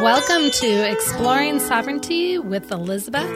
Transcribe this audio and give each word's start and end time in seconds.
Welcome 0.00 0.50
to 0.50 0.90
Exploring 0.90 1.60
Sovereignty 1.60 2.38
with 2.38 2.72
Elizabeth 2.72 3.30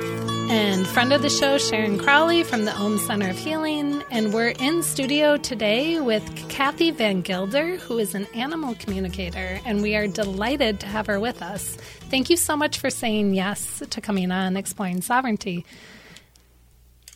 and 0.51 0.87
friend 0.87 1.13
of 1.13 1.21
the 1.21 1.29
show, 1.29 1.59
Sharon 1.59 1.99
Crowley 1.99 2.43
from 2.43 2.65
the 2.65 2.73
Om 2.73 2.97
Center 2.97 3.29
of 3.29 3.39
Healing. 3.39 4.03
And 4.11 4.33
we're 4.33 4.49
in 4.49 4.83
studio 4.83 5.37
today 5.37 6.01
with 6.01 6.25
Kathy 6.49 6.91
VanGuilder, 6.91 7.79
who 7.81 7.99
is 7.99 8.15
an 8.15 8.27
animal 8.35 8.75
communicator, 8.77 9.61
and 9.67 9.83
we 9.83 9.95
are 9.95 10.07
delighted 10.07 10.81
to 10.81 10.87
have 10.87 11.07
her 11.07 11.21
with 11.21 11.43
us. 11.43 11.77
Thank 12.09 12.31
you 12.31 12.39
so 12.39 12.57
much 12.57 12.79
for 12.79 12.89
saying 12.89 13.35
yes 13.35 13.83
to 13.91 14.01
coming 14.01 14.31
on 14.31 14.57
Exploring 14.57 15.03
Sovereignty. 15.03 15.67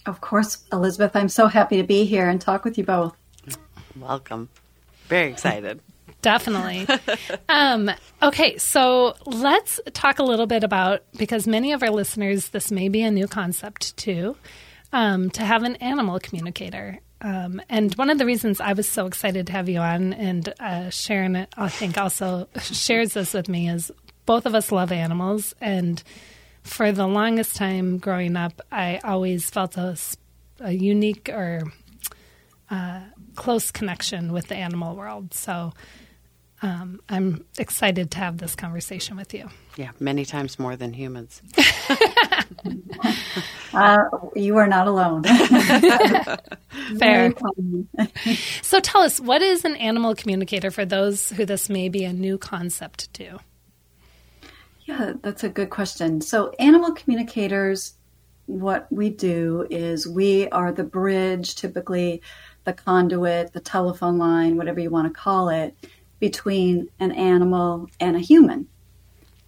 Of 0.05 0.21
course, 0.21 0.63
Elizabeth, 0.71 1.17
I'm 1.17 1.31
so 1.31 1.47
happy 1.47 1.79
to 1.79 1.85
be 1.85 2.05
here 2.05 2.29
and 2.29 2.39
talk 2.39 2.67
with 2.67 2.77
you 2.77 2.85
both. 2.85 3.17
Welcome. 3.99 4.51
Very 5.07 5.31
excited. 5.31 5.81
Definitely. 6.23 6.87
um, 7.49 7.91
okay, 8.23 8.59
so 8.59 9.15
let's 9.25 9.81
talk 9.93 10.19
a 10.19 10.25
little 10.25 10.47
bit 10.47 10.65
about 10.65 11.03
because 11.17 11.47
many 11.47 11.73
of 11.73 11.83
our 11.83 11.91
listeners, 11.91 12.49
this 12.49 12.71
may 12.71 12.89
be 12.89 13.03
a 13.03 13.11
new 13.11 13.29
concept 13.29 13.97
too, 13.97 14.37
um, 14.93 15.31
to 15.31 15.43
have 15.43 15.63
an 15.63 15.77
animal 15.77 16.19
communicator. 16.19 16.99
Um, 17.21 17.61
and 17.69 17.95
one 17.95 18.11
of 18.11 18.19
the 18.19 18.27
reasons 18.27 18.61
I 18.61 18.73
was 18.73 18.89
so 18.89 19.07
excited 19.07 19.47
to 19.49 19.53
have 19.53 19.69
you 19.69 19.81
on, 19.81 20.13
and 20.13 20.53
uh, 20.61 20.91
Sharon, 20.91 21.47
I 21.57 21.69
think, 21.69 21.99
also 21.99 22.49
shares 22.61 23.13
this 23.13 23.35
with 23.35 23.49
me, 23.49 23.69
is 23.69 23.91
both 24.27 24.47
of 24.47 24.55
us 24.55 24.71
love 24.71 24.93
animals. 24.93 25.55
And 25.61 26.03
for 26.63 26.93
the 26.93 27.07
longest 27.07 27.57
time 27.57 27.99
growing 27.99 28.37
up, 28.37 28.61
I 28.71 29.01
always 29.03 29.51
felt 29.51 29.77
a, 29.77 29.97
a 30.61 30.73
unique 30.73 31.29
or 31.29 31.63
uh, 32.71 33.01
close 33.35 33.71
connection 33.71 34.33
with 34.33 34.49
the 34.49 34.57
animal 34.57 34.95
world. 34.95 35.35
So 35.35 35.73
um, 36.61 37.01
I'm 37.09 37.45
excited 37.57 38.11
to 38.13 38.19
have 38.19 38.39
this 38.39 38.57
conversation 38.57 39.17
with 39.17 39.33
you. 39.33 39.49
Yeah, 39.77 39.91
many 40.01 40.25
times 40.25 40.59
more 40.59 40.75
than 40.75 40.93
humans. 40.93 41.41
uh, 43.73 43.99
you 44.35 44.57
are 44.57 44.67
not 44.67 44.89
alone. 44.89 45.23
Fair. 46.99 47.33
so 48.63 48.81
tell 48.81 49.03
us, 49.03 49.21
what 49.21 49.41
is 49.41 49.65
an 49.65 49.77
animal 49.77 50.17
communicator 50.17 50.73
for 50.73 50.85
those 50.85 51.29
who 51.31 51.45
this 51.45 51.69
may 51.69 51.89
be 51.89 52.05
a 52.05 52.13
new 52.13 52.39
concept 52.39 53.15
to? 53.15 53.39
Yeah, 54.85 55.13
that's 55.23 55.45
a 55.45 55.49
good 55.49 55.71
question. 55.71 56.21
So, 56.21 56.51
animal 56.59 56.93
communicators, 56.93 57.95
what 58.47 58.91
we 58.91 59.11
do 59.11 59.67
is 59.71 60.09
we 60.09 60.49
are 60.49 60.73
the 60.73 60.83
bridge, 60.83 61.55
typically 61.55 62.23
the 62.65 62.73
conduit, 62.73 63.53
the 63.53 63.61
telephone 63.61 64.19
line, 64.19 64.57
whatever 64.57 64.81
you 64.81 64.91
want 64.91 65.07
to 65.07 65.21
call 65.21 65.51
it 65.51 65.77
between 66.21 66.89
an 66.99 67.13
animal 67.13 67.89
and 68.01 68.17
a 68.17 68.21
human. 68.21 68.69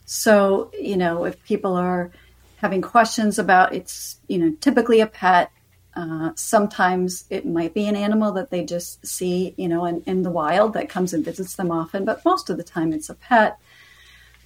So, 0.07 0.71
you 0.79 0.97
know, 0.97 1.25
if 1.25 1.43
people 1.45 1.75
are 1.75 2.11
having 2.57 2.83
questions 2.83 3.39
about 3.39 3.75
it's, 3.75 4.19
you 4.29 4.39
know, 4.39 4.55
typically 4.61 5.01
a 5.01 5.07
pet, 5.07 5.51
uh, 5.95 6.31
sometimes 6.35 7.25
it 7.31 7.47
might 7.47 7.75
be 7.75 7.87
an 7.87 7.97
animal 7.97 8.33
that 8.33 8.51
they 8.51 8.65
just 8.65 9.05
see, 9.07 9.55
you 9.57 9.69
know, 9.69 9.85
in, 9.85 10.03
in, 10.07 10.23
the 10.23 10.31
wild 10.31 10.75
that 10.75 10.89
comes 10.89 11.13
and 11.13 11.25
visits 11.25 11.57
them 11.57 11.71
often, 11.71 12.05
but 12.05 12.25
most 12.25 12.49
of 12.49 12.57
the 12.57 12.63
time 12.63 12.93
it's 12.93 13.11
a 13.11 13.15
pet. 13.15 13.59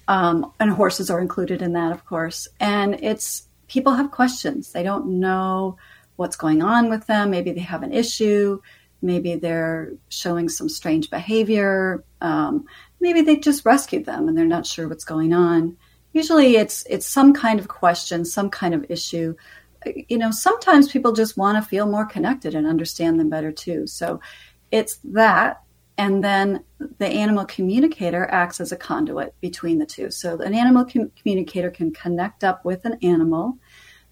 Um, 0.07 0.51
and 0.59 0.71
horses 0.71 1.09
are 1.09 1.19
included 1.19 1.61
in 1.61 1.73
that, 1.73 1.91
of 1.91 2.05
course. 2.05 2.47
And 2.59 2.95
it's 3.03 3.47
people 3.67 3.93
have 3.93 4.11
questions. 4.11 4.71
They 4.71 4.83
don't 4.83 5.19
know 5.19 5.77
what's 6.15 6.35
going 6.35 6.61
on 6.61 6.89
with 6.89 7.07
them. 7.07 7.31
Maybe 7.31 7.51
they 7.51 7.61
have 7.61 7.83
an 7.83 7.91
issue. 7.91 8.61
Maybe 9.01 9.35
they're 9.35 9.93
showing 10.09 10.49
some 10.49 10.69
strange 10.69 11.09
behavior. 11.09 12.03
Um, 12.21 12.65
maybe 12.99 13.21
they 13.21 13.37
just 13.37 13.65
rescued 13.65 14.05
them 14.05 14.27
and 14.27 14.37
they're 14.37 14.45
not 14.45 14.65
sure 14.65 14.87
what's 14.87 15.05
going 15.05 15.33
on. 15.33 15.77
Usually, 16.13 16.55
it's 16.55 16.85
it's 16.89 17.05
some 17.05 17.33
kind 17.33 17.59
of 17.59 17.67
question, 17.67 18.23
some 18.25 18.49
kind 18.49 18.73
of 18.73 18.85
issue. 18.89 19.35
You 19.85 20.17
know, 20.17 20.31
sometimes 20.31 20.91
people 20.91 21.11
just 21.11 21.37
want 21.37 21.61
to 21.61 21.69
feel 21.69 21.85
more 21.85 22.05
connected 22.05 22.55
and 22.55 22.65
understand 22.65 23.19
them 23.19 23.29
better 23.29 23.51
too. 23.51 23.85
So, 23.85 24.21
it's 24.71 24.97
that, 25.03 25.61
and 25.97 26.23
then 26.23 26.63
the 26.97 27.07
animal 27.07 27.45
communicator 27.45 28.27
acts 28.31 28.59
as 28.59 28.71
a 28.71 28.77
conduit 28.77 29.35
between 29.41 29.77
the 29.77 29.85
two. 29.85 30.09
So, 30.09 30.39
an 30.39 30.53
animal 30.53 30.85
com- 30.85 31.11
communicator 31.21 31.69
can 31.69 31.91
connect 31.91 32.43
up 32.43 32.63
with 32.63 32.85
an 32.85 32.97
animal 33.01 33.57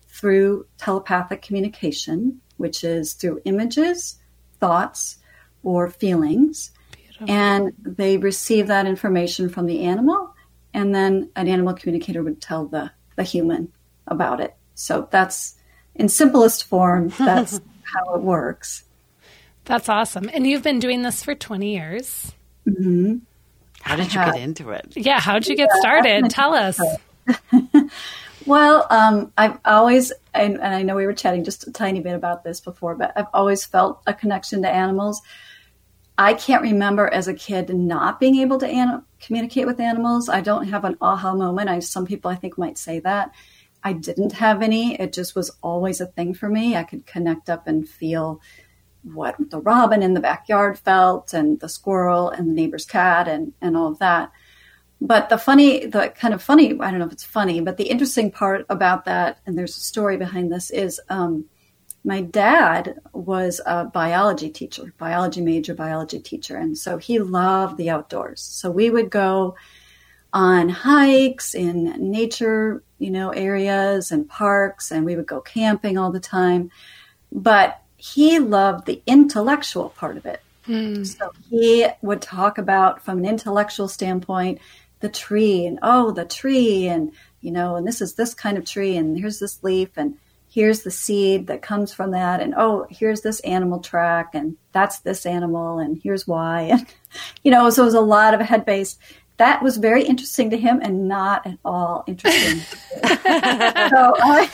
through 0.09 0.67
telepathic 0.77 1.41
communication, 1.41 2.41
which 2.57 2.83
is 2.83 3.13
through 3.13 3.41
images 3.45 4.19
thoughts 4.63 5.17
or 5.61 5.89
feelings. 5.89 6.71
Beautiful. 6.93 7.29
And 7.29 7.73
they 7.79 8.15
receive 8.17 8.67
that 8.67 8.85
information 8.85 9.49
from 9.49 9.65
the 9.65 9.81
animal, 9.81 10.33
and 10.73 10.95
then 10.95 11.29
an 11.35 11.49
animal 11.49 11.73
communicator 11.73 12.23
would 12.23 12.41
tell 12.41 12.65
the, 12.65 12.91
the 13.17 13.23
human 13.23 13.73
about 14.07 14.39
it. 14.39 14.55
So 14.73 15.09
that's 15.11 15.55
in 15.95 16.07
simplest 16.07 16.63
form, 16.63 17.09
that's 17.17 17.59
how 17.83 18.15
it 18.15 18.21
works. 18.21 18.85
That's 19.65 19.89
awesome. 19.89 20.29
And 20.33 20.47
you've 20.47 20.63
been 20.63 20.79
doing 20.79 21.01
this 21.01 21.23
for 21.23 21.35
20 21.35 21.73
years. 21.73 22.31
Mm-hmm. 22.65 23.17
How 23.81 23.97
did 23.97 24.13
you 24.13 24.19
get 24.21 24.37
into 24.37 24.69
it? 24.69 24.93
Yeah, 24.95 25.19
how 25.19 25.33
did 25.33 25.47
you 25.47 25.57
get 25.57 25.69
yeah, 25.73 25.79
started? 25.81 26.29
Tell 26.29 26.53
us. 26.53 26.79
Well, 28.45 28.85
um, 28.89 29.31
I've 29.37 29.59
always, 29.63 30.11
and, 30.33 30.55
and, 30.55 30.75
I 30.75 30.81
know 30.81 30.95
we 30.95 31.05
were 31.05 31.13
chatting 31.13 31.43
just 31.43 31.67
a 31.67 31.71
tiny 31.71 32.01
bit 32.01 32.15
about 32.15 32.43
this 32.43 32.59
before, 32.59 32.95
but 32.95 33.13
I've 33.15 33.27
always 33.33 33.65
felt 33.65 34.01
a 34.05 34.13
connection 34.13 34.61
to 34.63 34.69
animals. 34.69 35.21
I 36.17 36.33
can't 36.33 36.61
remember 36.61 37.07
as 37.07 37.27
a 37.27 37.33
kid 37.33 37.73
not 37.73 38.19
being 38.19 38.35
able 38.37 38.59
to 38.59 39.03
communicate 39.19 39.65
with 39.65 39.79
animals. 39.79 40.29
I 40.29 40.41
don't 40.41 40.67
have 40.67 40.83
an 40.83 40.97
aha 41.01 41.33
moment. 41.33 41.69
I, 41.69 41.79
some 41.79 42.05
people 42.05 42.29
I 42.29 42.35
think 42.35 42.57
might 42.57 42.77
say 42.77 42.99
that. 42.99 43.31
I 43.83 43.93
didn't 43.93 44.33
have 44.33 44.61
any. 44.61 44.99
It 44.99 45.13
just 45.13 45.35
was 45.35 45.51
always 45.61 46.01
a 46.01 46.05
thing 46.05 46.33
for 46.33 46.49
me. 46.49 46.75
I 46.75 46.83
could 46.83 47.05
connect 47.05 47.49
up 47.49 47.67
and 47.67 47.87
feel 47.87 48.41
what 49.03 49.35
the 49.49 49.59
robin 49.59 50.01
in 50.01 50.13
the 50.13 50.21
backyard 50.21 50.79
felt 50.79 51.33
and 51.33 51.59
the 51.59 51.67
squirrel 51.67 52.29
and 52.29 52.47
the 52.47 52.53
neighbor's 52.53 52.85
cat 52.85 53.27
and, 53.27 53.53
and 53.61 53.75
all 53.75 53.87
of 53.87 53.99
that. 53.99 54.31
But 55.05 55.27
the 55.27 55.37
funny, 55.37 55.85
the 55.85 56.13
kind 56.15 56.33
of 56.33 56.41
funny, 56.41 56.79
I 56.79 56.89
don't 56.89 56.99
know 56.99 57.07
if 57.07 57.11
it's 57.11 57.25
funny, 57.25 57.59
but 57.59 57.75
the 57.75 57.89
interesting 57.89 58.31
part 58.31 58.65
about 58.69 59.03
that, 59.03 59.39
and 59.45 59.57
there's 59.57 59.75
a 59.75 59.81
story 59.81 60.15
behind 60.15 60.49
this, 60.49 60.71
is 60.71 61.01
um, 61.09 61.43
my 62.05 62.21
dad 62.21 63.01
was 63.11 63.59
a 63.65 63.83
biology 63.83 64.49
teacher, 64.49 64.93
biology 64.97 65.41
major, 65.41 65.73
biology 65.75 66.19
teacher. 66.19 66.55
And 66.55 66.77
so 66.77 66.97
he 66.97 67.19
loved 67.19 67.75
the 67.75 67.89
outdoors. 67.89 68.39
So 68.39 68.71
we 68.71 68.89
would 68.89 69.09
go 69.09 69.57
on 70.31 70.69
hikes 70.69 71.53
in 71.53 71.93
nature, 71.99 72.81
you 72.97 73.11
know, 73.11 73.31
areas 73.31 74.09
and 74.09 74.27
parks, 74.29 74.89
and 74.89 75.03
we 75.03 75.17
would 75.17 75.27
go 75.27 75.41
camping 75.41 75.97
all 75.97 76.13
the 76.13 76.19
time. 76.21 76.71
But 77.29 77.81
he 77.97 78.39
loved 78.39 78.85
the 78.85 79.03
intellectual 79.05 79.89
part 79.89 80.15
of 80.15 80.25
it. 80.25 80.41
Mm. 80.65 81.05
So 81.05 81.29
he 81.49 81.87
would 82.01 82.21
talk 82.21 82.57
about, 82.57 83.03
from 83.03 83.19
an 83.19 83.25
intellectual 83.25 83.89
standpoint, 83.89 84.59
the 85.03 85.09
tree 85.09 85.65
and 85.65 85.77
oh 85.83 86.11
the 86.11 86.23
tree 86.23 86.87
and 86.87 87.11
you 87.41 87.51
know 87.51 87.75
and 87.75 87.85
this 87.85 87.99
is 87.99 88.15
this 88.15 88.33
kind 88.33 88.57
of 88.57 88.63
tree 88.63 88.95
and 88.95 89.19
here's 89.19 89.37
this 89.37 89.61
leaf 89.61 89.89
and 89.97 90.17
here's 90.49 90.83
the 90.83 90.91
seed 90.91 91.47
that 91.47 91.61
comes 91.61 91.93
from 91.93 92.11
that 92.11 92.39
and 92.39 92.53
oh 92.55 92.87
here's 92.89 93.19
this 93.19 93.41
animal 93.41 93.81
track 93.81 94.29
and 94.33 94.55
that's 94.71 94.99
this 94.99 95.25
animal 95.25 95.77
and 95.77 95.99
here's 96.01 96.25
why 96.25 96.61
and 96.71 96.87
you 97.43 97.51
know 97.51 97.69
so 97.69 97.81
it 97.81 97.85
was 97.85 97.93
a 97.93 98.01
lot 98.01 98.33
of 98.33 98.39
head 98.41 98.65
base. 98.65 98.97
That 99.37 99.63
was 99.63 99.77
very 99.77 100.03
interesting 100.03 100.51
to 100.51 100.57
him 100.57 100.79
and 100.81 101.07
not 101.07 101.45
at 101.45 101.57
all 101.65 102.03
interesting. 102.07 102.61
So 103.03 104.13
I, 104.21 104.49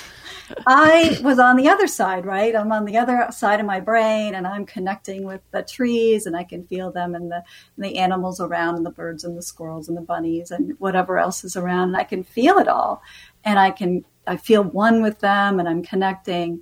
I 0.66 1.18
was 1.24 1.40
on 1.40 1.56
the 1.56 1.70
other 1.70 1.88
side, 1.88 2.26
right? 2.26 2.56
I'm 2.56 2.72
on 2.72 2.86
the 2.86 2.98
other 2.98 3.28
side 3.32 3.60
of 3.60 3.66
my 3.66 3.80
brain 3.80 4.36
and 4.36 4.48
I'm 4.48 4.66
connecting 4.66 5.24
with 5.24 5.42
the 5.52 5.64
trees 5.64 6.26
and 6.26 6.36
I 6.36 6.44
can 6.44 6.66
feel 6.66 6.92
them 6.92 7.16
and 7.16 7.32
the, 7.32 7.44
and 7.76 7.86
the 7.86 7.98
animals 7.98 8.40
around 8.40 8.76
and 8.76 8.86
the 8.86 8.92
birds 8.92 9.24
and 9.24 9.38
the 9.38 9.42
squirrels 9.42 9.88
and 9.88 9.98
the 9.98 10.02
bunnies 10.02 10.52
and 10.52 10.74
whatever 10.80 11.18
else 11.18 11.44
is 11.44 11.56
around. 11.56 11.90
And 11.90 11.98
I 11.98 12.04
can 12.04 12.24
feel 12.24 12.58
it 12.58 12.68
all. 12.68 13.02
And 13.44 13.60
I 13.60 13.72
can, 13.72 14.06
I 14.28 14.38
feel 14.38 14.64
one 14.64 15.02
with 15.02 15.20
them 15.20 15.60
and 15.60 15.68
I'm 15.68 15.84
connecting. 15.84 16.62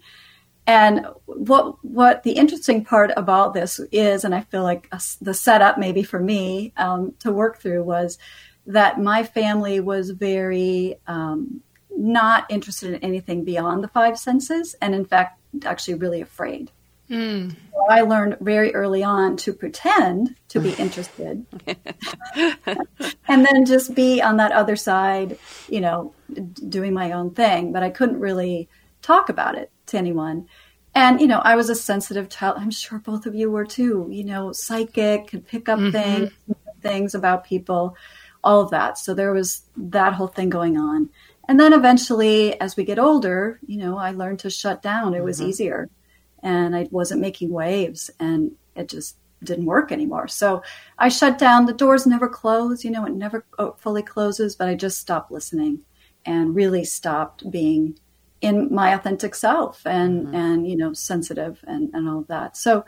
And 0.66 1.07
what 1.25 1.81
what 1.81 2.24
the 2.24 2.33
interesting 2.33 2.83
part 2.83 3.12
about 3.16 3.54
this 3.54 3.80
is, 3.92 4.25
and 4.25 4.36
I 4.36 4.42
feel 4.42 4.63
like 4.63 4.90
a, 4.92 5.01
the 5.22 5.33
setup 5.33 5.78
maybe 5.78 6.04
for 6.04 6.19
me 6.19 6.74
um, 6.75 7.13
to 7.19 7.31
work 7.31 7.62
through 7.62 7.83
was 7.83 8.18
that 8.66 9.00
my 9.00 9.24
family 9.24 9.80
was 9.80 10.10
very 10.10 11.00
um, 11.07 11.62
not 11.98 12.46
interested 12.50 12.94
in 12.94 13.04
anything 13.04 13.44
beyond 13.44 13.84
the 13.84 13.88
five 13.88 14.18
senses, 14.18 14.76
and 14.82 14.94
in 14.94 15.06
fact, 15.06 15.40
actually 15.66 15.96
really 15.96 16.22
afraid. 16.22 16.72
Mm. 17.10 17.52
So 17.52 17.86
I 17.90 18.02
learned 18.02 18.38
very 18.42 18.74
early 18.76 19.04
on 19.04 19.38
to 19.38 19.54
pretend 19.54 20.36
to 20.50 20.60
be 20.60 20.72
interested 20.78 21.46
and 22.36 23.46
then 23.46 23.66
just 23.66 23.96
be 23.96 24.22
on 24.22 24.38
that 24.38 24.52
other 24.52 24.76
side, 24.76 25.40
you 25.70 25.80
know, 25.80 26.14
doing 26.68 26.94
my 26.94 27.14
own 27.14 27.32
thing. 27.32 27.72
But 27.72 27.84
I 27.84 27.90
couldn't 27.90 28.20
really 28.20 28.68
talk 29.02 29.30
about 29.30 29.56
it 29.56 29.72
to 29.88 29.98
anyone. 29.98 30.48
And, 30.94 31.22
you 31.22 31.28
know, 31.28 31.40
I 31.40 31.56
was 31.56 31.70
a 31.70 31.76
sensitive 31.76 32.30
child. 32.30 32.58
I'm 32.58 32.72
sure 32.72 33.00
both 33.00 33.26
of 33.26 33.36
you 33.36 33.50
were 33.52 33.66
too, 33.66 34.10
you 34.12 34.24
know, 34.24 34.52
psychic, 34.52 35.28
could 35.28 35.48
pick 35.48 35.70
up 35.70 35.80
mm-hmm. 35.80 35.92
things, 35.92 36.32
things 36.82 37.16
about 37.16 37.46
people 37.46 37.96
all 38.44 38.62
of 38.62 38.72
that. 38.72 38.98
So 38.98 39.14
there 39.14 39.34
was 39.34 39.64
that 39.76 40.14
whole 40.14 40.28
thing 40.28 40.50
going 40.50 40.78
on. 40.78 41.10
And 41.48 41.60
then 41.60 41.74
eventually, 41.74 42.60
as 42.60 42.76
we 42.76 42.84
get 42.84 43.00
older, 43.00 43.60
you 43.66 43.78
know, 43.78 43.98
I 43.98 44.12
learned 44.12 44.40
to 44.40 44.50
shut 44.50 44.82
down. 44.82 45.14
It 45.14 45.24
was 45.24 45.40
mm-hmm. 45.40 45.50
easier 45.50 45.90
and 46.44 46.76
I 46.76 46.88
wasn't 46.92 47.22
making 47.22 47.52
waves 47.52 48.10
and 48.20 48.52
it 48.76 48.90
just 48.90 49.18
didn't 49.44 49.66
work 49.66 49.92
anymore. 49.92 50.28
So 50.28 50.62
I 50.98 51.10
shut 51.10 51.38
down. 51.38 51.66
The 51.66 51.74
doors 51.74 52.06
never 52.06 52.28
close, 52.28 52.84
you 52.84 52.92
know, 52.92 53.06
it 53.06 53.14
never 53.14 53.46
oh, 53.60 53.76
fully 53.78 54.04
closes, 54.04 54.56
but 54.56 54.68
I 54.68 54.76
just 54.76 55.00
stopped 55.00 55.32
listening 55.32 55.84
and 56.26 56.56
really 56.56 56.84
stopped 56.84 57.50
being 57.50 57.98
in 58.42 58.74
my 58.74 58.94
authentic 58.94 59.34
self 59.34 59.86
and 59.86 60.28
mm-hmm. 60.28 60.36
and 60.36 60.70
you 60.70 60.78
know 60.78 60.94
sensitive 60.94 61.64
and 61.66 61.90
and 61.94 62.08
all 62.08 62.22
that 62.28 62.56
so 62.56 62.86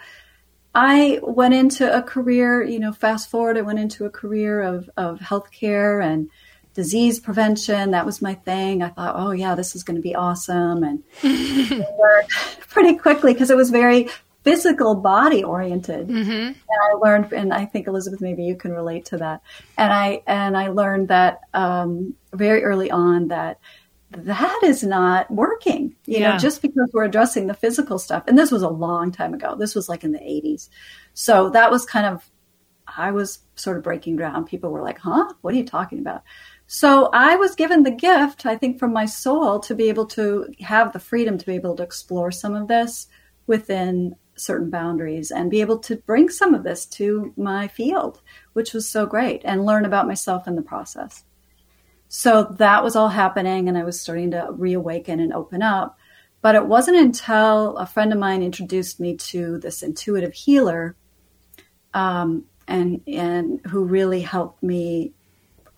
i 0.76 1.20
went 1.24 1.54
into 1.54 1.92
a 1.92 2.04
career 2.04 2.62
you 2.64 2.80
know 2.80 2.92
fast 2.92 3.32
forward 3.32 3.58
i 3.58 3.62
went 3.62 3.80
into 3.80 4.06
a 4.06 4.10
career 4.10 4.62
of 4.62 4.90
of 4.96 5.20
healthcare 5.20 6.04
and 6.04 6.30
disease 6.74 7.20
prevention 7.20 7.92
that 7.92 8.06
was 8.06 8.22
my 8.22 8.34
thing 8.34 8.82
i 8.82 8.90
thought 8.90 9.16
oh 9.18 9.32
yeah 9.32 9.56
this 9.56 9.76
is 9.76 9.84
going 9.84 9.96
to 9.96 10.02
be 10.02 10.16
awesome 10.16 10.84
and 10.84 11.04
worked 11.98 12.32
pretty 12.70 12.96
quickly 12.96 13.34
because 13.34 13.50
it 13.50 13.58
was 13.58 13.70
very 13.70 14.08
physical 14.44 14.96
body 14.96 15.44
oriented 15.44 16.08
mm-hmm. 16.08 16.30
and 16.30 16.56
i 16.90 16.94
learned 17.02 17.32
and 17.34 17.54
i 17.54 17.66
think 17.66 17.88
elizabeth 17.88 18.22
maybe 18.22 18.44
you 18.44 18.56
can 18.56 18.72
relate 18.72 19.06
to 19.06 19.18
that 19.18 19.42
and 19.78 19.92
i 19.92 20.22
and 20.28 20.56
i 20.56 20.68
learned 20.70 21.10
that 21.10 21.42
um, 21.54 22.14
very 22.34 22.64
early 22.64 22.90
on 22.90 23.28
that 23.28 23.60
that 24.12 24.62
is 24.64 24.84
not 24.84 25.30
working. 25.30 25.96
You 26.06 26.20
yeah. 26.20 26.32
know, 26.32 26.38
just 26.38 26.62
because 26.62 26.90
we're 26.94 27.06
addressing 27.06 27.48
the 27.48 27.54
physical 27.54 28.00
stuff. 28.00 28.24
And 28.28 28.38
this 28.38 28.52
was 28.52 28.64
a 28.64 28.70
long 28.70 29.12
time 29.12 29.34
ago. 29.34 29.56
This 29.56 29.76
was 29.76 29.88
like 29.88 30.04
in 30.04 30.12
the 30.12 30.20
80s. 30.20 30.70
So 31.14 31.50
that 31.52 31.70
was 31.70 31.86
kind 31.86 32.06
of, 32.06 32.30
I 32.88 33.12
was 33.12 33.40
sort 33.56 33.78
of 33.78 33.84
breaking 33.84 34.18
down. 34.18 34.46
People 34.46 34.72
were 34.72 34.82
like, 34.82 34.98
huh? 35.00 35.32
What 35.42 35.54
are 35.54 35.58
you 35.58 35.66
talking 35.66 36.00
about? 36.00 36.24
So 36.72 37.10
I 37.14 37.36
was 37.36 37.56
given 37.56 37.82
the 37.82 37.90
gift, 37.90 38.46
I 38.46 38.56
think, 38.56 38.78
from 38.78 38.94
my 38.94 39.08
soul 39.08 39.60
to 39.62 39.74
be 39.74 39.90
able 39.90 40.06
to 40.10 40.54
have 40.60 40.94
the 40.94 41.00
freedom 41.00 41.36
to 41.36 41.46
be 41.48 41.56
able 41.56 41.76
to 41.76 41.82
explore 41.82 42.30
some 42.30 42.54
of 42.54 42.68
this 42.68 43.08
within 43.48 44.16
certain 44.36 44.70
boundaries 44.70 45.32
and 45.32 45.50
be 45.50 45.62
able 45.62 45.80
to 45.80 45.96
bring 45.96 46.30
some 46.30 46.54
of 46.54 46.62
this 46.62 46.86
to 46.86 47.34
my 47.36 47.68
field, 47.68 48.22
which 48.54 48.72
was 48.72 48.88
so 48.88 49.08
great, 49.08 49.42
and 49.46 49.66
learn 49.66 49.84
about 49.84 50.06
myself 50.06 50.48
in 50.48 50.56
the 50.56 50.62
process. 50.62 51.24
So 52.08 52.44
that 52.60 52.84
was 52.84 52.96
all 52.96 53.10
happening, 53.10 53.68
and 53.68 53.76
I 53.76 53.84
was 53.84 54.00
starting 54.00 54.30
to 54.32 54.50
reawaken 54.52 55.20
and 55.20 55.34
open 55.34 55.64
up. 55.64 55.98
But 56.44 56.54
it 56.54 56.68
wasn't 56.68 56.98
until 56.98 57.78
a 57.78 57.88
friend 57.88 58.14
of 58.14 58.20
mine 58.20 58.44
introduced 58.44 59.00
me 59.00 59.18
to 59.18 59.58
this 59.58 59.82
intuitive 59.82 60.36
healer, 60.36 60.96
um, 61.96 62.46
and 62.68 63.02
and 63.08 63.60
who 63.66 63.86
really 63.86 64.22
helped 64.22 64.62
me 64.62 65.14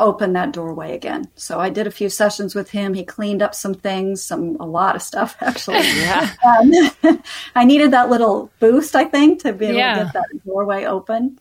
open 0.01 0.33
that 0.33 0.51
doorway 0.51 0.93
again. 0.93 1.29
So 1.35 1.59
I 1.59 1.69
did 1.69 1.87
a 1.87 1.91
few 1.91 2.09
sessions 2.09 2.55
with 2.55 2.71
him. 2.71 2.93
He 2.93 3.05
cleaned 3.05 3.41
up 3.41 3.55
some 3.55 3.73
things, 3.73 4.23
some 4.23 4.57
a 4.59 4.65
lot 4.65 4.95
of 4.95 5.01
stuff 5.01 5.37
actually. 5.41 5.77
Yeah. 5.77 6.29
Um, 6.43 7.21
I 7.55 7.63
needed 7.63 7.91
that 7.91 8.09
little 8.09 8.51
boost, 8.59 8.95
I 8.95 9.05
think, 9.05 9.41
to 9.43 9.53
be 9.53 9.67
able 9.67 9.77
yeah. 9.77 9.93
to 9.99 10.03
get 10.05 10.13
that 10.13 10.45
doorway 10.45 10.85
open, 10.85 11.39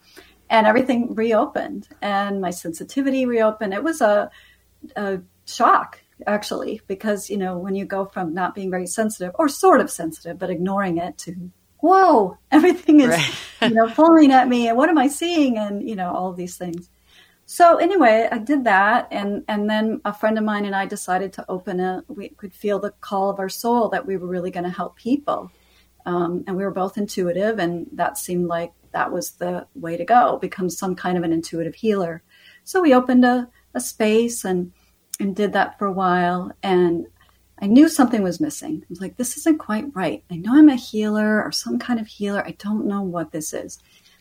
and 0.49 0.67
everything 0.67 1.15
reopened, 1.15 1.89
and 2.03 2.41
my 2.41 2.51
sensitivity 2.51 3.27
reopened. 3.27 3.75
It 3.75 3.83
was 3.83 4.01
a 4.01 4.31
a 4.97 5.21
shock 5.47 6.01
actually 6.27 6.81
because 6.87 7.31
you 7.31 7.37
know 7.37 7.59
when 7.59 7.75
you 7.75 7.85
go 7.85 8.05
from 8.07 8.35
not 8.35 8.55
being 8.55 8.71
very 8.71 8.87
sensitive 8.87 9.35
or 9.39 9.49
sort 9.49 9.81
of 9.81 9.91
sensitive 9.91 10.39
but 10.39 10.51
ignoring 10.51 10.99
it 10.99 11.17
to 11.19 11.51
whoa 11.79 12.37
everything 12.51 13.01
is 13.01 13.09
right. 13.09 13.35
you 13.63 13.71
know 13.71 13.89
falling 13.95 14.31
at 14.31 14.49
me 14.49 14.69
and 14.69 14.77
what 14.77 14.89
am 14.89 14.99
i 14.99 15.07
seeing 15.07 15.57
and 15.59 15.89
you 15.89 15.97
know 15.97 16.15
all 16.15 16.33
these 16.33 16.57
things 16.57 16.89
so 17.51 17.79
anyway 17.79 18.29
i 18.31 18.39
did 18.39 18.63
that 18.63 19.09
and 19.11 19.43
and 19.49 19.69
then 19.69 20.01
a 20.05 20.15
friend 20.15 20.39
of 20.39 20.45
mine 20.45 20.65
and 20.65 20.77
i 20.77 20.87
decided 20.87 21.33
to 21.33 21.45
open 21.49 21.81
a 21.81 22.05
we 22.07 22.29
could 22.29 22.55
feel 22.55 22.79
the 22.79 22.93
call 23.01 23.29
of 23.29 23.41
our 23.41 23.49
soul 23.49 23.89
that 23.89 24.07
we 24.07 24.17
were 24.17 24.29
really 24.29 24.53
going 24.53 24.63
to 24.63 24.71
help 24.71 24.95
people 24.95 25.51
um, 26.07 26.45
and 26.47 26.57
we 26.57 26.63
were 26.63 26.71
both 26.71 26.97
intuitive 26.97 27.59
and 27.59 27.89
that 27.91 28.17
seemed 28.17 28.47
like 28.47 28.73
that 28.93 29.11
was 29.11 29.33
the 29.33 29.67
way 29.75 29.97
to 29.97 30.05
go 30.05 30.39
become 30.39 30.71
some 30.71 30.95
kind 30.95 31.19
of 31.19 31.25
an 31.25 31.33
intuitive 31.33 31.75
healer 31.75 32.23
so 32.63 32.81
we 32.81 32.95
opened 32.95 33.25
a 33.25 33.49
a 33.75 33.81
space 33.81 34.45
and 34.45 34.71
and 35.19 35.35
did 35.35 35.53
that 35.53 35.77
for 35.77 35.87
a 35.87 35.93
while 35.93 36.53
and 36.63 37.09
I 37.63 37.67
knew 37.67 37.91
something 37.91 38.23
was 38.23 38.41
missing. 38.41 38.81
I 38.81 38.87
was 38.89 39.03
like, 39.03 39.19
this 39.19 39.37
isn't 39.37 39.59
quite 39.59 39.95
right. 39.95 40.25
I 40.31 40.37
know 40.37 40.57
I'm 40.57 40.71
a 40.71 40.77
healer 40.77 41.45
or 41.45 41.53
some 41.53 41.79
kind 41.79 42.01
of 42.01 42.07
healer. 42.07 42.43
I 42.43 42.53
don't 42.53 42.87
know 42.87 43.03
what 43.03 43.33
this 43.33 43.53
is. 43.53 43.79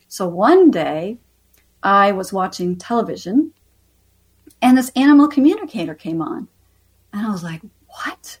So 0.08 0.28
one 0.28 0.70
day 0.70 1.18
I 1.82 2.12
was 2.12 2.32
watching 2.32 2.76
television 2.76 3.52
and 4.62 4.76
this 4.76 4.90
animal 4.96 5.28
communicator 5.28 5.94
came 5.94 6.20
on. 6.20 6.48
And 7.12 7.26
I 7.26 7.30
was 7.30 7.42
like, 7.42 7.62
what? 7.86 8.38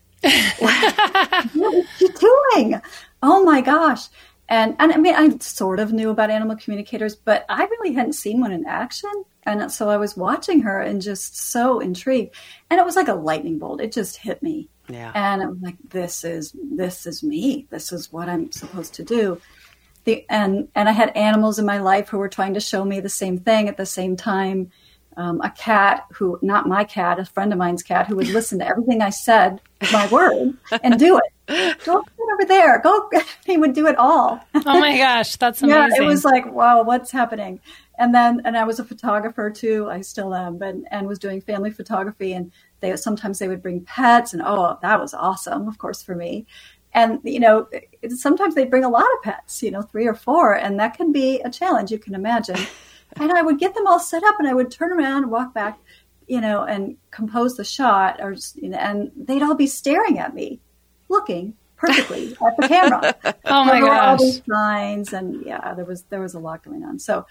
what 0.58 1.74
is 1.74 1.86
she 1.98 2.08
doing? 2.08 2.80
Oh 3.22 3.42
my 3.44 3.60
gosh. 3.60 4.06
And, 4.48 4.74
and 4.78 4.92
I 4.92 4.96
mean, 4.96 5.14
I 5.14 5.38
sort 5.38 5.78
of 5.78 5.92
knew 5.92 6.10
about 6.10 6.30
animal 6.30 6.56
communicators, 6.56 7.14
but 7.14 7.46
I 7.48 7.64
really 7.64 7.92
hadn't 7.92 8.14
seen 8.14 8.40
one 8.40 8.52
in 8.52 8.66
action. 8.66 9.10
And 9.44 9.70
so 9.70 9.88
I 9.88 9.96
was 9.96 10.16
watching 10.16 10.60
her 10.62 10.80
and 10.80 11.00
just 11.00 11.38
so 11.38 11.80
intrigued. 11.80 12.34
And 12.68 12.78
it 12.78 12.84
was 12.84 12.96
like 12.96 13.08
a 13.08 13.14
lightning 13.14 13.58
bolt. 13.58 13.80
It 13.80 13.92
just 13.92 14.16
hit 14.16 14.42
me. 14.42 14.68
Yeah. 14.88 15.12
And 15.14 15.42
I'm 15.42 15.60
like, 15.60 15.76
this 15.88 16.24
is 16.24 16.54
this 16.60 17.06
is 17.06 17.22
me. 17.22 17.66
This 17.70 17.92
is 17.92 18.12
what 18.12 18.28
I'm 18.28 18.50
supposed 18.50 18.94
to 18.94 19.04
do. 19.04 19.40
The 20.10 20.26
and 20.28 20.68
and 20.74 20.88
I 20.88 20.92
had 20.92 21.16
animals 21.16 21.58
in 21.58 21.66
my 21.66 21.78
life 21.78 22.08
who 22.08 22.18
were 22.18 22.28
trying 22.28 22.54
to 22.54 22.60
show 22.60 22.84
me 22.84 23.00
the 23.00 23.08
same 23.08 23.38
thing 23.38 23.68
at 23.68 23.76
the 23.76 23.86
same 23.86 24.16
time. 24.16 24.70
Um, 25.16 25.40
a 25.42 25.50
cat 25.50 26.06
who, 26.12 26.38
not 26.40 26.66
my 26.66 26.84
cat, 26.84 27.18
a 27.18 27.24
friend 27.24 27.52
of 27.52 27.58
mine's 27.58 27.82
cat, 27.82 28.06
who 28.06 28.16
would 28.16 28.28
listen 28.38 28.58
to 28.60 28.66
everything 28.66 29.02
I 29.02 29.10
said, 29.10 29.60
my 29.92 30.06
word, 30.08 30.56
and 30.82 30.98
do 30.98 31.18
it. 31.18 31.78
Go 31.84 31.96
over 32.32 32.44
there. 32.46 32.80
Go. 32.80 33.10
He 33.44 33.56
would 33.56 33.72
do 33.72 33.88
it 33.88 33.98
all. 33.98 34.40
Oh 34.54 34.80
my 34.80 34.96
gosh, 34.96 35.34
that's 35.34 35.62
amazing. 35.62 35.90
yeah, 35.96 36.02
it 36.02 36.06
was 36.06 36.24
like, 36.24 36.46
wow, 36.52 36.84
what's 36.84 37.10
happening? 37.10 37.60
and 38.00 38.14
then 38.14 38.40
and 38.46 38.56
I 38.56 38.64
was 38.64 38.80
a 38.80 38.84
photographer 38.84 39.50
too. 39.50 39.88
I 39.90 40.00
still 40.00 40.34
am, 40.34 40.56
but 40.56 40.74
and 40.90 41.06
was 41.06 41.18
doing 41.18 41.42
family 41.42 41.70
photography. 41.70 42.32
And 42.32 42.50
they 42.80 42.96
sometimes 42.96 43.38
they 43.38 43.46
would 43.46 43.62
bring 43.62 43.82
pets, 43.82 44.32
and 44.32 44.42
oh, 44.44 44.78
that 44.80 44.98
was 44.98 45.12
awesome, 45.12 45.68
of 45.68 45.76
course, 45.76 46.02
for 46.02 46.16
me. 46.16 46.46
And 46.92 47.20
you 47.24 47.40
know, 47.40 47.68
sometimes 48.08 48.54
they'd 48.54 48.70
bring 48.70 48.84
a 48.84 48.88
lot 48.88 49.04
of 49.04 49.22
pets, 49.22 49.62
you 49.62 49.70
know, 49.70 49.82
three 49.82 50.06
or 50.06 50.14
four, 50.14 50.54
and 50.54 50.78
that 50.80 50.96
can 50.96 51.12
be 51.12 51.40
a 51.40 51.50
challenge. 51.50 51.90
You 51.90 51.98
can 51.98 52.14
imagine. 52.14 52.58
and 53.16 53.32
I 53.32 53.42
would 53.42 53.58
get 53.58 53.74
them 53.74 53.86
all 53.86 54.00
set 54.00 54.24
up, 54.24 54.36
and 54.38 54.48
I 54.48 54.54
would 54.54 54.70
turn 54.70 54.92
around 54.92 55.24
and 55.24 55.30
walk 55.30 55.54
back, 55.54 55.78
you 56.26 56.40
know, 56.40 56.64
and 56.64 56.96
compose 57.10 57.56
the 57.56 57.64
shot, 57.64 58.20
or 58.20 58.36
you 58.56 58.70
know, 58.70 58.78
and 58.78 59.10
they'd 59.16 59.42
all 59.42 59.54
be 59.54 59.66
staring 59.66 60.18
at 60.18 60.34
me, 60.34 60.60
looking 61.08 61.54
perfectly 61.76 62.36
at 62.46 62.56
the 62.58 62.68
camera. 62.68 63.14
oh 63.44 63.64
my 63.64 63.80
gosh! 63.80 64.08
All 64.08 64.16
these 64.26 64.42
signs, 64.48 65.12
and 65.12 65.44
yeah, 65.46 65.74
there 65.74 65.84
was 65.84 66.02
there 66.04 66.20
was 66.20 66.34
a 66.34 66.40
lot 66.40 66.64
going 66.64 66.84
on. 66.84 66.98
So 66.98 67.26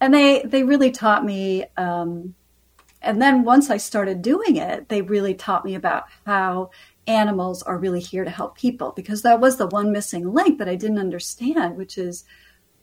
and 0.00 0.12
they 0.12 0.42
they 0.42 0.62
really 0.62 0.90
taught 0.90 1.24
me 1.24 1.64
um, 1.76 2.34
and 3.00 3.20
then 3.20 3.44
once 3.44 3.70
i 3.70 3.76
started 3.76 4.22
doing 4.22 4.56
it 4.56 4.88
they 4.88 5.02
really 5.02 5.34
taught 5.34 5.64
me 5.64 5.74
about 5.74 6.04
how 6.26 6.70
animals 7.06 7.62
are 7.62 7.78
really 7.78 8.00
here 8.00 8.24
to 8.24 8.30
help 8.30 8.56
people 8.56 8.92
because 8.96 9.22
that 9.22 9.40
was 9.40 9.56
the 9.56 9.66
one 9.66 9.92
missing 9.92 10.32
link 10.32 10.58
that 10.58 10.68
i 10.68 10.74
didn't 10.74 10.98
understand 10.98 11.76
which 11.76 11.98
is 11.98 12.24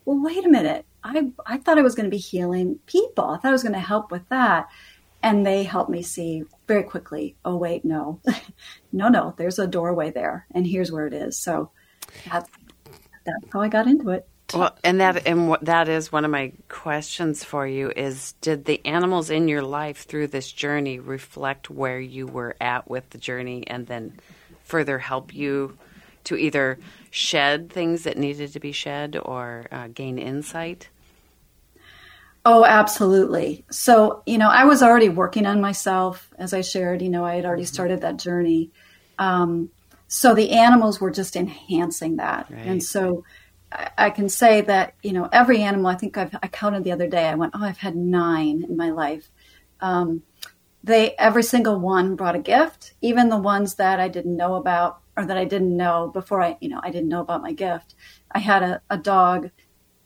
well 0.06 0.20
wait 0.20 0.46
a 0.46 0.50
minute. 0.50 0.86
I 1.04 1.32
i 1.46 1.58
thought 1.58 1.78
i 1.78 1.82
was 1.82 1.96
going 1.96 2.06
to 2.06 2.16
be 2.16 2.18
healing 2.18 2.80
people. 2.86 3.26
I 3.26 3.38
thought 3.38 3.50
i 3.50 3.52
was 3.52 3.64
going 3.64 3.74
to 3.74 3.80
help 3.80 4.12
with 4.12 4.28
that. 4.30 4.68
And 5.24 5.46
they 5.46 5.64
helped 5.64 5.92
me 5.92 6.02
see 6.02 6.44
very 6.68 6.84
quickly 6.84 7.36
oh 7.46 7.58
wait 7.58 7.86
no. 7.86 8.20
No 8.92 9.08
no 9.08 9.34
there's 9.38 9.60
a 9.60 9.68
doorway 9.68 10.12
there 10.12 10.48
and 10.52 10.66
here's 10.68 10.92
where 10.92 11.08
it 11.08 11.14
is. 11.14 11.40
So 11.40 11.72
that's 12.30 12.50
that's 13.26 13.54
how 13.54 13.62
i 13.62 13.68
got 13.68 13.88
into 13.88 14.10
it 14.10 14.28
well, 14.54 14.78
and 14.84 15.02
that 15.02 15.28
and 15.28 15.50
what 15.50 15.66
that 15.66 15.90
is 15.90 16.12
one 16.12 16.26
of 16.26 16.32
my 16.32 16.54
questions 16.70 17.44
for 17.44 17.66
you 17.68 17.92
is 17.96 18.34
did 18.42 18.66
the 18.66 18.86
animals 18.86 19.30
in 19.30 19.48
your 19.48 19.62
life 19.62 20.06
through 20.06 20.28
this 20.28 20.52
journey 20.52 21.00
reflect 21.00 21.70
where 21.70 22.00
you 22.00 22.28
were 22.28 22.56
at 22.62 22.90
with 22.90 23.10
the 23.12 23.18
journey 23.18 23.64
and 23.68 23.88
then 23.88 24.20
further 24.64 25.00
help 25.00 25.34
you 25.34 25.78
to 26.24 26.36
either 26.36 26.78
shed 27.10 27.70
things 27.70 28.04
that 28.04 28.18
needed 28.18 28.54
to 28.54 28.60
be 28.60 28.72
shed 28.72 29.18
or 29.22 29.66
uh, 29.72 29.88
gain 29.88 30.18
insight? 30.18 30.90
Oh, 32.44 32.66
absolutely. 32.66 33.66
So, 33.70 34.24
you 34.26 34.38
know, 34.38 34.50
I 34.50 34.66
was 34.66 34.82
already 34.82 35.10
working 35.10 35.46
on 35.46 35.62
myself, 35.62 36.28
as 36.40 36.54
I 36.54 36.62
shared, 36.62 37.02
you 37.02 37.10
know, 37.10 37.24
I 37.24 37.36
had 37.36 37.46
already 37.46 37.66
started 37.66 38.02
that 38.02 38.18
journey. 38.18 38.72
Um, 39.20 39.70
so 40.08 40.34
the 40.34 40.52
animals 40.52 41.00
were 41.00 41.12
just 41.12 41.36
enhancing 41.36 42.16
that. 42.16 42.48
Right. 42.50 42.66
And 42.66 42.84
so, 42.84 43.24
I 43.98 44.10
can 44.10 44.30
say 44.30 44.62
that 44.62 44.96
you 45.04 45.14
know 45.14 45.30
every 45.32 45.62
animal. 45.62 45.88
I 45.88 45.96
think 45.96 46.18
I've, 46.18 46.36
I 46.44 46.48
counted 46.48 46.84
the 46.84 46.92
other 46.92 47.08
day. 47.08 47.28
I 47.28 47.36
went, 47.36 47.54
oh, 47.56 47.64
I've 47.64 47.78
had 47.78 47.96
nine 47.96 48.66
in 48.68 48.78
my 48.78 48.92
life. 48.92 49.32
Um, 49.80 50.24
they 50.84 51.16
every 51.18 51.44
single 51.44 51.80
one 51.80 52.16
brought 52.16 52.36
a 52.36 52.40
gift, 52.40 52.94
even 53.02 53.30
the 53.30 53.38
ones 53.38 53.76
that 53.76 54.00
I 54.00 54.08
didn't 54.08 54.38
know 54.38 54.56
about 54.56 55.02
or 55.18 55.26
that 55.26 55.38
I 55.38 55.46
didn't 55.46 55.78
know 55.78 56.10
before 56.14 56.42
I 56.42 56.58
you 56.62 56.70
know 56.70 56.82
I 56.84 56.92
didn't 56.92 57.10
know 57.10 57.22
about 57.22 57.42
my 57.42 57.54
gift. 57.54 57.96
I 58.32 58.40
had 58.40 58.64
a, 58.64 58.82
a 58.90 58.98
dog 58.98 59.52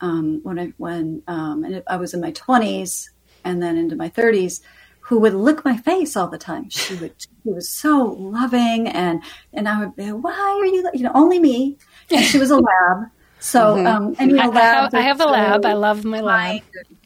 um, 0.01 0.41
when 0.43 0.59
I 0.59 0.73
when 0.77 1.23
um, 1.27 1.63
and 1.63 1.83
I 1.87 1.97
was 1.97 2.13
in 2.13 2.21
my 2.21 2.31
twenties 2.31 3.11
and 3.43 3.61
then 3.61 3.77
into 3.77 3.95
my 3.95 4.09
thirties. 4.09 4.61
who 5.07 5.19
would 5.19 5.35
lick 5.35 5.63
my 5.63 5.77
face 5.77 6.15
all 6.15 6.27
the 6.27 6.37
time. 6.37 6.67
She 6.69 6.95
would, 6.95 7.13
she 7.19 7.29
was 7.43 7.69
so 7.69 8.03
loving 8.17 8.87
and, 8.87 9.21
and 9.53 9.69
I 9.69 9.79
would 9.79 9.95
be, 9.95 10.11
why 10.11 10.33
are 10.33 10.65
you, 10.65 10.89
you 10.95 11.03
know, 11.03 11.11
only 11.13 11.37
me. 11.39 11.77
And 12.09 12.25
she 12.25 12.39
was 12.39 12.49
a 12.49 12.57
lab. 12.57 13.11
So, 13.45 13.75
mm-hmm. 13.75 13.85
um, 13.85 14.15
and 14.17 14.31
you 14.31 14.37
know, 14.37 14.51
I, 14.51 14.59
have, 14.59 14.93
I 14.95 15.01
have 15.01 15.21
a 15.21 15.25
lab. 15.25 15.65
I 15.67 15.73
love 15.73 16.03
my 16.03 16.19
lab. 16.19 16.61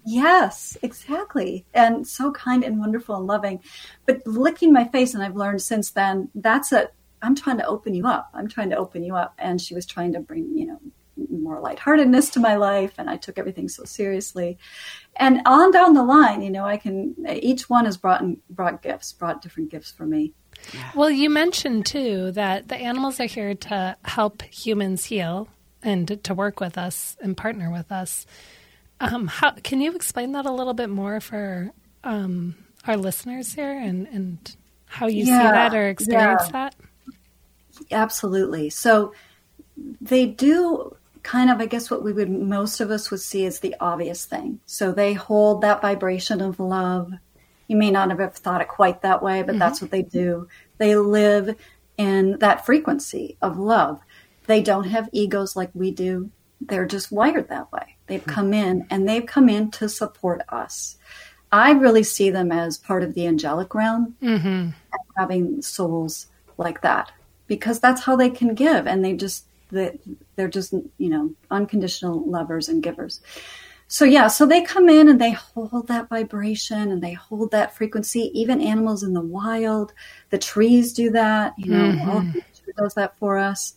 Yes, 0.05 0.77
exactly. 0.81 1.65
And 1.73 2.07
so 2.07 2.31
kind 2.31 2.63
and 2.63 2.79
wonderful 2.79 3.17
and 3.17 3.27
loving. 3.27 3.59
But 4.05 4.25
licking 4.25 4.71
my 4.71 4.85
face, 4.85 5.13
and 5.13 5.21
I've 5.21 5.35
learned 5.35 5.61
since 5.61 5.91
then, 5.91 6.29
that's 6.33 6.71
a, 6.71 6.91
I'm 7.21 7.35
trying 7.35 7.57
to 7.57 7.65
open 7.65 7.93
you 7.93 8.07
up. 8.07 8.29
I'm 8.33 8.47
trying 8.47 8.69
to 8.69 8.77
open 8.77 9.03
you 9.03 9.17
up. 9.17 9.33
And 9.37 9.59
she 9.59 9.75
was 9.75 9.85
trying 9.85 10.13
to 10.13 10.21
bring, 10.21 10.57
you 10.57 10.67
know, 10.67 10.79
more 11.29 11.59
lightheartedness 11.59 12.29
to 12.29 12.39
my 12.39 12.55
life. 12.55 12.93
And 12.97 13.09
I 13.09 13.17
took 13.17 13.37
everything 13.37 13.67
so 13.67 13.83
seriously 13.83 14.57
and 15.17 15.41
on 15.45 15.71
down 15.71 15.93
the 15.93 16.03
line, 16.03 16.41
you 16.41 16.49
know, 16.49 16.63
I 16.63 16.77
can 16.77 17.13
each 17.29 17.69
one 17.69 17.83
has 17.83 17.97
brought 17.97 18.23
brought 18.49 18.81
gifts, 18.81 19.11
brought 19.11 19.41
different 19.41 19.69
gifts 19.69 19.91
for 19.91 20.05
me. 20.05 20.33
Well, 20.95 21.09
you 21.09 21.29
mentioned 21.29 21.85
too 21.85 22.31
that 22.31 22.69
the 22.69 22.77
animals 22.77 23.19
are 23.19 23.25
here 23.25 23.53
to 23.55 23.97
help 24.05 24.41
humans 24.43 25.03
heal 25.03 25.49
and 25.83 26.23
to 26.23 26.33
work 26.33 26.59
with 26.59 26.77
us 26.77 27.17
and 27.21 27.35
partner 27.35 27.71
with 27.71 27.91
us. 27.91 28.25
Um, 28.99 29.27
how 29.27 29.51
can 29.51 29.81
you 29.81 29.95
explain 29.95 30.33
that 30.33 30.45
a 30.45 30.51
little 30.51 30.73
bit 30.73 30.89
more 30.89 31.19
for 31.19 31.71
um, 32.03 32.55
our 32.85 32.97
listeners 32.97 33.53
here 33.53 33.71
and, 33.71 34.07
and 34.07 34.55
how 34.85 35.07
you 35.07 35.25
yeah, 35.25 35.37
see 35.37 35.43
that 35.43 35.73
or 35.73 35.87
experience 35.87 36.43
yeah. 36.47 36.51
that? 36.51 36.75
Absolutely. 37.91 38.69
So 38.69 39.13
they 40.01 40.25
do 40.25 40.95
kind 41.23 41.49
of, 41.49 41.59
I 41.59 41.65
guess, 41.65 41.89
what 41.89 42.03
we 42.03 42.11
would 42.11 42.29
most 42.29 42.79
of 42.81 42.91
us 42.91 43.11
would 43.11 43.21
see 43.21 43.45
as 43.45 43.59
the 43.59 43.75
obvious 43.79 44.25
thing. 44.25 44.59
So 44.65 44.91
they 44.91 45.13
hold 45.13 45.61
that 45.61 45.81
vibration 45.81 46.41
of 46.41 46.59
love. 46.59 47.11
You 47.67 47.77
may 47.77 47.91
not 47.91 48.09
have 48.09 48.35
thought 48.35 48.61
it 48.61 48.67
quite 48.67 49.01
that 49.03 49.21
way, 49.21 49.43
but 49.43 49.51
mm-hmm. 49.51 49.59
that's 49.59 49.81
what 49.81 49.91
they 49.91 50.01
do. 50.01 50.47
They 50.77 50.95
live 50.95 51.55
in 51.97 52.39
that 52.39 52.65
frequency 52.65 53.37
of 53.41 53.57
love. 53.57 53.99
They 54.49 54.63
don't 54.63 54.89
have 54.89 55.09
egos 55.11 55.55
like 55.55 55.69
we 55.75 55.91
do. 55.91 56.31
They're 56.59 56.87
just 56.87 57.11
wired 57.11 57.49
that 57.49 57.71
way. 57.71 57.97
They've 58.07 58.19
mm-hmm. 58.19 58.31
come 58.31 58.51
in 58.51 58.87
and 58.89 59.07
they've 59.07 59.25
come 59.25 59.47
in 59.47 59.69
to 59.73 59.87
support 59.87 60.41
us. 60.49 60.97
I 61.51 61.73
really 61.73 62.01
see 62.01 62.31
them 62.31 62.51
as 62.51 62.75
part 62.75 63.03
of 63.03 63.13
the 63.13 63.27
angelic 63.27 63.75
realm, 63.75 64.15
mm-hmm. 64.19 64.69
having 65.15 65.61
souls 65.61 66.25
like 66.57 66.81
that, 66.81 67.11
because 67.45 67.79
that's 67.79 68.01
how 68.01 68.15
they 68.15 68.31
can 68.31 68.55
give. 68.55 68.87
And 68.87 69.05
they 69.05 69.13
just 69.13 69.45
that 69.69 69.99
they're 70.35 70.47
just 70.47 70.73
you 70.97 71.09
know 71.09 71.31
unconditional 71.51 72.27
lovers 72.27 72.69
and 72.69 72.81
givers 72.81 73.21
so 73.87 74.03
yeah 74.03 74.25
so 74.25 74.47
they 74.47 74.63
come 74.63 74.89
in 74.89 75.07
and 75.07 75.21
they 75.21 75.29
hold 75.29 75.87
that 75.87 76.09
vibration 76.09 76.91
and 76.91 77.03
they 77.03 77.13
hold 77.13 77.51
that 77.51 77.75
frequency 77.75 78.31
even 78.33 78.61
animals 78.61 79.03
in 79.03 79.13
the 79.13 79.21
wild 79.21 79.93
the 80.31 80.39
trees 80.39 80.91
do 80.91 81.11
that 81.11 81.53
you 81.55 81.71
know 81.71 81.91
mm-hmm. 81.91 82.09
all 82.09 82.21
nature 82.21 82.73
does 82.77 82.95
that 82.95 83.15
for 83.19 83.37
us 83.37 83.75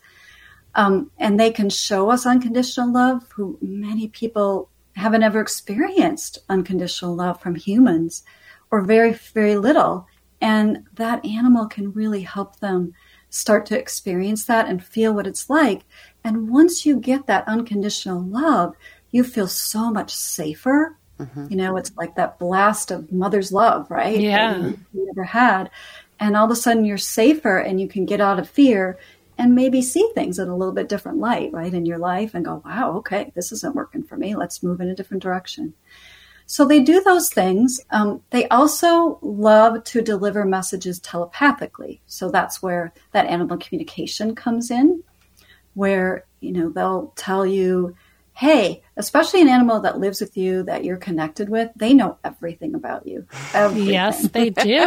um, 0.74 1.10
and 1.18 1.38
they 1.38 1.50
can 1.50 1.70
show 1.70 2.10
us 2.10 2.26
unconditional 2.26 2.92
love 2.92 3.26
who 3.34 3.58
many 3.60 4.08
people 4.08 4.68
haven't 4.96 5.22
ever 5.22 5.40
experienced 5.40 6.38
unconditional 6.48 7.14
love 7.14 7.40
from 7.40 7.54
humans 7.54 8.22
or 8.70 8.82
very 8.82 9.12
very 9.12 9.56
little 9.56 10.06
and 10.42 10.84
that 10.94 11.24
animal 11.24 11.66
can 11.66 11.92
really 11.92 12.22
help 12.22 12.58
them 12.58 12.92
start 13.32 13.64
to 13.66 13.78
experience 13.78 14.44
that 14.44 14.68
and 14.68 14.84
feel 14.84 15.14
what 15.14 15.26
it's 15.26 15.48
like. 15.48 15.82
And 16.22 16.50
once 16.50 16.84
you 16.84 17.00
get 17.00 17.26
that 17.26 17.48
unconditional 17.48 18.20
love, 18.22 18.76
you 19.10 19.24
feel 19.24 19.48
so 19.48 19.90
much 19.90 20.14
safer. 20.14 20.96
Mm-hmm. 21.18 21.46
You 21.48 21.56
know, 21.56 21.76
it's 21.76 21.92
like 21.96 22.16
that 22.16 22.38
blast 22.38 22.90
of 22.90 23.10
mother's 23.10 23.52
love, 23.52 23.90
right? 23.90 24.20
Yeah. 24.20 24.58
That 24.58 24.78
you 24.92 25.06
never 25.06 25.24
had. 25.24 25.70
And 26.20 26.36
all 26.36 26.44
of 26.44 26.50
a 26.50 26.56
sudden 26.56 26.84
you're 26.84 26.98
safer 26.98 27.58
and 27.58 27.80
you 27.80 27.88
can 27.88 28.04
get 28.04 28.20
out 28.20 28.38
of 28.38 28.48
fear 28.48 28.98
and 29.38 29.54
maybe 29.54 29.82
see 29.82 30.08
things 30.14 30.38
in 30.38 30.48
a 30.48 30.56
little 30.56 30.74
bit 30.74 30.88
different 30.88 31.18
light, 31.18 31.52
right, 31.52 31.72
in 31.72 31.86
your 31.86 31.98
life 31.98 32.34
and 32.34 32.44
go, 32.44 32.62
wow, 32.64 32.96
okay, 32.98 33.32
this 33.34 33.52
isn't 33.52 33.74
working 33.74 34.02
for 34.02 34.16
me. 34.16 34.36
Let's 34.36 34.62
move 34.62 34.80
in 34.80 34.88
a 34.88 34.94
different 34.94 35.22
direction. 35.22 35.74
So 36.46 36.66
they 36.66 36.80
do 36.80 37.02
those 37.02 37.30
things. 37.30 37.80
Um, 37.90 38.22
they 38.30 38.46
also 38.48 39.18
love 39.22 39.84
to 39.84 40.02
deliver 40.02 40.44
messages 40.44 40.98
telepathically. 41.00 42.02
So 42.06 42.30
that's 42.30 42.62
where 42.62 42.92
that 43.12 43.26
animal 43.26 43.56
communication 43.56 44.34
comes 44.34 44.70
in, 44.70 45.02
where, 45.74 46.26
you 46.40 46.52
know, 46.52 46.68
they'll 46.68 47.12
tell 47.16 47.46
you, 47.46 47.96
hey, 48.34 48.82
especially 48.96 49.42
an 49.42 49.48
animal 49.48 49.80
that 49.80 49.98
lives 49.98 50.20
with 50.20 50.36
you 50.36 50.62
that 50.64 50.84
you're 50.84 50.96
connected 50.96 51.48
with, 51.48 51.70
they 51.76 51.94
know 51.94 52.18
everything 52.24 52.74
about 52.74 53.06
you. 53.06 53.26
Everything. 53.54 53.92
Yes, 53.92 54.28
they 54.28 54.50
do. 54.50 54.80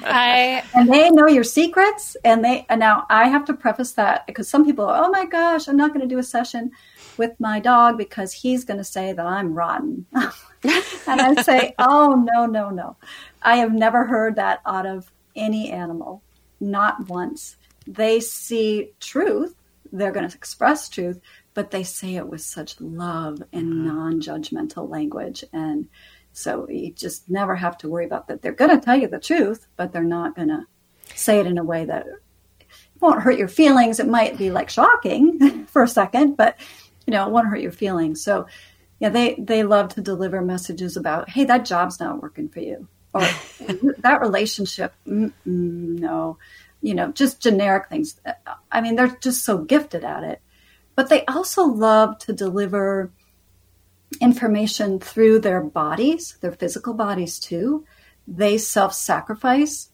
I 0.00 0.62
and 0.74 0.92
they 0.92 1.10
know 1.10 1.26
your 1.26 1.44
secrets. 1.44 2.16
And 2.24 2.44
they 2.44 2.66
and 2.68 2.80
now 2.80 3.06
I 3.08 3.28
have 3.28 3.44
to 3.46 3.54
preface 3.54 3.92
that 3.92 4.26
because 4.26 4.48
some 4.48 4.64
people, 4.64 4.84
are, 4.86 5.04
oh 5.04 5.10
my 5.10 5.24
gosh, 5.24 5.68
I'm 5.68 5.76
not 5.76 5.94
going 5.94 6.00
to 6.00 6.12
do 6.12 6.18
a 6.18 6.22
session 6.22 6.72
with 7.16 7.38
my 7.38 7.60
dog 7.60 7.98
because 7.98 8.32
he's 8.32 8.64
going 8.64 8.78
to 8.78 8.84
say 8.84 9.12
that 9.12 9.26
I'm 9.26 9.54
rotten. 9.54 10.06
and 10.12 11.20
I 11.20 11.42
say, 11.42 11.74
oh, 11.78 12.14
no, 12.14 12.46
no, 12.46 12.70
no. 12.70 12.96
I 13.42 13.56
have 13.56 13.72
never 13.72 14.04
heard 14.04 14.36
that 14.36 14.60
out 14.66 14.86
of 14.86 15.10
any 15.36 15.70
animal, 15.70 16.22
not 16.60 17.08
once. 17.08 17.56
They 17.86 18.20
see 18.20 18.90
truth, 19.00 19.54
they're 19.92 20.12
going 20.12 20.28
to 20.28 20.36
express 20.36 20.88
truth, 20.88 21.20
but 21.54 21.70
they 21.70 21.82
say 21.82 22.16
it 22.16 22.28
with 22.28 22.42
such 22.42 22.80
love 22.80 23.42
and 23.52 23.66
mm-hmm. 23.66 23.86
non 23.86 24.20
judgmental 24.20 24.88
language. 24.88 25.44
And 25.52 25.88
so 26.32 26.68
you 26.68 26.92
just 26.92 27.28
never 27.28 27.56
have 27.56 27.76
to 27.78 27.88
worry 27.88 28.04
about 28.04 28.28
that. 28.28 28.42
They're 28.42 28.52
going 28.52 28.78
to 28.78 28.84
tell 28.84 28.96
you 28.96 29.08
the 29.08 29.18
truth, 29.18 29.66
but 29.76 29.92
they're 29.92 30.02
not 30.02 30.36
going 30.36 30.48
to 30.48 30.66
say 31.14 31.40
it 31.40 31.46
in 31.46 31.58
a 31.58 31.64
way 31.64 31.84
that 31.84 32.06
won't 33.00 33.22
hurt 33.22 33.38
your 33.38 33.48
feelings. 33.48 33.98
It 33.98 34.08
might 34.08 34.38
be 34.38 34.50
like 34.50 34.70
shocking 34.70 35.64
for 35.66 35.82
a 35.82 35.88
second, 35.88 36.36
but 36.36 36.56
you 37.06 37.12
know, 37.12 37.26
it 37.26 37.32
won't 37.32 37.48
hurt 37.48 37.60
your 37.60 37.72
feelings. 37.72 38.22
So 38.22 38.46
yeah, 39.00 39.08
they 39.08 39.34
they 39.38 39.62
love 39.62 39.94
to 39.94 40.02
deliver 40.02 40.42
messages 40.42 40.96
about, 40.96 41.30
hey, 41.30 41.44
that 41.44 41.64
job's 41.64 41.98
not 41.98 42.22
working 42.22 42.48
for 42.48 42.60
you, 42.60 42.86
or 43.14 43.22
that 43.98 44.20
relationship, 44.20 44.92
no, 45.06 46.38
you 46.82 46.94
know, 46.94 47.10
just 47.12 47.40
generic 47.40 47.88
things. 47.88 48.20
I 48.70 48.80
mean, 48.82 48.96
they're 48.96 49.16
just 49.20 49.44
so 49.44 49.58
gifted 49.58 50.04
at 50.04 50.22
it, 50.22 50.42
but 51.00 51.08
they 51.08 51.24
also 51.24 51.64
love 51.64 52.18
to 52.18 52.30
deliver 52.30 53.10
information 54.20 55.00
through 55.00 55.38
their 55.38 55.62
bodies, 55.62 56.36
their 56.42 56.52
physical 56.52 56.92
bodies 56.92 57.38
too. 57.38 57.86
They 58.28 58.58
self-sacrifice, 58.58 59.88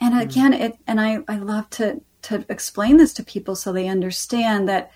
and 0.00 0.14
mm. 0.14 0.20
again, 0.20 0.52
it 0.52 0.78
and 0.86 1.00
I 1.00 1.18
I 1.26 1.38
love 1.38 1.68
to 1.70 2.02
to 2.22 2.44
explain 2.48 2.96
this 2.96 3.12
to 3.14 3.24
people 3.24 3.56
so 3.56 3.72
they 3.72 3.88
understand 3.88 4.68
that 4.68 4.92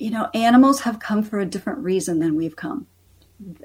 you 0.00 0.10
know, 0.10 0.28
animals 0.34 0.80
have 0.80 0.98
come 0.98 1.22
for 1.22 1.38
a 1.38 1.46
different 1.46 1.78
reason 1.78 2.18
than 2.18 2.34
we've 2.34 2.56
come. 2.56 2.88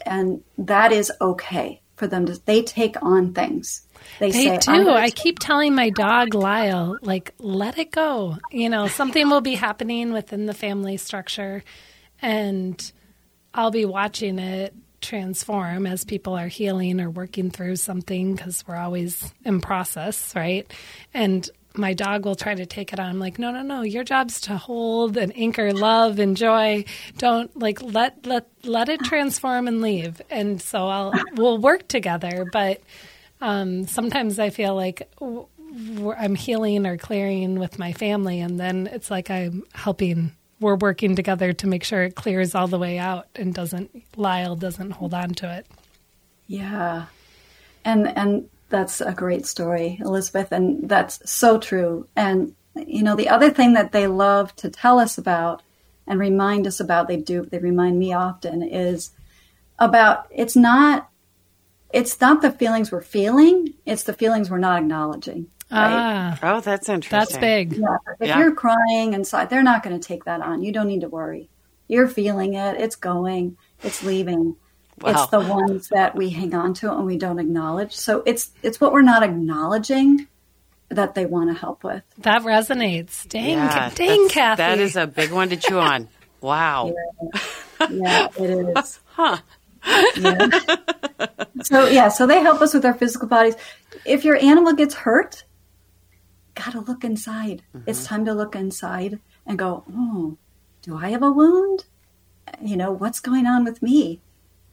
And 0.06 0.44
that 0.60 0.92
is 0.92 1.12
okay 1.20 1.82
for 2.00 2.08
them 2.08 2.26
to, 2.26 2.40
they 2.46 2.64
take 2.64 2.96
on 3.04 3.34
things. 3.34 3.84
They, 4.20 4.32
they 4.32 4.46
say, 4.46 4.58
do. 4.58 4.90
I 4.90 5.12
keep 5.12 5.38
telling 5.38 5.76
my 5.76 5.90
dog 5.90 6.34
Lyle, 6.34 6.98
like, 7.02 7.34
let 7.38 7.78
it 7.78 7.92
go. 7.92 8.38
You 8.52 8.70
know, 8.70 8.88
something 8.88 9.30
will 9.30 9.42
be 9.42 9.56
happening 9.56 10.14
within 10.14 10.46
the 10.46 10.54
family 10.54 10.98
structure, 10.98 11.64
and 12.22 12.92
I'll 13.54 13.72
be 13.72 13.86
watching 13.86 14.40
it 14.40 14.74
transform 15.02 15.86
as 15.86 16.04
people 16.04 16.38
are 16.38 16.48
healing 16.48 17.00
or 17.00 17.10
working 17.10 17.50
through 17.50 17.76
something 17.76 18.36
because 18.36 18.66
we're 18.68 18.76
always 18.76 19.34
in 19.46 19.62
process, 19.62 20.36
right? 20.36 20.72
And 21.14 21.50
my 21.76 21.94
dog 21.94 22.26
will 22.26 22.36
try 22.36 22.56
to 22.56 22.66
take 22.66 22.94
it 22.94 23.00
on. 23.00 23.08
I'm 23.08 23.20
like, 23.20 23.40
no, 23.40 23.52
no, 23.52 23.62
no. 23.62 23.82
Your 23.82 24.04
job's 24.04 24.42
to 24.42 24.58
hold 24.58 25.18
and 25.18 25.36
anchor 25.38 25.72
love 25.72 26.20
and 26.20 26.36
joy. 26.36 26.86
Don't 27.18 27.56
like 27.58 27.82
let 27.82 28.26
let 28.26 28.48
let 28.64 28.90
it 28.90 29.02
transform 29.02 29.68
and 29.68 29.82
leave. 29.82 30.22
And 30.30 30.62
so 30.62 30.88
I'll 30.88 31.14
we'll 31.34 31.58
work 31.58 31.88
together. 31.88 32.48
But 32.52 32.82
um, 33.42 33.88
sometimes 33.88 34.40
I 34.40 34.50
feel 34.50 34.76
like 34.76 35.10
I'm 35.22 36.36
healing 36.36 36.86
or 36.86 36.98
clearing 36.98 37.60
with 37.60 37.78
my 37.78 37.94
family, 37.94 38.40
and 38.40 38.60
then 38.60 38.88
it's 38.88 39.12
like 39.12 39.30
I'm 39.30 39.64
helping. 39.74 40.34
We're 40.60 40.76
working 40.76 41.16
together 41.16 41.54
to 41.54 41.68
make 41.68 41.86
sure 41.86 42.04
it 42.04 42.16
clears 42.16 42.54
all 42.54 42.68
the 42.68 42.78
way 42.78 42.98
out 42.98 43.28
and 43.36 43.54
doesn't 43.54 44.04
Lyle 44.18 44.58
doesn't 44.58 44.92
hold 44.92 45.14
on 45.14 45.30
to 45.36 45.58
it. 45.58 45.68
Yeah, 46.48 47.06
and 47.86 48.08
and 48.18 48.50
that's 48.70 49.02
a 49.02 49.14
great 49.14 49.46
story, 49.46 50.00
Elizabeth, 50.02 50.52
and 50.52 50.88
that's 50.88 51.30
so 51.30 51.58
true. 51.60 52.08
And 52.16 52.56
you 52.76 53.04
know, 53.04 53.16
the 53.16 53.30
other 53.30 53.50
thing 53.50 53.74
that 53.74 53.92
they 53.92 54.08
love 54.08 54.56
to 54.58 54.70
tell 54.70 55.00
us 55.00 55.18
about 55.18 55.62
and 56.08 56.20
remind 56.20 56.66
us 56.66 56.80
about, 56.80 57.08
they 57.08 57.18
do, 57.18 57.46
they 57.46 57.60
remind 57.60 58.00
me 58.00 58.14
often, 58.14 58.64
is 58.64 59.12
about 59.78 60.28
it's 60.32 60.56
not 60.56 61.10
it's 61.92 62.20
not 62.22 62.42
the 62.42 62.52
feelings 62.52 62.92
we're 62.92 63.02
feeling, 63.02 63.74
it's 63.86 64.04
the 64.04 64.14
feelings 64.14 64.50
we're 64.50 64.60
not 64.60 64.80
acknowledging. 64.80 65.48
Right? 65.72 65.92
Ah, 65.92 66.40
oh, 66.42 66.62
that's 66.62 66.90
interesting. 66.90 67.20
That's 67.20 67.38
big. 67.38 67.74
Yeah. 67.74 67.98
If 68.20 68.28
yeah. 68.28 68.40
you're 68.40 68.56
crying 68.56 69.14
inside, 69.14 69.50
they're 69.50 69.64
not 69.64 69.84
going 69.84 70.00
to 70.00 70.08
take 70.08 70.26
that 70.26 70.42
on. 70.42 70.64
You 70.64 70.72
don't 70.72 70.88
need 70.88 71.02
to 71.02 71.10
worry. 71.10 71.50
You're 71.88 72.08
feeling 72.08 72.56
it. 72.56 72.80
It's 72.80 72.96
going. 72.96 73.58
It's 73.84 74.04
leaving. 74.04 74.56
Wow. 75.02 75.12
It's 75.12 75.28
the 75.28 75.40
ones 75.40 75.88
that 75.90 76.16
we 76.16 76.30
hang 76.30 76.54
on 76.54 76.74
to 76.76 76.92
and 76.92 77.06
we 77.06 77.18
don't 77.18 77.40
acknowledge. 77.40 77.96
So 77.96 78.24
it's 78.26 78.52
it's 78.62 78.82
what 78.82 78.92
we're 78.92 79.02
not 79.02 79.24
acknowledging 79.24 80.28
that 80.90 81.16
they 81.16 81.26
want 81.26 81.50
to 81.50 81.54
help 81.60 81.84
with. 81.84 82.04
That 82.20 82.42
resonates. 82.42 83.28
Dang, 83.28 83.58
Yeah, 83.58 83.92
dang, 83.94 84.08
that's- 84.08 84.32
Kathy. 84.32 84.58
That 84.58 84.80
is 84.80 84.96
a 84.96 85.08
big 85.08 85.32
one 85.32 85.50
to 85.50 85.58
chew 85.58 85.80
on. 85.80 86.08
Wow. 86.42 86.94
Yeah, 87.90 88.28
it 88.38 88.78
is. 88.78 89.00
Yeah. 90.18 90.50
so 91.64 91.88
yeah, 91.88 92.10
so 92.10 92.28
they 92.28 92.42
help 92.42 92.62
us 92.62 92.74
with 92.74 92.86
our 92.86 92.94
physical 92.94 93.28
bodies. 93.28 93.56
If 94.06 94.26
your 94.26 94.36
animal 94.38 94.74
gets 94.74 94.94
hurt, 94.94 95.44
gotta 96.56 96.80
look 96.82 97.04
inside. 97.04 97.64
It's 97.86 98.00
mm-hmm. 98.00 98.08
time 98.08 98.26
to 98.26 98.34
look 98.34 98.56
inside 98.56 99.20
and 99.46 99.58
go, 99.58 99.84
oh, 99.94 100.38
do 100.82 100.98
I 100.98 101.10
have 101.10 101.24
a 101.24 101.32
wound? 101.32 101.86
You 102.62 102.78
know, 102.78 102.92
what's 102.92 103.20
going 103.20 103.46
on 103.46 103.64
with 103.64 103.82
me? 103.82 104.22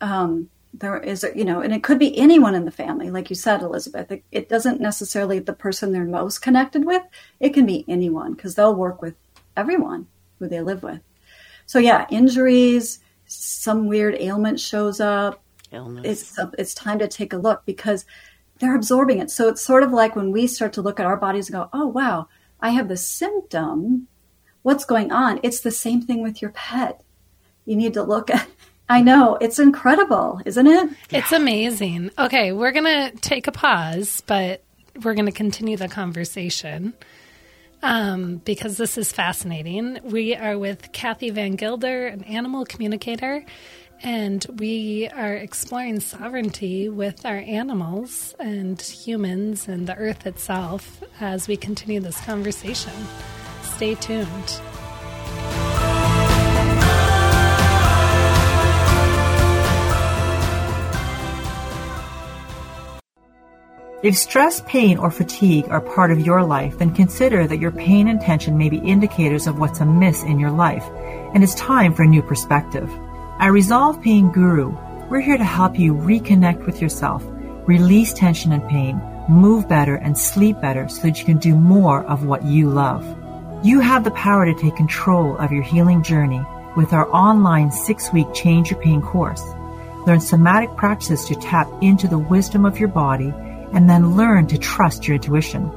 Um, 0.00 0.50
there 0.75 0.99
is, 0.99 1.25
a, 1.25 1.37
you 1.37 1.45
know, 1.45 1.61
and 1.61 1.73
it 1.73 1.83
could 1.83 1.99
be 1.99 2.17
anyone 2.19 2.55
in 2.55 2.67
the 2.67 2.71
family, 2.71 3.11
like 3.11 3.31
you 3.31 3.37
said, 3.37 3.62
Elizabeth. 3.62 4.12
It, 4.12 4.25
it 4.31 4.49
doesn't 4.49 4.81
necessarily 4.81 5.38
the 5.38 5.55
person 5.55 5.93
they're 5.93 6.05
most 6.05 6.41
connected 6.41 6.85
with. 6.85 7.03
It 7.41 7.55
can 7.55 7.65
be 7.65 7.85
anyone 7.88 8.35
because 8.35 8.55
they'll 8.55 8.75
work 8.75 9.00
with 9.00 9.15
everyone 9.57 10.07
who 10.38 10.49
they 10.49 10.61
live 10.61 10.83
with. 10.83 11.00
So 11.65 11.79
yeah, 11.79 12.07
injuries, 12.11 13.00
some 13.26 13.88
weird 13.88 14.15
ailment 14.21 14.61
shows 14.61 15.00
up. 15.00 15.43
Illness. 15.73 16.05
It's 16.05 16.38
it's 16.59 16.75
time 16.75 16.99
to 17.00 17.09
take 17.09 17.33
a 17.33 17.38
look 17.38 17.65
because 17.67 18.05
they're 18.59 18.76
absorbing 18.76 19.19
it. 19.19 19.31
So 19.31 19.49
it's 19.49 19.65
sort 19.65 19.83
of 19.83 19.93
like 19.93 20.15
when 20.15 20.31
we 20.31 20.47
start 20.47 20.73
to 20.75 20.83
look 20.83 21.00
at 21.00 21.07
our 21.07 21.17
bodies 21.17 21.49
and 21.49 21.55
go, 21.55 21.69
"Oh 21.73 21.87
wow, 21.88 22.29
I 22.61 22.71
have 22.71 22.88
the 22.88 22.97
symptom. 22.97 24.07
What's 24.62 24.85
going 24.85 25.11
on?" 25.11 25.41
It's 25.43 25.61
the 25.61 25.73
same 25.73 26.03
thing 26.03 26.23
with 26.23 26.41
your 26.41 26.53
pet. 26.53 27.03
You 27.65 27.75
need 27.76 27.95
to 27.95 28.03
look 28.03 28.31
at. 28.31 28.49
I 28.88 29.02
know 29.02 29.37
it's 29.40 29.59
incredible, 29.59 30.40
isn't 30.45 30.66
it? 30.66 30.90
It's 31.11 31.33
amazing. 31.33 32.11
Okay, 32.19 32.52
we're 32.52 32.73
going 32.73 32.85
to 32.85 33.16
take 33.19 33.49
a 33.49 33.52
pause, 33.52 34.23
but 34.26 34.62
we're 35.02 35.14
going 35.14 35.26
to 35.26 35.33
continue 35.33 35.76
the 35.76 35.88
conversation 35.88 36.95
um, 37.83 38.37
because 38.38 38.76
this 38.76 38.97
is 38.97 39.12
fascinating. 39.12 39.99
We 40.05 40.35
are 40.35 40.57
with 40.57 40.93
Kathy 40.93 41.31
VanGuilder, 41.31 42.12
an 42.12 42.23
animal 42.25 42.64
communicator, 42.64 43.45
and 44.02 44.47
we 44.59 45.09
are 45.09 45.35
exploring 45.35 46.00
sovereignty 46.00 46.88
with 46.88 47.25
our 47.26 47.38
animals 47.38 48.35
and 48.38 48.81
humans 48.81 49.69
and 49.69 49.87
the 49.87 49.97
earth 49.97 50.26
itself 50.26 51.02
as 51.21 51.49
we 51.49 51.57
continue 51.57 52.00
this 52.00 52.21
conversation. 52.21 52.93
Stay 53.62 53.95
tuned. 53.97 54.61
If 64.07 64.17
stress, 64.17 64.63
pain, 64.69 64.99
or 64.99 65.11
fatigue 65.11 65.67
are 65.69 65.81
part 65.81 66.13
of 66.13 66.21
your 66.21 66.45
life, 66.45 66.79
then 66.79 66.95
consider 66.95 67.49
that 67.49 67.59
your 67.59 67.73
pain 67.73 68.07
and 68.07 68.21
tension 68.21 68.57
may 68.57 68.69
be 68.69 68.77
indicators 68.77 69.49
of 69.49 69.59
what's 69.59 69.81
amiss 69.81 70.23
in 70.23 70.39
your 70.39 70.53
life, 70.53 70.85
and 71.35 71.43
it's 71.43 71.57
time 71.57 71.93
for 71.93 72.05
a 72.05 72.07
new 72.07 72.23
perspective. 72.23 72.89
At 73.41 73.49
Resolve 73.49 74.01
Pain 74.01 74.31
Guru, 74.31 74.77
we're 75.11 75.19
here 75.19 75.37
to 75.37 75.43
help 75.43 75.77
you 75.77 75.93
reconnect 75.93 76.67
with 76.67 76.81
yourself, 76.81 77.25
release 77.67 78.13
tension 78.13 78.53
and 78.53 78.63
pain, 78.69 79.03
move 79.29 79.69
better, 79.69 79.97
and 79.97 80.17
sleep 80.17 80.61
better 80.61 80.89
so 80.89 81.03
that 81.03 81.19
you 81.19 81.25
can 81.25 81.39
do 81.39 81.57
more 81.57 82.05
of 82.05 82.27
what 82.27 82.45
you 82.45 82.71
love. 82.71 83.05
You 83.65 83.81
have 83.81 84.05
the 84.05 84.13
power 84.13 84.47
to 84.47 84.55
take 84.55 84.77
control 84.77 85.37
of 85.39 85.51
your 85.51 85.65
healing 85.65 86.05
journey 86.05 86.47
with 86.77 86.93
our 86.93 87.13
online 87.13 87.73
six 87.73 88.13
week 88.13 88.33
Change 88.33 88.71
Your 88.71 88.80
Pain 88.80 89.02
course. 89.02 89.43
Learn 90.07 90.21
somatic 90.21 90.76
practices 90.76 91.25
to 91.25 91.35
tap 91.35 91.67
into 91.83 92.07
the 92.07 92.19
wisdom 92.19 92.65
of 92.65 92.78
your 92.78 92.89
body 92.89 93.35
and 93.73 93.89
then 93.89 94.17
learn 94.17 94.47
to 94.49 94.59
trust 94.59 95.07
your 95.07 95.17
intuition. 95.17 95.71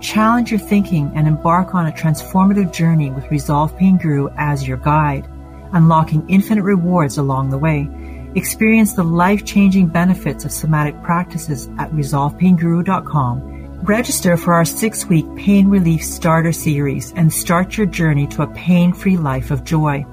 Challenge 0.00 0.50
your 0.50 0.60
thinking 0.60 1.10
and 1.14 1.26
embark 1.26 1.74
on 1.74 1.86
a 1.86 1.92
transformative 1.92 2.72
journey 2.72 3.10
with 3.10 3.30
Resolve 3.30 3.76
Pain 3.76 3.96
Guru 3.96 4.28
as 4.36 4.68
your 4.68 4.76
guide, 4.76 5.26
unlocking 5.72 6.28
infinite 6.28 6.62
rewards 6.62 7.16
along 7.16 7.50
the 7.50 7.58
way. 7.58 7.88
Experience 8.34 8.94
the 8.94 9.04
life 9.04 9.44
changing 9.44 9.86
benefits 9.86 10.44
of 10.44 10.52
somatic 10.52 11.00
practices 11.02 11.68
at 11.78 11.90
resolvepainguru.com. 11.92 13.82
Register 13.84 14.36
for 14.36 14.54
our 14.54 14.64
six 14.64 15.06
week 15.06 15.26
pain 15.36 15.68
relief 15.68 16.02
starter 16.02 16.52
series 16.52 17.12
and 17.16 17.32
start 17.32 17.76
your 17.76 17.86
journey 17.86 18.26
to 18.28 18.42
a 18.42 18.54
pain 18.54 18.92
free 18.92 19.16
life 19.16 19.50
of 19.50 19.64
joy. 19.64 20.06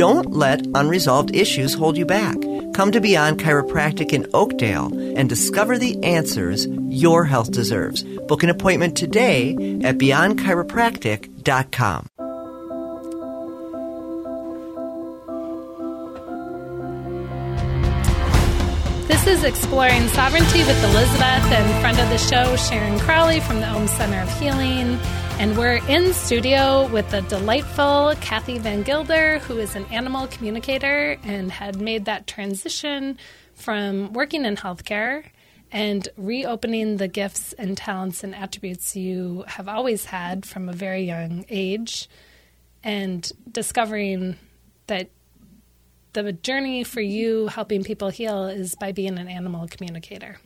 Don't 0.00 0.30
let 0.30 0.66
unresolved 0.74 1.36
issues 1.36 1.74
hold 1.74 1.98
you 1.98 2.06
back. 2.06 2.38
Come 2.72 2.90
to 2.92 3.02
Beyond 3.02 3.38
Chiropractic 3.38 4.14
in 4.14 4.26
Oakdale 4.32 4.86
and 5.14 5.28
discover 5.28 5.76
the 5.76 6.02
answers 6.02 6.66
your 6.88 7.26
health 7.26 7.50
deserves. 7.50 8.02
Book 8.26 8.42
an 8.42 8.48
appointment 8.48 8.96
today 8.96 9.50
at 9.84 9.98
beyondchiropractic.com. 9.98 12.19
This 19.10 19.26
is 19.26 19.42
Exploring 19.42 20.06
Sovereignty 20.06 20.60
with 20.60 20.84
Elizabeth 20.84 21.24
and 21.24 21.80
friend 21.80 21.98
of 21.98 22.08
the 22.10 22.16
show, 22.16 22.54
Sharon 22.54 22.96
Crowley 23.00 23.40
from 23.40 23.58
the 23.58 23.66
Om 23.66 23.88
Center 23.88 24.20
of 24.20 24.38
Healing. 24.38 25.00
And 25.40 25.58
we're 25.58 25.84
in 25.88 26.14
studio 26.14 26.86
with 26.92 27.10
the 27.10 27.20
delightful 27.22 28.14
Kathy 28.20 28.60
VanGuilder, 28.60 29.40
who 29.40 29.58
is 29.58 29.74
an 29.74 29.84
animal 29.86 30.28
communicator 30.28 31.16
and 31.24 31.50
had 31.50 31.80
made 31.80 32.04
that 32.04 32.28
transition 32.28 33.18
from 33.54 34.12
working 34.12 34.44
in 34.44 34.54
healthcare 34.54 35.24
and 35.72 36.08
reopening 36.16 36.98
the 36.98 37.08
gifts 37.08 37.52
and 37.54 37.76
talents 37.76 38.22
and 38.22 38.32
attributes 38.32 38.94
you 38.94 39.42
have 39.48 39.66
always 39.66 40.04
had 40.04 40.46
from 40.46 40.68
a 40.68 40.72
very 40.72 41.02
young 41.02 41.44
age 41.48 42.08
and 42.84 43.32
discovering 43.50 44.36
that 44.86 45.10
the 46.12 46.32
journey 46.32 46.84
for 46.84 47.00
you 47.00 47.48
helping 47.48 47.84
people 47.84 48.10
heal 48.10 48.46
is 48.46 48.74
by 48.74 48.92
being 48.92 49.18
an 49.18 49.28
animal 49.28 49.68
communicator, 49.68 50.38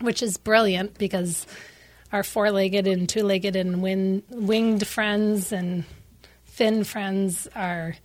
which 0.00 0.22
is 0.22 0.36
brilliant 0.36 0.98
because 0.98 1.46
our 2.12 2.22
four 2.22 2.50
legged 2.50 2.86
and 2.86 3.08
two 3.08 3.22
legged 3.22 3.56
and 3.56 3.82
win- 3.82 4.22
winged 4.30 4.86
friends 4.86 5.52
and 5.52 5.84
fin 6.44 6.84
friends 6.84 7.48
are 7.54 7.96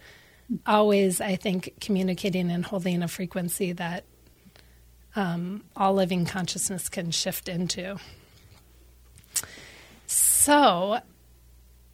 always, 0.65 1.21
I 1.21 1.35
think, 1.35 1.73
communicating 1.79 2.51
and 2.51 2.65
holding 2.65 3.01
a 3.03 3.07
frequency 3.07 3.71
that 3.73 4.03
um, 5.15 5.63
all 5.75 5.93
living 5.93 6.25
consciousness 6.25 6.89
can 6.89 7.11
shift 7.11 7.47
into. 7.47 7.97
So, 10.07 10.99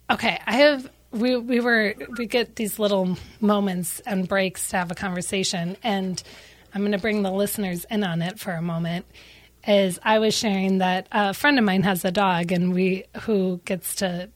okay, 0.09 0.39
I 0.45 0.55
have 0.57 0.89
we 1.11 1.37
we 1.37 1.59
were 1.59 1.95
we 2.17 2.25
get 2.25 2.55
these 2.55 2.79
little 2.79 3.17
moments 3.39 3.99
and 4.01 4.27
breaks 4.27 4.69
to 4.69 4.77
have 4.77 4.91
a 4.91 4.95
conversation 4.95 5.77
and 5.83 6.23
i'm 6.73 6.81
going 6.81 6.91
to 6.91 6.97
bring 6.97 7.23
the 7.23 7.31
listeners 7.31 7.85
in 7.89 8.03
on 8.03 8.21
it 8.21 8.39
for 8.39 8.51
a 8.51 8.61
moment 8.61 9.05
is 9.67 9.99
i 10.03 10.19
was 10.19 10.35
sharing 10.35 10.79
that 10.79 11.07
a 11.11 11.33
friend 11.33 11.57
of 11.57 11.65
mine 11.65 11.83
has 11.83 12.03
a 12.03 12.11
dog 12.11 12.51
and 12.51 12.73
we 12.73 13.03
who 13.21 13.59
gets 13.65 13.95
to 13.95 14.29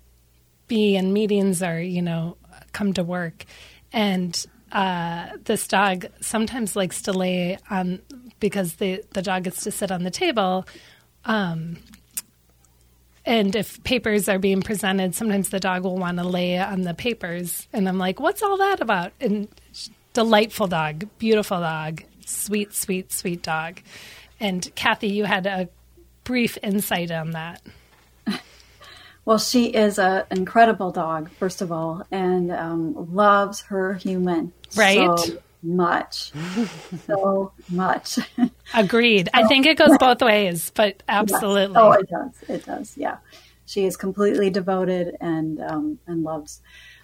be 0.67 0.95
in 0.95 1.11
meetings 1.11 1.61
or 1.61 1.81
you 1.81 2.01
know 2.01 2.37
come 2.71 2.93
to 2.93 3.03
work 3.03 3.45
and 3.91 4.45
uh, 4.71 5.27
this 5.43 5.67
dog 5.67 6.05
sometimes 6.21 6.77
likes 6.77 7.01
to 7.01 7.11
lay 7.11 7.57
on 7.69 7.99
because 8.39 8.75
the 8.75 9.03
the 9.13 9.21
dog 9.21 9.43
gets 9.43 9.65
to 9.65 9.71
sit 9.71 9.91
on 9.91 10.03
the 10.03 10.09
table 10.09 10.65
um, 11.25 11.77
and 13.25 13.55
if 13.55 13.83
papers 13.83 14.27
are 14.27 14.39
being 14.39 14.61
presented, 14.61 15.13
sometimes 15.15 15.49
the 15.49 15.59
dog 15.59 15.83
will 15.83 15.97
want 15.97 16.17
to 16.17 16.23
lay 16.23 16.57
on 16.57 16.81
the 16.81 16.93
papers. 16.93 17.67
And 17.71 17.87
I'm 17.87 17.97
like, 17.97 18.19
what's 18.19 18.41
all 18.41 18.57
that 18.57 18.81
about? 18.81 19.13
And 19.21 19.47
delightful 20.13 20.67
dog, 20.67 21.07
beautiful 21.19 21.59
dog, 21.59 22.03
sweet, 22.25 22.73
sweet, 22.73 23.11
sweet 23.11 23.43
dog. 23.43 23.81
And 24.39 24.73
Kathy, 24.75 25.09
you 25.09 25.25
had 25.25 25.45
a 25.45 25.69
brief 26.23 26.57
insight 26.63 27.11
on 27.11 27.31
that. 27.31 27.61
Well, 29.23 29.37
she 29.37 29.67
is 29.67 29.99
an 29.99 30.23
incredible 30.31 30.91
dog, 30.91 31.29
first 31.37 31.61
of 31.61 31.71
all, 31.71 32.03
and 32.09 32.51
um, 32.51 33.13
loves 33.13 33.61
her 33.61 33.93
human. 33.93 34.51
Right. 34.75 35.19
So, 35.19 35.37
much, 35.63 36.31
so 37.07 37.51
much. 37.69 38.19
Agreed. 38.73 39.29
I 39.33 39.47
think 39.47 39.65
it 39.65 39.77
goes 39.77 39.97
both 39.97 40.21
ways, 40.21 40.71
but 40.75 41.03
absolutely. 41.09 41.77
Oh, 41.77 41.91
it 41.91 42.09
does. 42.09 42.43
It 42.49 42.65
does. 42.65 42.97
Yeah, 42.97 43.17
she 43.65 43.85
is 43.85 43.97
completely 43.97 44.49
devoted 44.49 45.15
and 45.21 45.61
um, 45.61 45.99
and 46.07 46.23
loves 46.23 46.61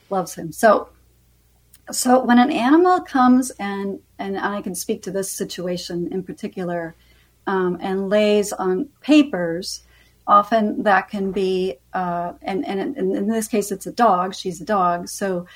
loves 0.09 0.35
him. 0.35 0.51
So 0.51 0.89
so 1.91 2.23
when 2.23 2.39
an 2.39 2.51
animal 2.51 3.01
comes 3.01 3.51
and 3.51 3.99
and 4.19 4.37
I 4.37 4.61
can 4.61 4.75
speak 4.75 5.03
to 5.03 5.11
this 5.11 5.31
situation 5.31 6.09
in 6.11 6.23
particular, 6.23 6.95
um, 7.45 7.77
and 7.79 8.09
lays 8.09 8.51
on 8.51 8.89
papers, 9.01 9.83
often 10.25 10.83
that 10.83 11.09
can 11.09 11.31
be 11.31 11.75
uh, 11.93 12.33
and 12.41 12.65
and 12.65 12.97
in 12.97 13.27
this 13.27 13.47
case 13.47 13.71
it's 13.71 13.87
a 13.87 13.91
dog. 13.91 14.35
She's 14.35 14.61
a 14.61 14.65
dog. 14.65 15.07
So 15.09 15.47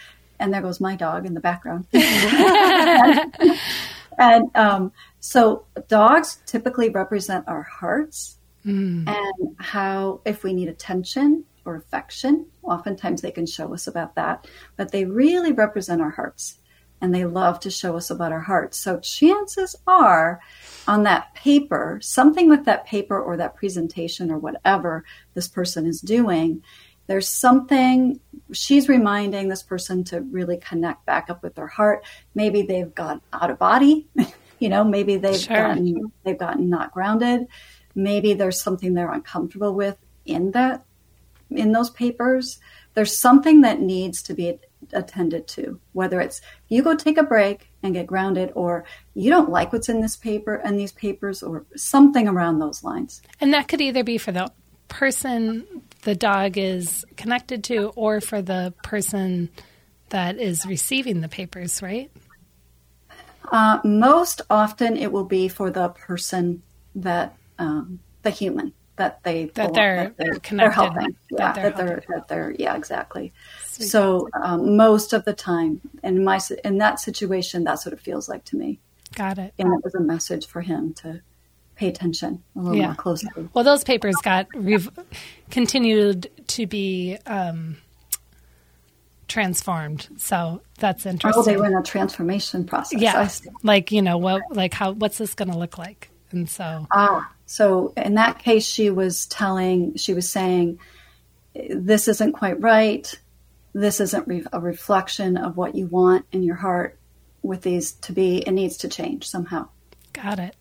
and 0.41 0.53
there 0.53 0.61
goes 0.61 0.81
my 0.81 0.95
dog 0.95 1.25
in 1.25 1.33
the 1.33 1.39
background. 1.39 1.87
and 4.17 4.49
um, 4.55 4.91
so 5.19 5.65
dogs 5.87 6.39
typically 6.45 6.89
represent 6.89 7.47
our 7.47 7.61
hearts 7.61 8.37
mm. 8.65 9.07
and 9.07 9.55
how 9.59 10.19
if 10.25 10.43
we 10.43 10.51
need 10.51 10.67
attention 10.67 11.45
or 11.63 11.75
affection. 11.75 12.47
Oftentimes 12.63 13.21
they 13.21 13.31
can 13.31 13.45
show 13.45 13.73
us 13.73 13.87
about 13.87 14.15
that, 14.15 14.47
but 14.75 14.91
they 14.91 15.05
really 15.05 15.51
represent 15.51 16.01
our 16.01 16.09
hearts 16.09 16.57
and 17.01 17.13
they 17.13 17.25
love 17.25 17.59
to 17.59 17.71
show 17.71 17.95
us 17.95 18.09
about 18.09 18.31
our 18.31 18.41
hearts. 18.41 18.79
So 18.79 18.99
chances 18.99 19.75
are 19.87 20.39
on 20.87 21.03
that 21.03 21.33
paper, 21.33 21.99
something 22.01 22.47
with 22.47 22.65
that 22.65 22.85
paper 22.85 23.19
or 23.19 23.37
that 23.37 23.55
presentation 23.55 24.31
or 24.31 24.37
whatever 24.37 25.03
this 25.33 25.47
person 25.47 25.85
is 25.87 25.99
doing, 25.99 26.61
there's 27.11 27.27
something 27.27 28.21
she's 28.53 28.87
reminding 28.87 29.49
this 29.49 29.63
person 29.63 30.05
to 30.05 30.21
really 30.21 30.55
connect 30.55 31.05
back 31.05 31.29
up 31.29 31.43
with 31.43 31.55
their 31.55 31.67
heart. 31.67 32.05
Maybe 32.35 32.61
they've 32.61 32.95
got 32.95 33.21
out 33.33 33.51
of 33.51 33.59
body, 33.59 34.07
you 34.59 34.69
know, 34.69 34.85
maybe 34.85 35.17
they've 35.17 35.35
sure. 35.35 35.57
gotten 35.57 36.13
they've 36.23 36.37
gotten 36.37 36.69
not 36.69 36.93
grounded. 36.93 37.47
Maybe 37.95 38.33
there's 38.33 38.61
something 38.61 38.93
they're 38.93 39.11
uncomfortable 39.11 39.73
with 39.75 39.97
in 40.23 40.51
that 40.51 40.85
in 41.49 41.73
those 41.73 41.89
papers, 41.89 42.59
there's 42.93 43.17
something 43.17 43.59
that 43.59 43.81
needs 43.81 44.23
to 44.23 44.33
be 44.33 44.57
attended 44.93 45.49
to, 45.49 45.81
whether 45.91 46.21
it's 46.21 46.39
you 46.69 46.81
go 46.81 46.95
take 46.95 47.17
a 47.17 47.23
break 47.23 47.71
and 47.83 47.93
get 47.93 48.07
grounded, 48.07 48.53
or 48.55 48.85
you 49.15 49.29
don't 49.29 49.49
like 49.49 49.73
what's 49.73 49.89
in 49.89 49.99
this 49.99 50.15
paper 50.15 50.55
and 50.55 50.79
these 50.79 50.93
papers, 50.93 51.43
or 51.43 51.65
something 51.75 52.29
around 52.29 52.59
those 52.59 52.85
lines. 52.85 53.21
And 53.41 53.53
that 53.53 53.67
could 53.67 53.81
either 53.81 54.05
be 54.05 54.17
for 54.17 54.31
the 54.31 54.49
person 54.87 55.80
the 56.01 56.15
dog 56.15 56.57
is 56.57 57.05
connected 57.17 57.63
to, 57.65 57.89
or 57.95 58.21
for 58.21 58.41
the 58.41 58.73
person 58.83 59.49
that 60.09 60.37
is 60.37 60.65
receiving 60.65 61.21
the 61.21 61.29
papers, 61.29 61.81
right? 61.81 62.11
Uh, 63.51 63.79
most 63.83 64.41
often, 64.49 64.97
it 64.97 65.11
will 65.11 65.25
be 65.25 65.47
for 65.47 65.69
the 65.69 65.89
person 65.89 66.63
that 66.95 67.35
um, 67.59 67.99
the 68.21 68.29
human 68.29 68.73
that 69.01 69.23
they 69.23 69.45
that 69.55 69.73
they're, 69.73 70.03
that 70.03 70.17
they're, 70.17 70.35
connected, 70.39 70.59
they're 70.59 70.71
helping. 70.71 71.15
yeah, 71.31 71.53
they're 71.53 71.63
that 71.71 71.77
they're 71.77 72.03
that 72.09 72.27
they're 72.27 72.55
yeah, 72.57 72.75
exactly. 72.75 73.33
Sweet. 73.65 73.87
So 73.87 74.29
um, 74.41 74.77
most 74.77 75.13
of 75.13 75.25
the 75.25 75.33
time, 75.33 75.81
in 76.03 76.23
my 76.23 76.39
in 76.63 76.77
that 76.77 76.99
situation, 76.99 77.63
that's 77.63 77.85
what 77.85 77.93
it 77.93 77.99
feels 77.99 78.29
like 78.29 78.45
to 78.45 78.57
me. 78.57 78.79
Got 79.15 79.39
it. 79.39 79.53
And 79.57 79.73
it 79.73 79.83
was 79.83 79.95
a 79.95 79.99
message 79.99 80.45
for 80.45 80.61
him 80.61 80.93
to 80.95 81.21
pay 81.75 81.87
attention 81.87 82.43
a 82.55 82.59
little 82.59 82.77
yeah. 82.77 82.87
more 82.87 82.95
closely. 82.95 83.29
Well, 83.53 83.63
those 83.63 83.83
papers 83.83 84.15
got 84.23 84.47
rev- 84.53 84.91
continued 85.49 86.29
to 86.47 86.67
be 86.67 87.17
um, 87.25 87.77
transformed, 89.27 90.07
so 90.17 90.61
that's 90.79 91.05
interesting. 91.05 91.41
Oh, 91.41 91.43
they 91.43 91.57
were 91.57 91.67
in 91.67 91.75
a 91.75 91.83
transformation 91.83 92.65
process. 92.65 93.01
Yeah, 93.01 93.27
like 93.63 93.91
you 93.91 94.01
know 94.01 94.17
what, 94.17 94.43
like 94.51 94.73
how 94.73 94.91
what's 94.91 95.17
this 95.17 95.33
going 95.33 95.51
to 95.51 95.57
look 95.57 95.77
like? 95.77 96.09
And 96.31 96.49
so 96.49 96.87
ah, 96.91 97.29
so 97.51 97.91
in 97.97 98.13
that 98.13 98.39
case, 98.39 98.65
she 98.65 98.89
was 98.89 99.25
telling, 99.25 99.97
she 99.97 100.13
was 100.13 100.29
saying, 100.29 100.79
this 101.53 102.07
isn't 102.07 102.31
quite 102.31 102.61
right. 102.61 103.13
This 103.73 103.99
isn't 103.99 104.25
re- 104.25 104.45
a 104.53 104.61
reflection 104.61 105.35
of 105.35 105.57
what 105.57 105.75
you 105.75 105.87
want 105.87 106.25
in 106.31 106.43
your 106.43 106.55
heart 106.55 106.97
with 107.41 107.61
these 107.61 107.91
to 107.91 108.13
be. 108.13 108.37
It 108.37 108.51
needs 108.51 108.77
to 108.77 108.87
change 108.87 109.27
somehow. 109.27 109.67
Got 110.13 110.39
it. 110.39 110.55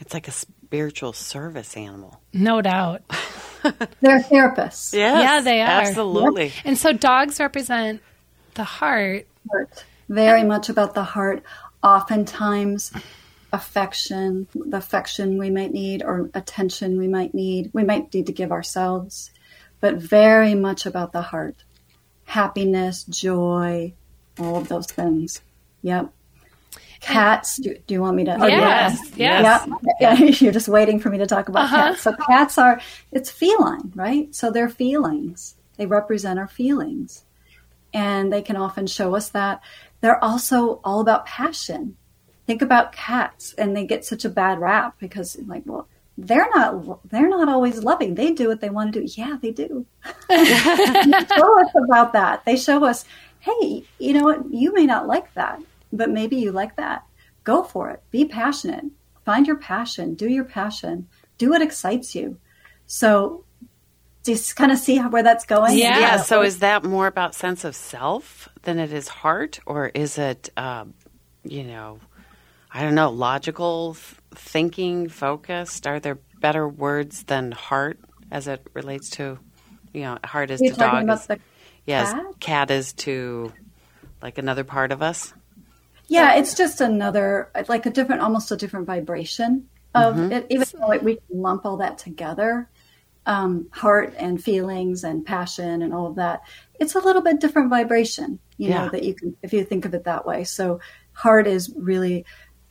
It's 0.00 0.14
like 0.14 0.28
a 0.28 0.32
spiritual 0.32 1.12
service 1.12 1.76
animal. 1.76 2.20
No 2.32 2.62
doubt. 2.62 3.02
They're 4.00 4.20
therapists. 4.20 4.94
Yes, 4.94 5.22
yeah, 5.22 5.40
they 5.40 5.60
are. 5.60 5.66
Absolutely. 5.66 6.46
Yep. 6.46 6.54
And 6.64 6.78
so 6.78 6.92
dogs 6.92 7.38
represent 7.38 8.00
the 8.54 8.64
heart. 8.64 9.26
heart. 9.50 9.84
Very 10.08 10.42
much 10.42 10.68
about 10.70 10.94
the 10.94 11.04
heart. 11.04 11.42
Oftentimes, 11.82 12.92
affection, 13.52 14.46
the 14.54 14.78
affection 14.78 15.38
we 15.38 15.50
might 15.50 15.72
need, 15.72 16.02
or 16.02 16.30
attention 16.34 16.98
we 16.98 17.08
might 17.08 17.34
need, 17.34 17.70
we 17.72 17.84
might 17.84 18.12
need 18.12 18.26
to 18.26 18.32
give 18.32 18.52
ourselves, 18.52 19.30
but 19.80 19.96
very 19.96 20.54
much 20.54 20.86
about 20.86 21.12
the 21.12 21.22
heart. 21.22 21.56
Happiness, 22.24 23.04
joy, 23.04 23.92
all 24.38 24.56
of 24.56 24.68
those 24.68 24.86
things. 24.86 25.42
Yep. 25.82 26.12
Cats, 27.00 27.56
do, 27.56 27.74
do 27.86 27.94
you 27.94 28.00
want 28.00 28.16
me 28.16 28.24
to? 28.24 28.36
Oh, 28.40 28.46
yes, 28.46 29.00
yes. 29.16 29.66
Yeah, 29.66 29.76
yeah. 30.00 30.14
You're 30.40 30.52
just 30.52 30.68
waiting 30.68 31.00
for 31.00 31.08
me 31.10 31.18
to 31.18 31.26
talk 31.26 31.48
about 31.48 31.64
uh-huh. 31.64 31.76
cats. 31.76 32.02
So 32.02 32.12
cats 32.12 32.58
are, 32.58 32.80
it's 33.10 33.30
feline, 33.30 33.92
right? 33.94 34.34
So 34.34 34.50
they're 34.50 34.68
feelings. 34.68 35.56
They 35.76 35.86
represent 35.86 36.38
our 36.38 36.48
feelings. 36.48 37.24
And 37.92 38.32
they 38.32 38.42
can 38.42 38.56
often 38.56 38.86
show 38.86 39.16
us 39.16 39.30
that. 39.30 39.62
They're 40.00 40.22
also 40.22 40.80
all 40.84 41.00
about 41.00 41.26
passion 41.26 41.96
think 42.50 42.62
about 42.62 42.90
cats 42.90 43.54
and 43.58 43.76
they 43.76 43.86
get 43.86 44.04
such 44.04 44.24
a 44.24 44.28
bad 44.28 44.58
rap 44.58 44.96
because 44.98 45.38
like 45.46 45.62
well 45.66 45.86
they're 46.18 46.48
not 46.52 46.98
they're 47.08 47.28
not 47.28 47.48
always 47.48 47.84
loving 47.84 48.16
they 48.16 48.32
do 48.32 48.48
what 48.48 48.60
they 48.60 48.68
want 48.68 48.92
to 48.92 49.00
do 49.00 49.12
yeah 49.16 49.36
they 49.40 49.52
do 49.52 49.86
they 50.28 50.44
show 50.44 51.60
us 51.60 51.70
about 51.84 52.12
that 52.12 52.44
they 52.44 52.56
show 52.56 52.84
us 52.84 53.04
hey 53.38 53.84
you 54.00 54.12
know 54.12 54.24
what 54.24 54.52
you 54.52 54.74
may 54.74 54.84
not 54.84 55.06
like 55.06 55.32
that 55.34 55.62
but 55.92 56.10
maybe 56.10 56.36
you 56.36 56.52
like 56.52 56.76
that 56.76 57.04
go 57.44 57.62
for 57.62 57.90
it 57.90 58.02
be 58.10 58.24
passionate 58.24 58.84
find 59.24 59.46
your 59.46 59.56
passion 59.56 60.14
do 60.14 60.28
your 60.28 60.44
passion 60.44 61.06
do 61.38 61.50
what 61.50 61.62
excites 61.62 62.14
you 62.14 62.38
so 62.86 63.44
do 64.22 64.32
you 64.32 64.38
kind 64.54 64.70
of 64.70 64.78
see 64.78 64.96
how, 64.96 65.08
where 65.08 65.22
that's 65.22 65.46
going 65.46 65.76
yeah. 65.76 65.98
yeah 65.98 66.16
so 66.16 66.42
is 66.42 66.58
that 66.58 66.84
more 66.84 67.06
about 67.06 67.34
sense 67.34 67.64
of 67.64 67.74
self 67.74 68.48
than 68.62 68.78
it 68.78 68.92
is 68.92 69.08
heart 69.08 69.60
or 69.66 69.88
is 69.88 70.18
it 70.18 70.50
um, 70.56 70.94
you 71.44 71.64
know 71.64 71.98
I 72.72 72.82
don't 72.82 72.94
know, 72.94 73.10
logical 73.10 73.94
thinking, 74.34 75.08
focused? 75.08 75.86
Are 75.86 75.98
there 75.98 76.18
better 76.40 76.68
words 76.68 77.24
than 77.24 77.50
heart 77.50 77.98
as 78.30 78.46
it 78.46 78.64
relates 78.74 79.10
to, 79.10 79.38
you 79.92 80.02
know, 80.02 80.18
heart 80.24 80.50
is 80.50 80.60
to 80.60 80.70
dog? 80.70 81.08
Is, 81.10 81.26
the 81.26 81.40
yes, 81.84 82.12
cat? 82.12 82.24
cat 82.38 82.70
is 82.70 82.92
to 82.92 83.52
like 84.22 84.38
another 84.38 84.62
part 84.62 84.92
of 84.92 85.02
us. 85.02 85.34
Yeah, 86.10 86.34
it's 86.34 86.54
just 86.54 86.80
another, 86.80 87.50
like 87.68 87.86
a 87.86 87.90
different, 87.90 88.20
almost 88.20 88.50
a 88.50 88.56
different 88.56 88.86
vibration 88.86 89.68
of 89.94 90.16
mm-hmm. 90.16 90.32
it. 90.32 90.46
Even 90.50 90.66
though 90.74 90.98
we 90.98 91.14
can 91.14 91.40
lump 91.40 91.64
all 91.64 91.76
that 91.76 91.98
together, 91.98 92.68
um, 93.26 93.68
heart 93.70 94.14
and 94.18 94.42
feelings 94.42 95.04
and 95.04 95.24
passion 95.24 95.82
and 95.82 95.94
all 95.94 96.08
of 96.08 96.16
that, 96.16 96.40
it's 96.80 96.96
a 96.96 96.98
little 96.98 97.22
bit 97.22 97.40
different 97.40 97.70
vibration. 97.70 98.40
You 98.56 98.70
yeah. 98.70 98.84
know 98.84 98.90
that 98.90 99.04
you 99.04 99.14
can, 99.14 99.36
if 99.42 99.52
you 99.52 99.64
think 99.64 99.84
of 99.84 99.94
it 99.94 100.04
that 100.04 100.26
way. 100.26 100.44
So 100.44 100.80
heart 101.12 101.46
is 101.46 101.72
really 101.76 102.24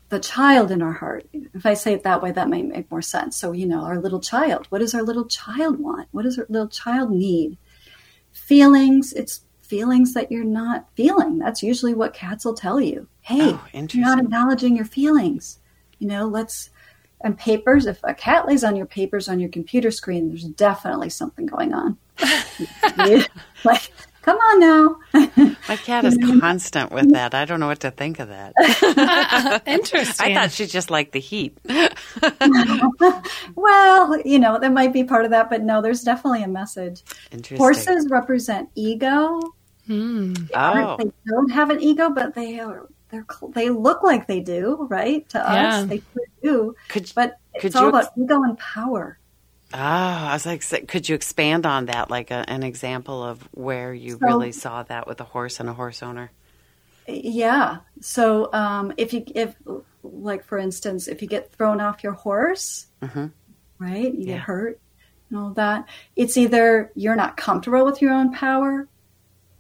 the 0.10 0.20
child 0.20 0.70
in 0.72 0.82
our 0.82 0.92
heart. 0.92 1.28
If 1.32 1.66
I 1.66 1.76
say 1.76 1.94
it 1.94 2.04
that 2.04 2.22
way, 2.22 2.32
that 2.32 2.50
might 2.50 2.66
make 2.66 2.92
more 2.92 3.02
sense. 3.02 3.38
So, 3.38 3.54
you 3.54 3.68
know, 3.68 3.84
our 3.84 4.00
little 4.00 4.20
child. 4.20 4.66
What 4.68 4.80
does 4.80 4.94
our 4.94 5.04
little 5.04 5.26
child 5.26 5.80
want? 5.80 6.10
What 6.12 6.24
does 6.24 6.38
our 6.38 6.46
little 6.50 6.68
child 6.68 7.12
need? 7.12 7.58
Feelings, 8.34 9.14
it's 9.14 9.42
feelings 9.62 10.16
that 10.16 10.32
you're 10.32 10.44
not 10.44 10.88
feeling. 10.96 11.38
That's 11.38 11.62
usually 11.62 11.94
what 11.94 12.16
cats 12.16 12.44
will 12.44 12.56
tell 12.56 12.82
you. 12.82 13.08
Hey, 13.30 13.52
oh, 13.54 13.68
you're 13.74 14.02
not 14.02 14.20
acknowledging 14.20 14.76
your 14.76 14.86
feelings. 14.86 15.60
You 16.00 16.08
know, 16.08 16.26
let's, 16.26 16.72
and 17.22 17.38
papers, 17.38 17.86
if 17.86 18.00
a 18.04 18.16
cat 18.16 18.48
lays 18.48 18.64
on 18.64 18.76
your 18.76 18.88
papers 18.88 19.30
on 19.30 19.40
your 19.40 19.50
computer 19.50 19.92
screen, 19.92 20.30
there's 20.30 20.46
definitely 20.46 21.12
something 21.12 21.46
going 21.46 21.72
on. 21.72 21.96
like, 23.64 23.92
Come 24.24 24.38
on 24.38 24.60
now. 24.60 24.98
My 25.68 25.76
cat 25.78 26.06
is 26.10 26.18
constant 26.40 26.92
with 26.92 27.12
that. 27.14 27.34
I 27.34 27.46
don't 27.46 27.60
know 27.60 27.68
what 27.68 27.80
to 27.82 27.92
think 27.92 28.20
of 28.20 28.30
that. 28.30 28.54
Interesting. 29.66 30.26
I 30.26 30.34
thought 30.34 30.52
she 30.52 30.66
just 30.66 30.92
liked 30.92 31.14
the 31.14 31.20
heat. 31.20 31.58
well, 33.56 34.22
you 34.22 34.40
know, 34.40 34.60
that 34.60 34.74
might 34.74 34.92
be 34.92 35.04
part 35.04 35.26
of 35.26 35.32
that, 35.32 35.50
but 35.50 35.62
no, 35.62 35.82
there's 35.82 36.04
definitely 36.04 36.44
a 36.44 36.48
message. 36.48 37.04
Interesting. 37.32 37.58
Horses 37.58 38.08
represent 38.10 38.70
ego. 38.76 39.40
Mm. 39.88 40.50
Oh. 40.54 40.98
They 40.98 41.12
don't 41.28 41.52
have 41.52 41.70
an 41.70 41.82
ego, 41.82 42.10
but 42.10 42.36
they 42.36 42.60
are 42.60 42.90
they 43.12 43.20
they 43.54 43.70
look 43.70 44.04
like 44.04 44.28
they 44.28 44.40
do, 44.40 44.88
right? 44.90 45.28
To 45.30 45.38
yeah. 45.38 45.80
us, 45.80 45.88
they 45.88 46.02
do. 46.44 46.76
Could, 46.90 47.12
but 47.16 47.38
it's 47.54 47.62
could 47.62 47.76
all 47.76 47.84
you, 47.84 47.90
about 47.90 48.12
ego 48.18 48.44
and 48.44 48.58
power. 48.58 49.18
Ah, 49.74 50.32
I 50.32 50.34
was 50.34 50.46
like, 50.46 50.88
could 50.88 51.08
you 51.08 51.16
expand 51.16 51.66
on 51.66 51.86
that, 51.88 52.10
like 52.10 52.32
a, 52.32 52.44
an 52.50 52.64
example 52.64 53.24
of 53.24 53.42
where 53.54 53.94
you 53.94 54.14
so, 54.14 54.26
really 54.26 54.52
saw 54.52 54.82
that 54.84 55.08
with 55.08 55.22
a 55.22 55.24
horse 55.26 55.60
and 55.60 55.70
a 55.70 55.74
horse 55.74 56.02
owner? 56.02 56.32
Yeah. 57.08 57.78
So 58.02 58.52
um, 58.54 58.94
if 58.98 59.14
you 59.14 59.24
if 59.36 59.56
like 60.04 60.44
for 60.46 60.58
instance, 60.58 61.08
if 61.08 61.22
you 61.22 61.28
get 61.28 61.52
thrown 61.52 61.82
off 61.82 62.04
your 62.04 62.14
horse, 62.14 62.88
Mm-hmm. 63.02 63.28
right, 63.80 64.14
you 64.14 64.26
Yeah. 64.26 64.34
get 64.36 64.40
hurt 64.42 64.80
and 65.30 65.40
all 65.40 65.52
that. 65.52 65.86
It's 66.16 66.38
either 66.38 66.92
you're 66.96 67.16
not 67.16 67.38
comfortable 67.38 67.86
with 67.86 68.02
your 68.02 68.14
own 68.14 68.34
power, 68.34 68.88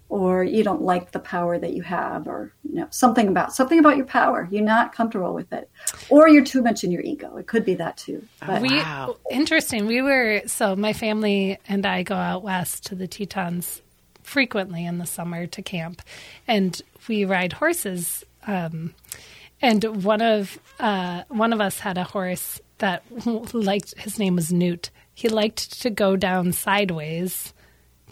or 0.10 0.44
you 0.44 0.64
don't 0.64 0.82
like 0.82 1.12
the 1.12 1.20
power 1.20 1.60
that 1.60 1.74
you 1.74 1.84
have, 1.84 2.28
or 2.28 2.52
you 2.64 2.76
know 2.76 2.88
something 2.90 3.28
about 3.28 3.54
something 3.54 3.78
about 3.80 3.96
your 3.96 4.08
power. 4.08 4.48
You're 4.52 4.64
not 4.64 4.94
comfortable 4.94 5.34
with 5.34 5.54
it, 5.54 5.70
or 6.10 6.28
you're 6.28 6.44
too 6.44 6.64
much 6.64 6.84
in 6.84 6.92
your 6.92 7.04
ego. 7.04 7.38
It 7.38 7.48
could 7.48 7.64
be 7.64 7.76
that 7.76 7.98
too. 7.98 8.24
But 8.46 8.62
We 8.62 8.70
Wow. 8.70 9.18
interesting. 9.32 9.86
We 9.86 10.02
were 10.02 10.42
so 10.48 10.76
my 10.76 10.94
family 10.94 11.60
and 11.68 11.86
I 11.86 12.04
go 12.04 12.16
out 12.16 12.44
west 12.44 12.86
to 12.88 12.96
the 12.96 13.08
Tetons 13.08 13.82
frequently 14.24 14.86
in 14.86 14.98
the 14.98 15.06
summer 15.06 15.46
to 15.48 15.62
camp, 15.62 16.02
and 16.48 16.82
we 17.08 17.24
ride 17.26 17.54
horses. 17.54 18.26
Um, 18.48 18.96
and 19.62 20.04
one 20.04 20.22
of 20.22 20.58
uh, 20.80 21.24
one 21.28 21.54
of 21.54 21.62
us 21.62 21.80
had 21.80 21.98
a 22.00 22.04
horse 22.04 22.60
that 22.80 23.04
liked. 23.54 23.94
His 24.00 24.18
name 24.18 24.36
was 24.36 24.52
Newt. 24.52 24.90
He 25.14 25.30
liked 25.30 25.82
to 25.82 25.90
go 25.90 26.16
down 26.16 26.54
sideways 26.54 27.54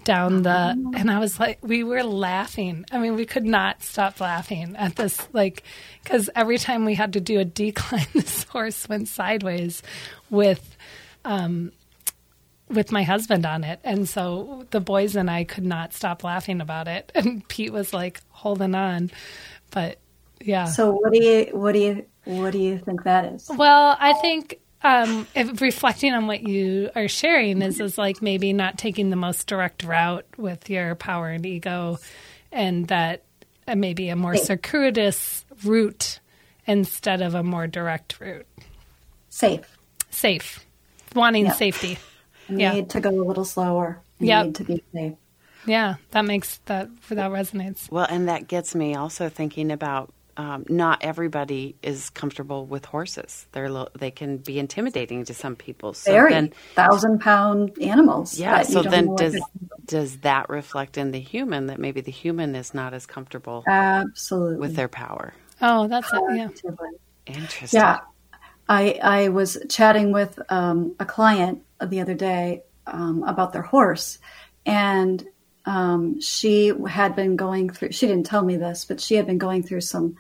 down 0.08 0.42
the 0.44 0.92
and 0.96 1.12
I 1.12 1.20
was 1.20 1.38
like 1.40 1.60
we 1.62 1.84
were 1.84 2.02
laughing. 2.02 2.86
I 2.92 2.98
mean 2.98 3.16
we 3.16 3.26
could 3.26 3.46
not 3.46 3.84
stop 3.84 4.22
laughing 4.22 4.76
at 4.78 4.96
this 4.96 5.28
like 5.34 5.64
cuz 6.06 6.30
every 6.34 6.58
time 6.58 6.86
we 6.86 6.96
had 6.96 7.14
to 7.14 7.20
do 7.20 7.40
a 7.40 7.46
decline 7.46 8.08
this 8.14 8.44
horse 8.46 8.88
went 8.88 9.10
sideways 9.10 9.84
with 10.30 10.78
um 11.26 11.74
with 12.70 12.92
my 12.92 13.04
husband 13.04 13.46
on 13.46 13.66
it. 13.66 13.80
And 13.84 14.08
so 14.08 14.66
the 14.72 14.80
boys 14.80 15.16
and 15.18 15.30
I 15.30 15.44
could 15.44 15.66
not 15.66 15.94
stop 15.94 16.24
laughing 16.24 16.62
about 16.62 16.88
it 16.88 17.12
and 17.16 17.46
Pete 17.48 17.74
was 17.74 17.94
like 17.94 18.22
holding 18.30 18.76
on. 18.76 19.12
But 19.72 20.00
yeah. 20.40 20.66
so 20.66 20.92
what 20.92 21.12
do 21.12 21.22
you 21.22 21.50
what 21.52 21.74
do 21.74 21.80
you 21.80 22.06
what 22.24 22.52
do 22.52 22.60
you 22.60 22.80
think 22.80 23.04
that 23.04 23.26
is? 23.34 23.50
Well, 23.54 23.98
I 24.00 24.14
think 24.14 24.60
um, 24.84 25.28
if 25.36 25.62
reflecting 25.62 26.14
on 26.14 26.28
what 26.28 26.42
you 26.42 26.90
are 26.96 27.08
sharing 27.08 27.62
is 27.62 27.80
is 27.80 27.98
like 27.98 28.22
maybe 28.22 28.54
not 28.54 28.78
taking 28.78 29.10
the 29.10 29.16
most 29.16 29.48
direct 29.48 29.84
route 29.84 30.26
with 30.38 30.70
your 30.70 30.96
power 30.96 31.30
and 31.30 31.46
ego, 31.46 31.98
and 32.52 32.88
that 32.88 33.24
uh, 33.68 33.76
maybe 33.76 34.10
a 34.10 34.16
more 34.16 34.36
circuitous 34.38 35.46
route 35.64 36.20
instead 36.66 37.22
of 37.22 37.34
a 37.36 37.44
more 37.44 37.68
direct 37.68 38.20
route. 38.20 38.46
Safe. 39.30 39.78
Safe, 40.10 40.66
wanting 41.16 41.46
Yeah. 41.46 41.52
safety. 41.54 41.98
You 42.50 42.58
Yeah. 42.60 42.74
need 42.74 42.90
to 42.92 43.00
go 43.00 43.10
a 43.10 43.24
little 43.24 43.46
slower. 43.46 44.00
You 44.20 44.28
Yep. 44.28 44.46
need 44.46 44.56
to 44.56 44.64
be 44.64 44.84
safe. 44.94 45.14
Yeah, 45.66 45.96
that 46.12 46.24
makes 46.24 46.60
that 46.66 46.90
that 47.10 47.32
resonates. 47.32 47.92
Well, 47.92 48.08
and 48.10 48.30
that 48.30 48.48
gets 48.48 48.74
me 48.74 48.96
also 48.96 49.28
thinking 49.28 49.70
about 49.72 50.14
um, 50.38 50.66
not 50.70 51.04
everybody 51.04 51.76
is 51.82 52.10
comfortable 52.12 52.66
with 52.66 52.86
horses. 52.86 53.48
They're 53.52 53.70
lo- 53.70 53.90
they 53.98 54.12
can 54.12 54.38
be 54.38 54.60
intimidating 54.60 55.26
to 55.26 55.34
some 55.34 55.56
people. 55.56 55.94
So 55.94 56.12
Very 56.12 56.32
then, 56.32 56.54
thousand 56.76 57.20
pound 57.22 57.78
animals. 57.82 58.40
yeah. 58.40 58.62
So 58.62 58.84
then, 58.84 59.16
does 59.16 59.34
to- 59.34 59.42
does 59.86 60.18
that 60.20 60.50
reflect 60.50 60.98
in 60.98 61.12
the 61.12 61.20
human 61.20 61.66
that 61.68 61.80
maybe 61.80 62.02
the 62.02 62.12
human 62.12 62.56
is 62.56 62.74
not 62.74 62.94
as 62.94 63.06
comfortable 63.06 63.64
absolutely 63.68 64.58
with 64.58 64.76
their 64.76 64.88
power? 64.88 65.34
Oh, 65.62 65.88
that's 65.88 66.12
it. 66.14 66.22
Yeah. 66.36 66.50
Interesting. 67.26 67.80
Yeah, 67.80 68.00
I 68.70 69.00
I 69.04 69.30
was 69.30 69.58
chatting 69.70 70.12
with 70.12 70.40
um, 70.50 70.96
a 71.00 71.06
client 71.06 71.64
the 71.84 72.00
other 72.00 72.14
day 72.14 72.64
um, 72.86 73.24
about 73.24 73.54
their 73.54 73.64
horse, 73.64 74.20
and 74.66 75.26
um, 75.68 76.20
she 76.22 76.74
had 76.88 77.16
been 77.16 77.36
going 77.36 77.70
through. 77.70 77.92
She 77.92 78.08
didn't 78.08 78.26
tell 78.26 78.44
me 78.44 78.58
this, 78.58 78.86
but 78.86 79.00
she 79.00 79.16
had 79.16 79.28
been 79.28 79.38
going 79.38 79.64
through 79.64 79.82
some 79.82 80.16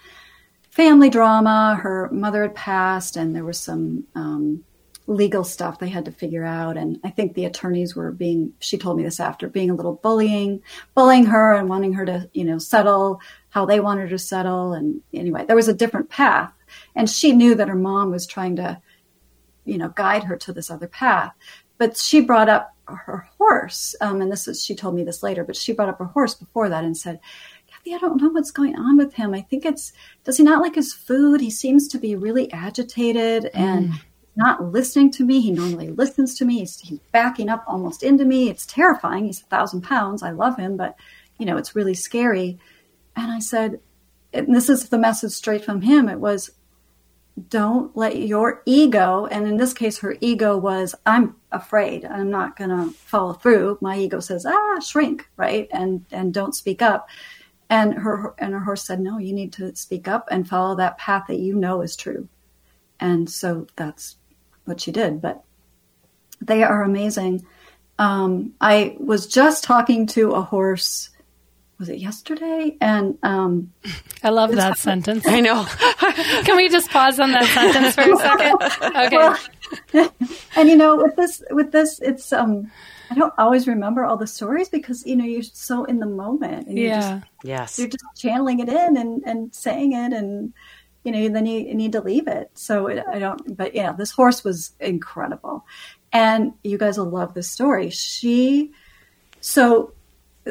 family 0.69 1.09
drama. 1.09 1.79
Her 1.81 2.09
mother 2.11 2.43
had 2.43 2.55
passed, 2.55 3.15
and 3.15 3.35
there 3.35 3.45
was 3.45 3.59
some 3.59 4.05
um, 4.13 4.63
legal 5.07 5.43
stuff 5.43 5.79
they 5.79 5.89
had 5.89 6.05
to 6.05 6.11
figure 6.11 6.43
out. 6.43 6.77
And 6.77 6.99
I 7.03 7.09
think 7.09 7.33
the 7.33 7.45
attorneys 7.45 7.95
were 7.95 8.11
being. 8.11 8.53
She 8.59 8.77
told 8.77 8.97
me 8.97 9.03
this 9.03 9.19
after 9.19 9.47
being 9.47 9.71
a 9.71 9.75
little 9.75 9.95
bullying, 9.95 10.61
bullying 10.93 11.25
her, 11.25 11.53
and 11.53 11.67
wanting 11.67 11.93
her 11.93 12.05
to 12.05 12.29
you 12.33 12.43
know 12.43 12.59
settle 12.59 13.21
how 13.49 13.65
they 13.65 13.79
wanted 13.79 14.03
her 14.03 14.09
to 14.09 14.19
settle. 14.19 14.73
And 14.73 15.01
anyway, 15.13 15.45
there 15.45 15.55
was 15.55 15.67
a 15.67 15.73
different 15.73 16.09
path 16.09 16.53
and 16.95 17.09
she 17.09 17.31
knew 17.31 17.55
that 17.55 17.69
her 17.69 17.75
mom 17.75 18.11
was 18.11 18.27
trying 18.27 18.55
to 18.57 18.81
you 19.65 19.77
know 19.77 19.89
guide 19.89 20.23
her 20.23 20.37
to 20.37 20.53
this 20.53 20.69
other 20.69 20.87
path 20.87 21.33
but 21.77 21.97
she 21.97 22.21
brought 22.21 22.49
up 22.49 22.73
her 22.85 23.27
horse 23.37 23.95
um, 23.99 24.21
and 24.21 24.31
this 24.31 24.47
is 24.47 24.63
she 24.63 24.73
told 24.73 24.95
me 24.95 25.03
this 25.03 25.21
later 25.21 25.43
but 25.43 25.55
she 25.55 25.73
brought 25.73 25.89
up 25.89 25.99
her 25.99 26.05
horse 26.05 26.33
before 26.33 26.69
that 26.69 26.85
and 26.85 26.95
said 26.95 27.19
kathy 27.67 27.93
i 27.93 27.97
don't 27.97 28.21
know 28.21 28.29
what's 28.29 28.51
going 28.51 28.75
on 28.75 28.97
with 28.97 29.13
him. 29.13 29.33
I 29.33 29.41
think 29.41 29.65
it's 29.65 29.93
does 30.23 30.37
he 30.37 30.43
not 30.43 30.61
like 30.61 30.75
his 30.75 30.93
food? 30.93 31.41
He 31.41 31.49
seems 31.49 31.87
to 31.89 31.97
be 31.97 32.15
really 32.15 32.51
agitated 32.51 33.49
and 33.53 33.93
not 34.35 34.71
listening 34.71 35.11
to 35.11 35.25
me. 35.25 35.41
He 35.41 35.51
normally 35.51 35.89
listens 35.89 36.35
to 36.35 36.45
me. 36.45 36.59
He's, 36.59 36.79
he's 36.79 36.99
backing 37.11 37.49
up 37.49 37.63
almost 37.67 38.03
into 38.03 38.23
me. 38.23 38.49
It's 38.49 38.67
terrifying. 38.67 39.25
He's 39.25 39.41
a 39.41 39.45
thousand 39.45 39.81
pounds. 39.81 40.21
I 40.23 40.31
love 40.31 40.57
him 40.57 40.77
but 40.77 40.95
you 41.37 41.45
know 41.45 41.57
it's 41.57 41.75
really 41.75 41.93
scary. 41.93 42.59
And 43.15 43.31
i 43.31 43.39
said 43.39 43.79
and 44.33 44.53
this 44.53 44.69
is 44.69 44.89
the 44.89 44.97
message 44.97 45.31
straight 45.31 45.63
from 45.63 45.81
him. 45.81 46.09
It 46.09 46.19
was 46.19 46.51
don't 47.49 47.95
let 47.95 48.17
your 48.17 48.63
ego 48.65 49.27
and 49.27 49.47
in 49.47 49.57
this 49.57 49.73
case 49.73 49.99
her 49.99 50.15
ego 50.21 50.57
was 50.57 50.95
i'm 51.05 51.35
afraid. 51.51 52.05
I'm 52.05 52.29
not 52.29 52.57
going 52.57 52.69
to 52.69 52.91
follow 52.97 53.33
through. 53.33 53.77
My 53.81 53.97
ego 53.97 54.19
says 54.19 54.45
ah 54.45 54.79
shrink 54.79 55.29
right? 55.37 55.67
And 55.71 56.05
and 56.11 56.33
don't 56.33 56.55
speak 56.55 56.81
up. 56.81 57.09
And 57.69 57.93
her 57.93 58.33
and 58.37 58.53
her 58.53 58.61
horse 58.61 58.85
said 58.85 58.99
no 58.99 59.17
you 59.17 59.33
need 59.33 59.53
to 59.53 59.75
speak 59.75 60.07
up 60.07 60.27
and 60.31 60.47
follow 60.47 60.75
that 60.75 60.97
path 60.97 61.25
that 61.27 61.39
you 61.39 61.55
know 61.55 61.81
is 61.81 61.95
true. 61.95 62.27
And 62.99 63.29
so 63.29 63.67
that's 63.75 64.15
what 64.65 64.81
she 64.81 64.91
did. 64.91 65.21
But 65.21 65.43
they 66.41 66.63
are 66.63 66.83
amazing. 66.83 67.45
Um, 67.99 68.53
i 68.61 68.95
was 68.99 69.25
just 69.25 69.63
talking 69.63 70.05
to 70.07 70.31
a 70.31 70.41
horse 70.41 71.09
was 71.79 71.89
it 71.89 71.99
yesterday 71.99 72.75
and 72.81 73.17
um, 73.23 73.71
I 74.23 74.29
love 74.29 74.51
that 74.55 74.77
sentence. 74.77 75.27
I 75.27 75.41
know. 75.41 75.63
Can 76.43 76.57
we 76.57 76.69
just 76.69 76.89
pause 76.89 77.19
on 77.19 77.31
that 77.31 77.45
sentence 77.53 77.95
for 77.95 78.11
a 78.11 78.17
second? 78.17 79.43
Okay. 79.93 80.09
and 80.55 80.69
you 80.69 80.75
know 80.75 80.95
with 80.95 81.15
this 81.15 81.43
with 81.51 81.71
this 81.73 81.99
it's 82.01 82.31
um 82.31 82.71
i 83.11 83.15
don't 83.15 83.33
always 83.37 83.67
remember 83.67 84.05
all 84.05 84.15
the 84.15 84.25
stories 84.27 84.69
because 84.69 85.05
you 85.05 85.15
know 85.15 85.25
you're 85.25 85.43
so 85.43 85.83
in 85.85 85.99
the 85.99 86.05
moment 86.05 86.67
and 86.67 86.77
you're 86.77 86.87
Yeah. 86.87 87.19
just, 87.19 87.25
yes. 87.43 87.79
you're 87.79 87.89
just 87.89 88.03
channeling 88.15 88.59
it 88.59 88.69
in 88.69 88.95
and 88.97 89.23
and 89.25 89.53
saying 89.53 89.91
it 89.91 90.13
and 90.13 90.53
you 91.03 91.11
know 91.11 91.27
then 91.29 91.45
you, 91.45 91.59
you 91.59 91.75
need 91.75 91.91
to 91.93 92.01
leave 92.01 92.27
it 92.27 92.49
so 92.53 92.87
it, 92.87 93.03
i 93.11 93.19
don't 93.19 93.57
but 93.57 93.75
yeah 93.75 93.91
this 93.91 94.11
horse 94.11 94.43
was 94.43 94.71
incredible 94.79 95.65
and 96.13 96.53
you 96.63 96.77
guys 96.77 96.97
will 96.97 97.09
love 97.09 97.33
this 97.33 97.49
story 97.49 97.89
she 97.89 98.71
so 99.41 99.93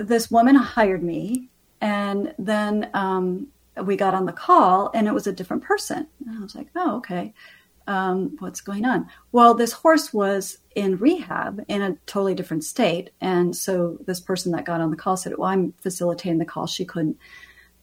this 0.04 0.30
woman 0.30 0.54
hired 0.54 1.02
me 1.02 1.48
and 1.80 2.34
then 2.38 2.90
um, 2.94 3.48
we 3.82 3.96
got 3.96 4.14
on 4.14 4.26
the 4.26 4.32
call 4.32 4.90
and 4.94 5.06
it 5.06 5.14
was 5.14 5.26
a 5.26 5.32
different 5.32 5.62
person 5.62 6.06
and 6.26 6.38
i 6.38 6.40
was 6.40 6.54
like 6.54 6.68
oh 6.76 6.96
okay 6.96 7.34
um, 7.86 8.36
what's 8.40 8.60
going 8.60 8.84
on? 8.84 9.08
Well, 9.32 9.54
this 9.54 9.72
horse 9.72 10.12
was 10.12 10.58
in 10.74 10.96
rehab 10.96 11.64
in 11.68 11.82
a 11.82 11.96
totally 12.06 12.34
different 12.34 12.64
state. 12.64 13.10
And 13.20 13.54
so 13.54 13.98
this 14.06 14.20
person 14.20 14.52
that 14.52 14.64
got 14.64 14.80
on 14.80 14.90
the 14.90 14.96
call 14.96 15.16
said, 15.16 15.36
Well, 15.36 15.48
I'm 15.48 15.72
facilitating 15.80 16.38
the 16.38 16.44
call. 16.44 16.66
She 16.66 16.84
couldn't 16.84 17.18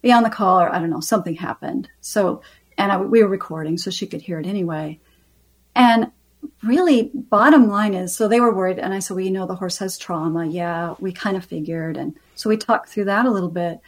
be 0.01 0.11
on 0.11 0.23
the 0.23 0.29
call, 0.29 0.59
or 0.59 0.73
I 0.73 0.79
don't 0.79 0.89
know, 0.89 0.99
something 0.99 1.35
happened. 1.35 1.89
So, 2.01 2.41
and 2.77 2.91
I, 2.91 2.97
we 2.97 3.23
were 3.23 3.29
recording, 3.29 3.77
so 3.77 3.89
she 3.91 4.07
could 4.07 4.21
hear 4.21 4.39
it 4.39 4.45
anyway. 4.45 4.99
And 5.75 6.11
really, 6.63 7.11
bottom 7.13 7.67
line 7.67 7.93
is 7.93 8.15
so 8.15 8.27
they 8.27 8.39
were 8.39 8.53
worried. 8.53 8.79
And 8.79 8.93
I 8.93 8.99
said, 8.99 9.15
Well, 9.15 9.25
you 9.25 9.31
know, 9.31 9.45
the 9.45 9.55
horse 9.55 9.77
has 9.79 9.97
trauma. 9.97 10.45
Yeah, 10.45 10.95
we 10.99 11.11
kind 11.11 11.37
of 11.37 11.45
figured. 11.45 11.97
And 11.97 12.15
so 12.35 12.49
we 12.49 12.57
talked 12.57 12.89
through 12.89 13.05
that 13.05 13.25
a 13.25 13.31
little 13.31 13.49
bit. 13.49 13.79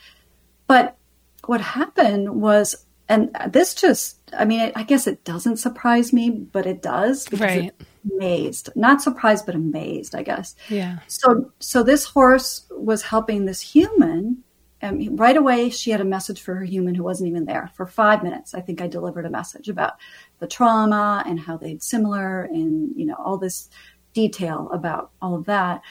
But 0.67 0.97
what 1.45 1.61
happened 1.61 2.41
was, 2.41 2.75
and 3.07 3.35
this 3.49 3.75
just, 3.75 4.17
I 4.35 4.45
mean, 4.45 4.71
I 4.75 4.83
guess 4.83 5.05
it 5.05 5.23
doesn't 5.23 5.57
surprise 5.57 6.11
me, 6.11 6.29
but 6.31 6.65
it 6.65 6.81
does 6.81 7.25
because 7.25 7.41
Right. 7.41 7.71
amazed, 8.15 8.69
not 8.75 9.01
surprised, 9.01 9.45
but 9.45 9.53
amazed, 9.53 10.15
I 10.15 10.23
guess. 10.23 10.55
Yeah. 10.69 10.99
So, 11.07 11.51
so 11.59 11.83
this 11.83 12.05
horse 12.05 12.65
was 12.71 13.03
helping 13.03 13.45
this 13.45 13.61
human, 13.61 14.43
and 14.81 15.19
right 15.19 15.37
away 15.37 15.69
she 15.69 15.91
had 15.91 16.01
a 16.01 16.05
message 16.05 16.41
for 16.41 16.55
her 16.55 16.63
human 16.65 16.95
who 16.95 17.03
wasn't 17.03 17.29
even 17.29 17.45
there 17.45 17.69
for 17.75 17.85
five 17.85 18.23
minutes. 18.23 18.55
I 18.55 18.61
think 18.61 18.81
I 18.81 18.87
delivered 18.87 19.25
a 19.25 19.29
message 19.29 19.69
about 19.69 19.93
the 20.39 20.47
trauma 20.47 21.23
and 21.25 21.39
how 21.39 21.57
they'd 21.57 21.83
similar, 21.83 22.43
and 22.43 22.91
you 22.95 23.05
know 23.05 23.15
all 23.15 23.37
this 23.37 23.69
detail 24.13 24.69
about 24.71 25.11
all 25.21 25.35
of 25.35 25.45
that, 25.45 25.81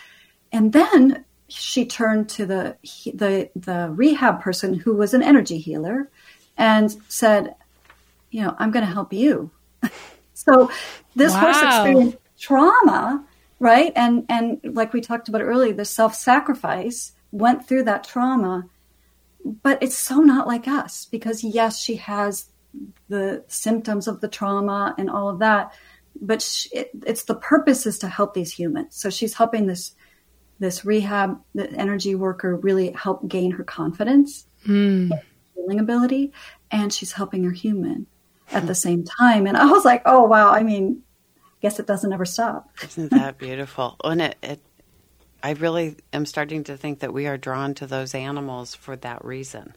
and 0.52 0.72
then 0.72 1.24
she 1.48 1.84
turned 1.86 2.28
to 2.30 2.46
the 2.46 2.76
the 3.14 3.50
the 3.56 3.90
rehab 3.94 4.40
person 4.40 4.74
who 4.74 4.94
was 4.94 5.14
an 5.14 5.22
energy 5.22 5.58
healer, 5.58 6.10
and 6.56 6.96
said, 7.08 7.54
"You 8.30 8.42
know, 8.42 8.56
I'm 8.58 8.70
going 8.70 8.84
to 8.84 8.92
help 8.92 9.12
you." 9.12 9.50
so 10.34 10.70
this 11.14 11.34
horse 11.34 11.62
experienced 11.62 12.18
trauma 12.38 13.24
right? 13.60 13.92
And 13.94 14.26
and 14.28 14.60
like 14.64 14.92
we 14.92 15.00
talked 15.00 15.28
about 15.28 15.40
earlier 15.40 15.72
the 15.72 15.84
self-sacrifice 15.84 17.12
went 17.30 17.66
through 17.66 17.84
that 17.84 18.04
trauma 18.04 18.68
but 19.44 19.82
it's 19.82 19.96
so 19.96 20.20
not 20.20 20.46
like 20.46 20.66
us 20.66 21.06
because 21.10 21.44
yes, 21.44 21.78
she 21.78 21.96
has 21.96 22.46
the 23.08 23.44
symptoms 23.48 24.08
of 24.08 24.20
the 24.20 24.28
trauma 24.28 24.94
and 24.98 25.10
all 25.10 25.28
of 25.28 25.38
that, 25.40 25.72
but 26.20 26.42
she, 26.42 26.68
it, 26.70 26.90
it's 27.06 27.24
the 27.24 27.34
purpose 27.34 27.86
is 27.86 27.98
to 28.00 28.08
help 28.08 28.34
these 28.34 28.52
humans. 28.52 28.96
So 28.96 29.10
she's 29.10 29.34
helping 29.34 29.66
this 29.66 29.94
this 30.60 30.84
rehab, 30.84 31.40
the 31.54 31.68
energy 31.72 32.14
worker, 32.14 32.56
really 32.56 32.92
help 32.92 33.26
gain 33.26 33.50
her 33.50 33.64
confidence, 33.64 34.46
mm. 34.66 35.10
healing 35.54 35.80
ability, 35.80 36.32
and 36.70 36.92
she's 36.92 37.12
helping 37.12 37.42
her 37.44 37.50
human 37.50 38.06
at 38.52 38.66
the 38.66 38.74
same 38.74 39.04
time. 39.04 39.46
And 39.46 39.56
I 39.56 39.66
was 39.66 39.84
like, 39.84 40.02
oh 40.06 40.22
wow! 40.22 40.50
I 40.50 40.62
mean, 40.62 41.02
guess 41.60 41.80
it 41.80 41.86
doesn't 41.86 42.12
ever 42.12 42.24
stop. 42.24 42.70
Isn't 42.82 43.10
that 43.10 43.38
beautiful? 43.38 43.96
and 44.04 44.22
it, 44.22 44.36
it 44.42 44.60
I 45.42 45.50
really 45.52 45.96
am 46.12 46.24
starting 46.24 46.64
to 46.64 46.76
think 46.76 47.00
that 47.00 47.12
we 47.12 47.26
are 47.26 47.36
drawn 47.36 47.74
to 47.74 47.86
those 47.86 48.14
animals 48.14 48.74
for 48.74 48.96
that 48.96 49.22
reason. 49.24 49.74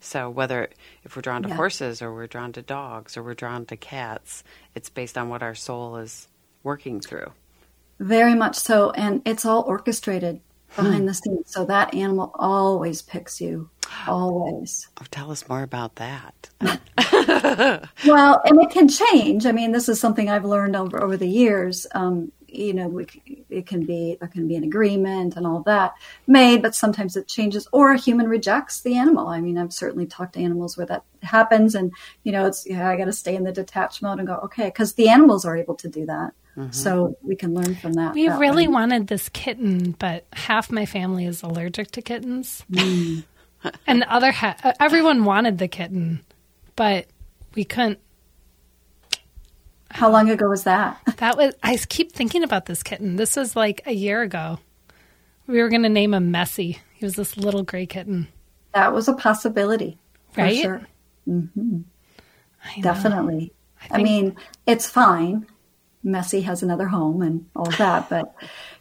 So 0.00 0.30
whether 0.30 0.68
if 1.04 1.16
we're 1.16 1.22
drawn 1.22 1.42
to 1.42 1.48
yeah. 1.48 1.56
horses 1.56 2.02
or 2.02 2.12
we're 2.14 2.26
drawn 2.26 2.52
to 2.52 2.62
dogs 2.62 3.16
or 3.16 3.22
we're 3.22 3.34
drawn 3.34 3.66
to 3.66 3.76
cats, 3.76 4.44
it's 4.74 4.88
based 4.88 5.18
on 5.18 5.28
what 5.28 5.42
our 5.42 5.54
soul 5.54 5.96
is 5.96 6.28
working 6.62 7.00
through. 7.00 7.32
Very 7.98 8.34
much 8.34 8.56
so, 8.56 8.90
and 8.92 9.22
it's 9.24 9.44
all 9.44 9.62
orchestrated 9.62 10.40
behind 10.76 11.00
hmm. 11.00 11.06
the 11.06 11.14
scenes. 11.14 11.52
So 11.52 11.64
that 11.64 11.94
animal 11.94 12.30
always 12.34 13.02
picks 13.02 13.40
you, 13.40 13.70
always. 14.06 14.88
Oh, 15.00 15.04
tell 15.10 15.32
us 15.32 15.48
more 15.48 15.62
about 15.62 15.96
that. 15.96 16.48
well, 18.06 18.40
and 18.44 18.60
it 18.60 18.70
can 18.70 18.88
change. 18.88 19.46
I 19.46 19.52
mean, 19.52 19.72
this 19.72 19.88
is 19.88 19.98
something 19.98 20.30
I've 20.30 20.44
learned 20.44 20.76
over 20.76 21.02
over 21.02 21.16
the 21.16 21.28
years. 21.28 21.86
Um, 21.92 22.30
you 22.48 22.72
know, 22.72 22.88
we, 22.88 23.06
it 23.50 23.66
can 23.66 23.84
be 23.84 24.16
there 24.18 24.28
can 24.28 24.48
be 24.48 24.56
an 24.56 24.64
agreement 24.64 25.36
and 25.36 25.46
all 25.46 25.62
that 25.64 25.94
made, 26.26 26.62
but 26.62 26.74
sometimes 26.74 27.16
it 27.16 27.28
changes, 27.28 27.68
or 27.72 27.92
a 27.92 27.98
human 27.98 28.26
rejects 28.28 28.80
the 28.80 28.96
animal. 28.96 29.28
I 29.28 29.40
mean, 29.40 29.58
I've 29.58 29.72
certainly 29.72 30.06
talked 30.06 30.34
to 30.34 30.40
animals 30.40 30.76
where 30.76 30.86
that 30.86 31.04
happens, 31.22 31.74
and 31.74 31.92
you 32.24 32.32
know, 32.32 32.46
it's 32.46 32.66
yeah, 32.66 32.88
I 32.88 32.96
got 32.96 33.04
to 33.04 33.12
stay 33.12 33.36
in 33.36 33.44
the 33.44 33.52
detached 33.52 34.02
mode 34.02 34.18
and 34.18 34.26
go 34.26 34.36
okay, 34.44 34.66
because 34.66 34.94
the 34.94 35.08
animals 35.08 35.44
are 35.44 35.56
able 35.56 35.74
to 35.76 35.88
do 35.88 36.06
that. 36.06 36.32
Mm-hmm. 36.56 36.72
So 36.72 37.16
we 37.22 37.36
can 37.36 37.54
learn 37.54 37.76
from 37.76 37.92
that. 37.94 38.14
We 38.14 38.28
that 38.28 38.38
really 38.38 38.66
way. 38.66 38.72
wanted 38.72 39.06
this 39.06 39.28
kitten, 39.28 39.92
but 39.92 40.26
half 40.32 40.72
my 40.72 40.86
family 40.86 41.26
is 41.26 41.42
allergic 41.42 41.90
to 41.92 42.02
kittens, 42.02 42.64
mm. 42.70 43.24
and 43.86 44.02
the 44.02 44.12
other 44.12 44.32
half, 44.32 44.60
everyone 44.80 45.24
wanted 45.24 45.58
the 45.58 45.68
kitten, 45.68 46.24
but 46.76 47.06
we 47.54 47.64
couldn't 47.64 48.00
how 49.90 50.10
long 50.10 50.30
ago 50.30 50.48
was 50.48 50.64
that? 50.64 51.00
That 51.16 51.36
was, 51.36 51.54
I 51.62 51.76
keep 51.76 52.12
thinking 52.12 52.42
about 52.42 52.66
this 52.66 52.82
kitten. 52.82 53.16
This 53.16 53.36
was 53.36 53.56
like 53.56 53.82
a 53.86 53.92
year 53.92 54.22
ago. 54.22 54.58
We 55.46 55.62
were 55.62 55.68
going 55.68 55.82
to 55.82 55.88
name 55.88 56.14
him 56.14 56.30
Messy. 56.30 56.78
He 56.94 57.04
was 57.04 57.14
this 57.14 57.36
little 57.36 57.62
gray 57.62 57.86
kitten. 57.86 58.28
That 58.74 58.92
was 58.92 59.08
a 59.08 59.14
possibility. 59.14 59.98
Right? 60.36 60.56
Sure. 60.56 60.82
Mm-hmm. 61.28 61.80
Definitely. 62.80 63.52
I, 63.90 63.98
I 63.98 64.02
mean, 64.02 64.36
it's 64.66 64.86
fine. 64.86 65.46
Messy 66.04 66.42
has 66.42 66.62
another 66.62 66.86
home 66.86 67.22
and 67.22 67.46
all 67.56 67.70
that, 67.72 68.08
but 68.08 68.32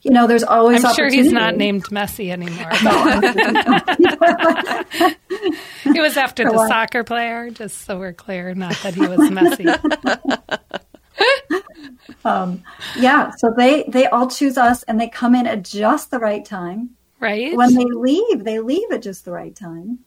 you 0.03 0.11
know, 0.11 0.27
there's 0.27 0.43
always. 0.43 0.85
I'm 0.85 0.93
sure 0.93 1.09
he's 1.09 1.31
not 1.31 1.55
named 1.55 1.85
Messi 1.85 2.31
anymore. 2.31 2.69
he 5.93 5.99
was 5.99 6.15
after 6.15 6.43
the 6.43 6.67
soccer 6.67 7.03
player, 7.03 7.49
just 7.49 7.85
so 7.85 7.97
we're 7.97 8.13
clear, 8.13 8.53
not 8.53 8.77
that 8.83 8.93
he 8.93 9.01
was 9.01 9.31
messy. 9.31 9.65
um, 12.25 12.63
yeah, 12.97 13.31
so 13.37 13.53
they 13.55 13.83
they 13.87 14.07
all 14.07 14.27
choose 14.27 14.57
us, 14.57 14.83
and 14.83 14.99
they 14.99 15.09
come 15.09 15.35
in 15.35 15.47
at 15.47 15.63
just 15.63 16.11
the 16.11 16.19
right 16.19 16.43
time. 16.43 16.91
Right. 17.19 17.55
When 17.55 17.73
they 17.73 17.85
leave, 17.85 18.43
they 18.43 18.59
leave 18.59 18.91
at 18.91 19.01
just 19.01 19.25
the 19.25 19.31
right 19.31 19.55
time. 19.55 19.99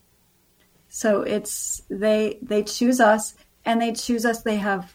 So 0.88 1.22
it's 1.22 1.82
they 1.88 2.38
they 2.42 2.62
choose 2.62 3.00
us, 3.00 3.34
and 3.64 3.80
they 3.80 3.92
choose 3.92 4.24
us. 4.24 4.42
They 4.42 4.56
have 4.56 4.94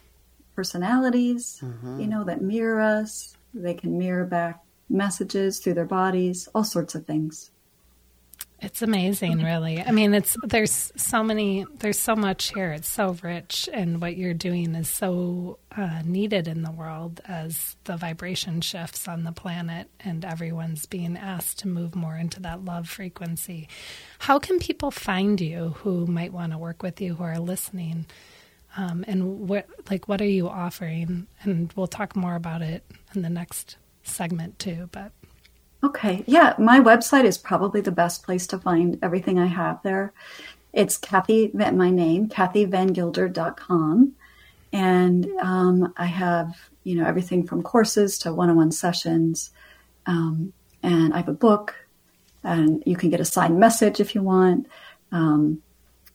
personalities, 0.55 1.59
mm-hmm. 1.61 1.99
you 1.99 2.07
know, 2.07 2.23
that 2.23 2.41
mirror 2.41 2.81
us. 2.81 3.35
They 3.53 3.73
can 3.73 3.97
mirror 3.97 4.25
back 4.25 4.61
messages 4.89 5.59
through 5.59 5.73
their 5.73 5.85
bodies, 5.85 6.47
all 6.53 6.63
sorts 6.63 6.95
of 6.95 7.05
things. 7.05 7.51
It's 8.65 8.81
amazing, 8.81 9.43
really. 9.43 9.79
I 9.79 9.91
mean, 9.91 10.15
it's 10.15 10.35
there's 10.41 10.91
so 10.95 11.23
many, 11.23 11.67
there's 11.77 11.99
so 11.99 12.15
much 12.15 12.51
here. 12.51 12.71
It's 12.71 12.87
so 12.87 13.15
rich, 13.21 13.69
and 13.71 14.01
what 14.01 14.17
you're 14.17 14.33
doing 14.33 14.73
is 14.73 14.89
so 14.89 15.59
uh, 15.77 16.01
needed 16.03 16.47
in 16.47 16.63
the 16.63 16.71
world 16.71 17.21
as 17.27 17.75
the 17.83 17.95
vibration 17.95 18.61
shifts 18.61 19.07
on 19.07 19.23
the 19.23 19.31
planet, 19.31 19.91
and 19.99 20.25
everyone's 20.25 20.87
being 20.87 21.15
asked 21.15 21.59
to 21.59 21.67
move 21.67 21.93
more 21.93 22.17
into 22.17 22.39
that 22.39 22.65
love 22.65 22.89
frequency. 22.89 23.69
How 24.17 24.39
can 24.39 24.57
people 24.57 24.89
find 24.89 25.39
you 25.39 25.75
who 25.77 26.07
might 26.07 26.33
want 26.33 26.51
to 26.51 26.57
work 26.57 26.81
with 26.81 26.99
you, 26.99 27.13
who 27.13 27.23
are 27.23 27.37
listening? 27.37 28.07
Um, 28.75 29.05
and 29.07 29.47
what, 29.47 29.67
like, 29.91 30.07
what 30.07 30.21
are 30.21 30.25
you 30.25 30.49
offering? 30.49 31.27
And 31.43 31.71
we'll 31.75 31.85
talk 31.85 32.15
more 32.15 32.35
about 32.35 32.63
it 32.63 32.83
in 33.13 33.21
the 33.21 33.29
next 33.29 33.77
segment 34.01 34.57
too. 34.57 34.89
But 34.91 35.11
Okay. 35.83 36.23
Yeah. 36.25 36.55
My 36.57 36.79
website 36.79 37.25
is 37.25 37.37
probably 37.37 37.81
the 37.81 37.91
best 37.91 38.23
place 38.23 38.47
to 38.47 38.57
find 38.59 38.97
everything 39.03 39.39
I 39.39 39.45
have 39.45 39.81
there. 39.83 40.13
It's 40.73 40.97
Kathy, 40.97 41.51
my 41.53 41.89
name, 41.89 42.27
kathyvanguilder.com. 42.27 44.13
And 44.73 45.31
um, 45.41 45.93
I 45.95 46.05
have, 46.05 46.55
you 46.83 46.95
know, 46.95 47.05
everything 47.05 47.47
from 47.47 47.63
courses 47.63 48.17
to 48.19 48.33
one 48.33 48.49
on 48.49 48.57
one 48.57 48.71
sessions. 48.71 49.51
Um, 50.05 50.51
and 50.83 51.13
I 51.13 51.17
have 51.17 51.29
a 51.29 51.33
book, 51.33 51.73
and 52.43 52.83
you 52.85 52.95
can 52.95 53.09
get 53.09 53.21
a 53.21 53.25
signed 53.25 53.59
message 53.59 53.99
if 53.99 54.13
you 54.13 54.21
want, 54.21 54.67
um, 55.11 55.61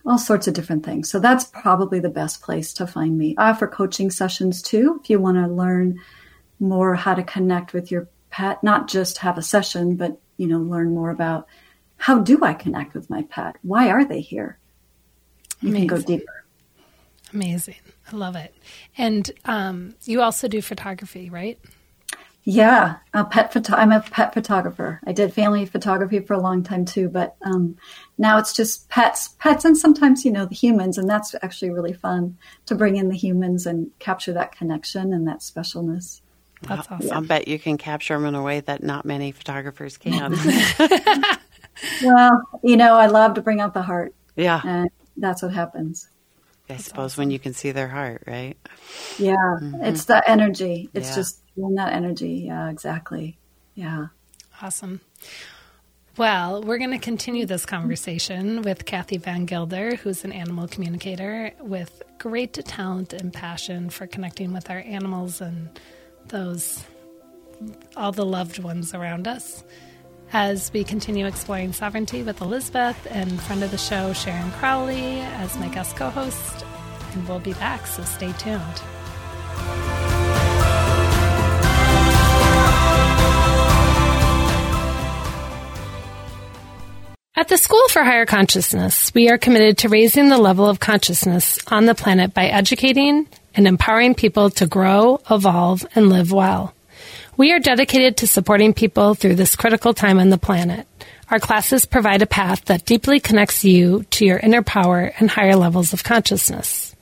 all 0.06 0.18
sorts 0.18 0.46
of 0.46 0.54
different 0.54 0.84
things. 0.84 1.10
So 1.10 1.18
that's 1.18 1.44
probably 1.44 1.98
the 1.98 2.10
best 2.10 2.42
place 2.42 2.72
to 2.74 2.86
find 2.86 3.16
me. 3.16 3.34
I 3.38 3.50
offer 3.50 3.66
coaching 3.66 4.10
sessions 4.10 4.62
too 4.62 5.00
if 5.02 5.10
you 5.10 5.18
want 5.20 5.38
to 5.38 5.52
learn 5.52 6.00
more 6.58 6.94
how 6.94 7.14
to 7.14 7.22
connect 7.22 7.72
with 7.72 7.90
your 7.90 8.08
pet, 8.30 8.62
not 8.62 8.88
just 8.88 9.18
have 9.18 9.38
a 9.38 9.42
session, 9.42 9.96
but, 9.96 10.20
you 10.36 10.46
know, 10.46 10.58
learn 10.58 10.94
more 10.94 11.10
about 11.10 11.46
how 11.96 12.18
do 12.18 12.42
I 12.42 12.54
connect 12.54 12.94
with 12.94 13.10
my 13.10 13.22
pet? 13.22 13.56
Why 13.62 13.90
are 13.90 14.04
they 14.04 14.20
here? 14.20 14.58
You 15.60 15.70
Amazing. 15.70 15.88
can 15.88 15.98
go 15.98 16.02
deeper. 16.04 16.44
Amazing. 17.32 17.76
I 18.10 18.16
love 18.16 18.36
it. 18.36 18.54
And 18.96 19.30
um, 19.44 19.94
you 20.04 20.22
also 20.22 20.48
do 20.48 20.62
photography, 20.62 21.28
right? 21.30 21.58
Yeah, 22.44 22.96
a 23.12 23.24
pet 23.24 23.52
photo- 23.52 23.76
I'm 23.76 23.92
a 23.92 24.00
pet 24.00 24.32
photographer. 24.32 25.00
I 25.06 25.12
did 25.12 25.32
family 25.34 25.66
photography 25.66 26.20
for 26.20 26.32
a 26.32 26.40
long 26.40 26.62
time 26.62 26.86
too, 26.86 27.08
but 27.10 27.36
um, 27.42 27.76
now 28.16 28.38
it's 28.38 28.54
just 28.54 28.88
pets, 28.88 29.28
pets, 29.38 29.66
and 29.66 29.76
sometimes 29.76 30.24
you 30.24 30.32
know 30.32 30.46
the 30.46 30.54
humans, 30.54 30.96
and 30.96 31.08
that's 31.08 31.34
actually 31.42 31.70
really 31.70 31.92
fun 31.92 32.38
to 32.64 32.74
bring 32.74 32.96
in 32.96 33.08
the 33.08 33.16
humans 33.16 33.66
and 33.66 33.90
capture 33.98 34.32
that 34.32 34.56
connection 34.56 35.12
and 35.12 35.28
that 35.28 35.40
specialness. 35.40 36.22
That's 36.62 36.90
awesome. 36.90 37.12
I'll 37.12 37.22
bet 37.22 37.48
you 37.48 37.58
can 37.58 37.78
capture 37.78 38.14
them 38.14 38.26
in 38.26 38.34
a 38.34 38.42
way 38.42 38.60
that 38.60 38.82
not 38.82 39.04
many 39.04 39.32
photographers 39.32 39.96
can. 39.96 40.32
well, 42.02 42.42
you 42.62 42.76
know, 42.76 42.94
I 42.94 43.06
love 43.06 43.34
to 43.34 43.42
bring 43.42 43.60
out 43.60 43.74
the 43.74 43.82
heart. 43.82 44.14
Yeah. 44.36 44.60
And 44.64 44.90
that's 45.16 45.42
what 45.42 45.52
happens. 45.52 46.08
I 46.68 46.74
that's 46.74 46.84
suppose 46.84 47.12
awesome. 47.12 47.22
when 47.22 47.30
you 47.30 47.38
can 47.38 47.54
see 47.54 47.72
their 47.72 47.88
heart, 47.88 48.22
right? 48.26 48.56
Yeah. 49.18 49.34
Mm-hmm. 49.34 49.84
It's 49.84 50.04
the 50.04 50.28
energy. 50.28 50.90
It's 50.94 51.08
yeah. 51.10 51.14
just 51.14 51.42
feeling 51.54 51.74
that 51.76 51.92
energy. 51.92 52.44
Yeah, 52.46 52.70
exactly. 52.70 53.38
Yeah. 53.74 54.08
Awesome. 54.62 55.00
Well, 56.16 56.62
we're 56.62 56.78
going 56.78 56.90
to 56.90 56.98
continue 56.98 57.46
this 57.46 57.64
conversation 57.64 58.62
with 58.62 58.84
Kathy 58.84 59.18
VanGuilder, 59.18 59.96
who's 59.96 60.24
an 60.24 60.32
animal 60.32 60.68
communicator 60.68 61.52
with 61.60 62.02
great 62.18 62.52
talent 62.52 63.14
and 63.14 63.32
passion 63.32 63.88
for 63.88 64.06
connecting 64.06 64.52
with 64.52 64.68
our 64.68 64.80
animals 64.80 65.40
and 65.40 65.70
those 66.30 66.84
all 67.96 68.12
the 68.12 68.24
loved 68.24 68.58
ones 68.58 68.94
around 68.94 69.28
us 69.28 69.62
as 70.32 70.72
we 70.72 70.84
continue 70.84 71.26
exploring 71.26 71.72
sovereignty 71.72 72.22
with 72.22 72.40
Elizabeth 72.40 73.06
and 73.10 73.40
friend 73.42 73.62
of 73.62 73.70
the 73.70 73.78
show 73.78 74.12
Sharon 74.12 74.50
Crowley 74.52 75.20
as 75.20 75.58
my 75.58 75.68
guest 75.68 75.96
co-host 75.96 76.64
and 77.12 77.28
we'll 77.28 77.40
be 77.40 77.52
back 77.54 77.86
so 77.86 78.02
stay 78.04 78.32
tuned. 78.32 78.82
At 87.36 87.48
the 87.48 87.56
School 87.56 87.88
for 87.88 88.04
Higher 88.04 88.26
Consciousness, 88.26 89.14
we 89.14 89.30
are 89.30 89.38
committed 89.38 89.78
to 89.78 89.88
raising 89.88 90.28
the 90.28 90.36
level 90.36 90.68
of 90.68 90.78
consciousness 90.78 91.58
on 91.68 91.86
the 91.86 91.94
planet 91.94 92.34
by 92.34 92.46
educating, 92.46 93.26
and 93.54 93.66
empowering 93.66 94.14
people 94.14 94.50
to 94.50 94.66
grow, 94.66 95.20
evolve, 95.30 95.86
and 95.94 96.08
live 96.08 96.32
well. 96.32 96.74
We 97.36 97.52
are 97.52 97.58
dedicated 97.58 98.18
to 98.18 98.26
supporting 98.26 98.74
people 98.74 99.14
through 99.14 99.36
this 99.36 99.56
critical 99.56 99.94
time 99.94 100.18
on 100.18 100.28
the 100.28 100.38
planet. 100.38 100.86
Our 101.30 101.38
classes 101.38 101.86
provide 101.86 102.22
a 102.22 102.26
path 102.26 102.66
that 102.66 102.84
deeply 102.84 103.20
connects 103.20 103.64
you 103.64 104.04
to 104.10 104.26
your 104.26 104.38
inner 104.38 104.62
power 104.62 105.12
and 105.18 105.30
higher 105.30 105.56
levels 105.56 105.92
of 105.92 106.04
consciousness. 106.04 106.94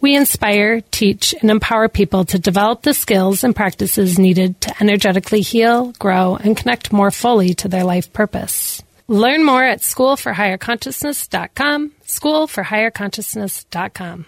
We 0.00 0.14
inspire, 0.14 0.82
teach, 0.90 1.34
and 1.40 1.50
empower 1.50 1.88
people 1.88 2.24
to 2.26 2.38
develop 2.38 2.82
the 2.82 2.94
skills 2.94 3.42
and 3.42 3.56
practices 3.56 4.18
needed 4.18 4.60
to 4.62 4.74
energetically 4.80 5.40
heal, 5.40 5.92
grow, 5.98 6.36
and 6.36 6.56
connect 6.56 6.92
more 6.92 7.10
fully 7.10 7.54
to 7.54 7.66
their 7.68 7.84
life 7.84 8.12
purpose. 8.12 8.82
Learn 9.08 9.44
more 9.44 9.64
at 9.64 9.80
schoolforhigherconsciousness.com, 9.80 11.92
schoolforhigherconsciousness.com. 12.04 14.26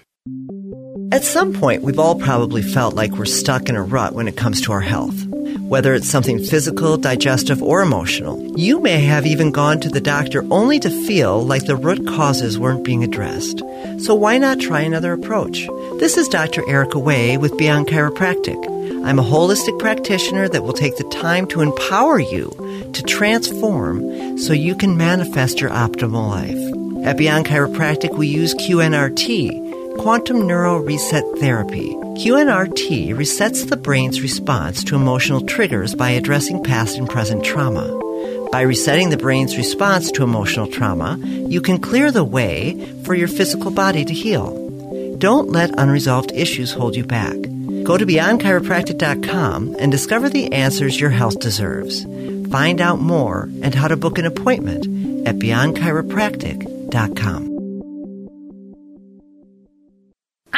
At 1.10 1.24
some 1.24 1.54
point, 1.54 1.82
we've 1.82 1.98
all 1.98 2.16
probably 2.16 2.60
felt 2.62 2.94
like 2.94 3.12
we're 3.12 3.24
stuck 3.24 3.68
in 3.68 3.76
a 3.76 3.82
rut 3.82 4.12
when 4.12 4.28
it 4.28 4.36
comes 4.36 4.60
to 4.62 4.72
our 4.72 4.80
health. 4.80 5.26
Whether 5.60 5.94
it's 5.94 6.08
something 6.08 6.38
physical, 6.38 6.96
digestive, 6.96 7.62
or 7.62 7.80
emotional, 7.80 8.56
you 8.58 8.80
may 8.80 9.00
have 9.00 9.26
even 9.26 9.50
gone 9.50 9.80
to 9.80 9.88
the 9.88 10.00
doctor 10.00 10.44
only 10.50 10.78
to 10.80 11.06
feel 11.06 11.44
like 11.44 11.64
the 11.64 11.76
root 11.76 12.06
causes 12.06 12.58
weren't 12.58 12.84
being 12.84 13.02
addressed. 13.02 13.62
So 13.98 14.14
why 14.14 14.38
not 14.38 14.60
try 14.60 14.80
another 14.80 15.12
approach? 15.12 15.66
This 15.98 16.16
is 16.16 16.28
Dr. 16.28 16.68
Erica 16.68 16.98
Way 16.98 17.38
with 17.38 17.56
Beyond 17.56 17.86
Chiropractic. 17.86 18.62
I'm 19.04 19.18
a 19.18 19.22
holistic 19.22 19.78
practitioner 19.78 20.48
that 20.48 20.62
will 20.62 20.72
take 20.72 20.96
the 20.98 21.04
time 21.04 21.46
to 21.48 21.62
empower 21.62 22.18
you 22.18 22.50
to 22.92 23.02
transform 23.02 24.38
so 24.38 24.52
you 24.52 24.74
can 24.74 24.96
manifest 24.96 25.60
your 25.60 25.70
optimal 25.70 26.28
life. 26.28 27.06
At 27.06 27.16
Beyond 27.16 27.46
Chiropractic, 27.46 28.16
we 28.16 28.26
use 28.28 28.54
QNRT, 28.54 29.67
Quantum 29.98 30.46
Neuro 30.46 30.78
Reset 30.78 31.24
Therapy. 31.38 31.88
QNRT 32.18 33.14
resets 33.14 33.68
the 33.68 33.76
brain's 33.76 34.20
response 34.20 34.84
to 34.84 34.94
emotional 34.94 35.40
triggers 35.40 35.92
by 35.94 36.10
addressing 36.10 36.62
past 36.62 36.96
and 36.96 37.10
present 37.10 37.44
trauma. 37.44 37.88
By 38.52 38.60
resetting 38.62 39.10
the 39.10 39.16
brain's 39.16 39.56
response 39.56 40.12
to 40.12 40.22
emotional 40.22 40.68
trauma, 40.68 41.18
you 41.24 41.60
can 41.60 41.78
clear 41.78 42.12
the 42.12 42.24
way 42.24 42.78
for 43.04 43.14
your 43.14 43.28
physical 43.28 43.72
body 43.72 44.04
to 44.04 44.14
heal. 44.14 44.54
Don't 45.18 45.50
let 45.50 45.76
unresolved 45.78 46.30
issues 46.32 46.72
hold 46.72 46.94
you 46.94 47.04
back. 47.04 47.34
Go 47.82 47.98
to 47.98 48.06
beyondchiropractic.com 48.06 49.76
and 49.78 49.90
discover 49.90 50.28
the 50.28 50.52
answers 50.52 51.00
your 51.00 51.10
health 51.10 51.40
deserves. 51.40 52.04
Find 52.50 52.80
out 52.80 53.00
more 53.00 53.50
and 53.62 53.74
how 53.74 53.88
to 53.88 53.96
book 53.96 54.18
an 54.18 54.26
appointment 54.26 54.86
at 55.26 55.38
beyondchiropractic.com. 55.38 57.57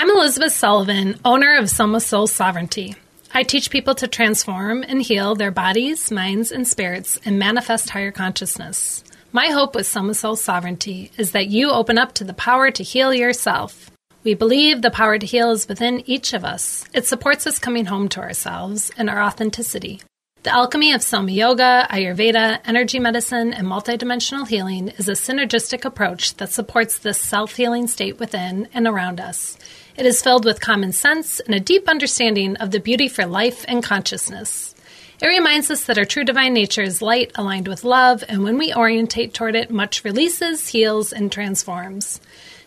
I'm 0.02 0.08
Elizabeth 0.08 0.54
Sullivan, 0.54 1.20
owner 1.26 1.58
of 1.58 1.68
Soma 1.68 2.00
Soul 2.00 2.26
Sovereignty. 2.26 2.94
I 3.34 3.42
teach 3.42 3.68
people 3.68 3.94
to 3.96 4.08
transform 4.08 4.82
and 4.82 5.02
heal 5.02 5.34
their 5.34 5.50
bodies, 5.50 6.10
minds, 6.10 6.50
and 6.50 6.66
spirits 6.66 7.18
and 7.26 7.38
manifest 7.38 7.90
higher 7.90 8.10
consciousness. 8.10 9.04
My 9.30 9.48
hope 9.48 9.74
with 9.74 9.86
Soma 9.86 10.14
Soul 10.14 10.36
Sovereignty 10.36 11.10
is 11.18 11.32
that 11.32 11.48
you 11.48 11.70
open 11.70 11.98
up 11.98 12.14
to 12.14 12.24
the 12.24 12.32
power 12.32 12.70
to 12.70 12.82
heal 12.82 13.12
yourself. 13.12 13.90
We 14.24 14.32
believe 14.32 14.80
the 14.80 14.90
power 14.90 15.18
to 15.18 15.26
heal 15.26 15.50
is 15.50 15.68
within 15.68 16.02
each 16.08 16.32
of 16.32 16.46
us. 16.46 16.86
It 16.94 17.04
supports 17.04 17.46
us 17.46 17.58
coming 17.58 17.84
home 17.84 18.08
to 18.08 18.20
ourselves 18.20 18.90
and 18.96 19.10
our 19.10 19.22
authenticity. 19.22 20.00
The 20.42 20.54
alchemy 20.54 20.94
of 20.94 21.02
Soma 21.02 21.32
Yoga, 21.32 21.86
Ayurveda, 21.90 22.60
energy 22.64 22.98
medicine, 22.98 23.52
and 23.52 23.66
multidimensional 23.66 24.48
healing 24.48 24.88
is 24.88 25.06
a 25.06 25.12
synergistic 25.12 25.84
approach 25.84 26.36
that 26.36 26.50
supports 26.50 26.96
this 26.96 27.20
self 27.20 27.56
healing 27.56 27.86
state 27.86 28.18
within 28.18 28.66
and 28.72 28.86
around 28.86 29.20
us. 29.20 29.58
It 30.00 30.06
is 30.06 30.22
filled 30.22 30.46
with 30.46 30.62
common 30.62 30.92
sense 30.92 31.40
and 31.40 31.54
a 31.54 31.60
deep 31.60 31.86
understanding 31.86 32.56
of 32.56 32.70
the 32.70 32.80
beauty 32.80 33.06
for 33.06 33.26
life 33.26 33.66
and 33.68 33.82
consciousness. 33.82 34.74
It 35.20 35.26
reminds 35.26 35.70
us 35.70 35.84
that 35.84 35.98
our 35.98 36.06
true 36.06 36.24
divine 36.24 36.54
nature 36.54 36.80
is 36.80 37.02
light 37.02 37.32
aligned 37.34 37.68
with 37.68 37.84
love, 37.84 38.24
and 38.26 38.42
when 38.42 38.56
we 38.56 38.72
orientate 38.72 39.34
toward 39.34 39.54
it, 39.54 39.70
much 39.70 40.02
releases, 40.02 40.68
heals, 40.68 41.12
and 41.12 41.30
transforms. 41.30 42.18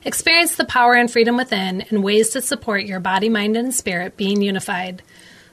Experience 0.05 0.57
the 0.57 0.65
power 0.65 0.93
and 0.93 1.09
freedom 1.09 1.35
within 1.35 1.81
and 1.89 2.03
ways 2.03 2.29
to 2.29 2.41
support 2.43 2.85
your 2.85 2.99
body, 2.99 3.29
mind, 3.29 3.57
and 3.57 3.73
spirit 3.73 4.15
being 4.15 4.43
unified. 4.43 5.01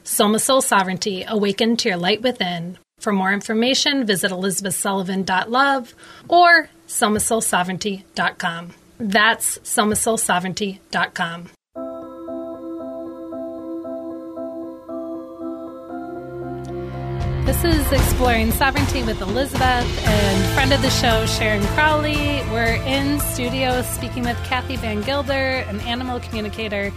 Soma 0.03 0.37
Soul 0.37 0.61
Sovereignty, 0.61 1.25
awaken 1.27 1.77
to 1.77 1.89
your 1.89 1.97
light 1.97 2.21
within. 2.21 2.77
For 2.99 3.11
more 3.11 3.33
information, 3.33 4.05
visit 4.05 4.29
elizabethsullivan.love 4.29 5.95
or 6.29 6.69
somasoulsovereignty.com. 6.87 8.69
That's 8.99 9.57
somasoulsovereignty.com. 9.57 11.49
This 17.45 17.63
is 17.63 17.91
Exploring 17.91 18.51
Sovereignty 18.51 19.01
with 19.03 19.19
Elizabeth 19.19 20.07
and 20.07 20.53
friend 20.53 20.71
of 20.71 20.81
the 20.83 20.91
show, 20.91 21.25
Sharon 21.25 21.65
Crowley. 21.69 22.41
We're 22.51 22.75
in 22.85 23.19
studio 23.19 23.81
speaking 23.81 24.23
with 24.23 24.37
Kathy 24.43 24.77
VanGuilder, 24.77 25.67
an 25.67 25.79
animal 25.81 26.19
communicator 26.19 26.91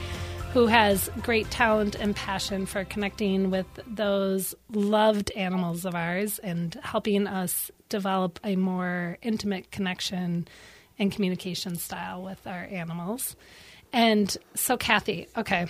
who 0.52 0.66
has 0.66 1.10
great 1.22 1.50
talent 1.50 1.94
and 1.94 2.14
passion 2.14 2.66
for 2.66 2.84
connecting 2.84 3.50
with 3.50 3.66
those 3.86 4.54
loved 4.70 5.30
animals 5.32 5.86
of 5.86 5.94
ours 5.94 6.38
and 6.38 6.78
helping 6.82 7.26
us 7.26 7.70
develop 7.88 8.38
a 8.44 8.54
more 8.54 9.16
intimate 9.22 9.70
connection 9.70 10.46
and 10.98 11.10
communication 11.10 11.76
style 11.76 12.22
with 12.22 12.46
our 12.46 12.68
animals. 12.70 13.34
And 13.94 14.36
so, 14.54 14.76
Kathy, 14.76 15.26
okay, 15.36 15.66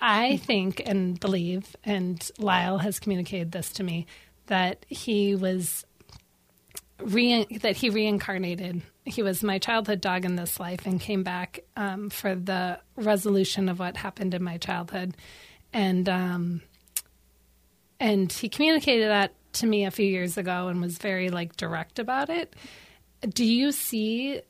I 0.00 0.36
think 0.38 0.82
and 0.86 1.18
believe, 1.18 1.74
and 1.84 2.30
Lyle 2.38 2.78
has 2.78 3.00
communicated 3.00 3.52
this 3.52 3.72
to 3.74 3.82
me, 3.82 4.06
that 4.46 4.86
he 4.88 5.34
was 5.34 5.84
re- 7.00 7.46
that 7.62 7.76
he 7.76 7.90
reincarnated. 7.90 8.82
He 9.04 9.22
was 9.22 9.42
my 9.42 9.58
childhood 9.58 10.00
dog 10.00 10.24
in 10.24 10.36
this 10.36 10.60
life 10.60 10.86
and 10.86 11.00
came 11.00 11.22
back 11.22 11.60
um, 11.76 12.10
for 12.10 12.34
the 12.34 12.78
resolution 12.96 13.68
of 13.68 13.78
what 13.78 13.96
happened 13.96 14.34
in 14.34 14.42
my 14.42 14.58
childhood, 14.58 15.16
and 15.72 16.08
um, 16.08 16.62
and 18.00 18.32
he 18.32 18.48
communicated 18.48 19.08
that 19.08 19.34
to 19.54 19.66
me 19.66 19.84
a 19.84 19.90
few 19.90 20.06
years 20.06 20.36
ago 20.36 20.68
and 20.68 20.80
was 20.80 20.98
very 20.98 21.30
like 21.30 21.56
direct 21.56 21.98
about 21.98 22.30
it. 22.30 22.54
Do 23.28 23.44
you 23.44 23.72
see? 23.72 24.40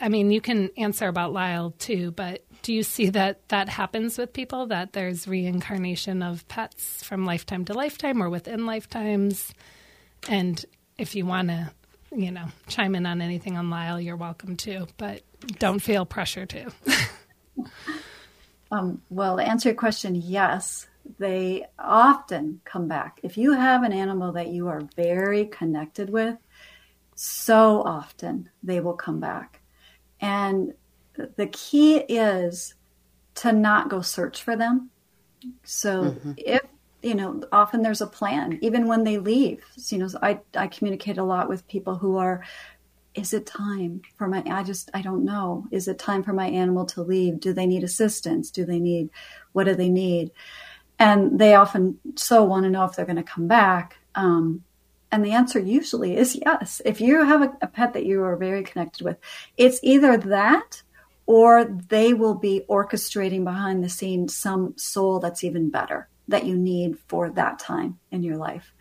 I 0.00 0.10
mean, 0.10 0.30
you 0.30 0.42
can 0.42 0.70
answer 0.76 1.08
about 1.08 1.32
Lyle 1.32 1.70
too, 1.78 2.10
but 2.10 2.44
do 2.66 2.74
you 2.74 2.82
see 2.82 3.10
that 3.10 3.48
that 3.50 3.68
happens 3.68 4.18
with 4.18 4.32
people 4.32 4.66
that 4.66 4.92
there's 4.92 5.28
reincarnation 5.28 6.20
of 6.20 6.48
pets 6.48 7.00
from 7.04 7.24
lifetime 7.24 7.64
to 7.64 7.72
lifetime 7.72 8.20
or 8.20 8.28
within 8.28 8.66
lifetimes? 8.66 9.54
And 10.28 10.64
if 10.98 11.14
you 11.14 11.26
want 11.26 11.46
to, 11.46 11.70
you 12.10 12.32
know, 12.32 12.46
chime 12.66 12.96
in 12.96 13.06
on 13.06 13.20
anything 13.20 13.56
on 13.56 13.70
Lyle, 13.70 14.00
you're 14.00 14.16
welcome 14.16 14.56
to, 14.56 14.88
but 14.96 15.22
don't 15.60 15.78
feel 15.78 16.04
pressure 16.04 16.44
to. 16.44 16.72
um, 18.72 19.00
well, 19.10 19.38
answer 19.38 19.68
your 19.68 19.76
question, 19.76 20.16
yes, 20.16 20.88
they 21.20 21.66
often 21.78 22.60
come 22.64 22.88
back. 22.88 23.20
If 23.22 23.38
you 23.38 23.52
have 23.52 23.84
an 23.84 23.92
animal 23.92 24.32
that 24.32 24.48
you 24.48 24.66
are 24.66 24.82
very 24.96 25.46
connected 25.46 26.10
with, 26.10 26.36
so 27.14 27.80
often 27.82 28.50
they 28.64 28.80
will 28.80 28.94
come 28.94 29.20
back. 29.20 29.60
And 30.20 30.74
the 31.36 31.46
key 31.48 31.96
is 31.96 32.74
to 33.36 33.52
not 33.52 33.88
go 33.88 34.00
search 34.00 34.42
for 34.42 34.56
them. 34.56 34.90
So 35.64 36.04
mm-hmm. 36.04 36.32
if 36.36 36.62
you 37.02 37.14
know, 37.14 37.40
often 37.52 37.82
there's 37.82 38.00
a 38.00 38.06
plan, 38.06 38.58
even 38.62 38.88
when 38.88 39.04
they 39.04 39.18
leave. 39.18 39.64
So, 39.76 39.96
you 39.96 40.02
know, 40.02 40.08
I 40.22 40.40
I 40.56 40.66
communicate 40.66 41.18
a 41.18 41.24
lot 41.24 41.48
with 41.48 41.68
people 41.68 41.96
who 41.96 42.16
are. 42.16 42.44
Is 43.14 43.32
it 43.32 43.46
time 43.46 44.02
for 44.16 44.28
my? 44.28 44.42
I 44.46 44.62
just 44.62 44.90
I 44.92 45.02
don't 45.02 45.24
know. 45.24 45.66
Is 45.70 45.88
it 45.88 45.98
time 45.98 46.22
for 46.22 46.32
my 46.32 46.48
animal 46.48 46.84
to 46.86 47.02
leave? 47.02 47.40
Do 47.40 47.52
they 47.52 47.66
need 47.66 47.84
assistance? 47.84 48.50
Do 48.50 48.64
they 48.64 48.80
need? 48.80 49.10
What 49.52 49.64
do 49.64 49.74
they 49.74 49.88
need? 49.88 50.32
And 50.98 51.38
they 51.38 51.54
often 51.54 51.98
so 52.16 52.42
want 52.44 52.64
to 52.64 52.70
know 52.70 52.84
if 52.84 52.96
they're 52.96 53.06
going 53.06 53.16
to 53.16 53.22
come 53.22 53.46
back. 53.46 53.98
Um, 54.14 54.64
and 55.12 55.24
the 55.24 55.32
answer 55.32 55.58
usually 55.58 56.16
is 56.16 56.36
yes. 56.44 56.82
If 56.84 57.00
you 57.00 57.24
have 57.24 57.42
a, 57.42 57.56
a 57.62 57.66
pet 57.68 57.92
that 57.92 58.04
you 58.04 58.22
are 58.22 58.36
very 58.36 58.62
connected 58.64 59.04
with, 59.04 59.16
it's 59.56 59.80
either 59.82 60.16
that 60.16 60.82
or 61.26 61.64
they 61.64 62.14
will 62.14 62.34
be 62.34 62.62
orchestrating 62.68 63.44
behind 63.44 63.82
the 63.82 63.88
scenes 63.88 64.34
some 64.34 64.76
soul 64.78 65.18
that's 65.18 65.44
even 65.44 65.70
better 65.70 66.08
that 66.28 66.44
you 66.44 66.56
need 66.56 66.98
for 67.08 67.30
that 67.30 67.58
time 67.58 67.98
in 68.10 68.22
your 68.22 68.36
life. 68.36 68.72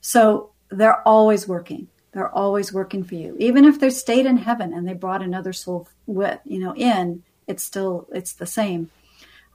So 0.00 0.52
they're 0.70 1.06
always 1.06 1.46
working. 1.46 1.88
They're 2.12 2.34
always 2.34 2.72
working 2.72 3.04
for 3.04 3.14
you. 3.14 3.36
Even 3.38 3.64
if 3.64 3.80
they 3.80 3.90
stayed 3.90 4.26
in 4.26 4.36
heaven 4.36 4.72
and 4.72 4.86
they 4.86 4.94
brought 4.94 5.22
another 5.22 5.52
soul 5.52 5.88
with, 6.06 6.40
you 6.44 6.58
know, 6.58 6.74
in, 6.74 7.22
it's 7.46 7.62
still 7.62 8.08
it's 8.12 8.34
the 8.34 8.46
same. 8.46 8.90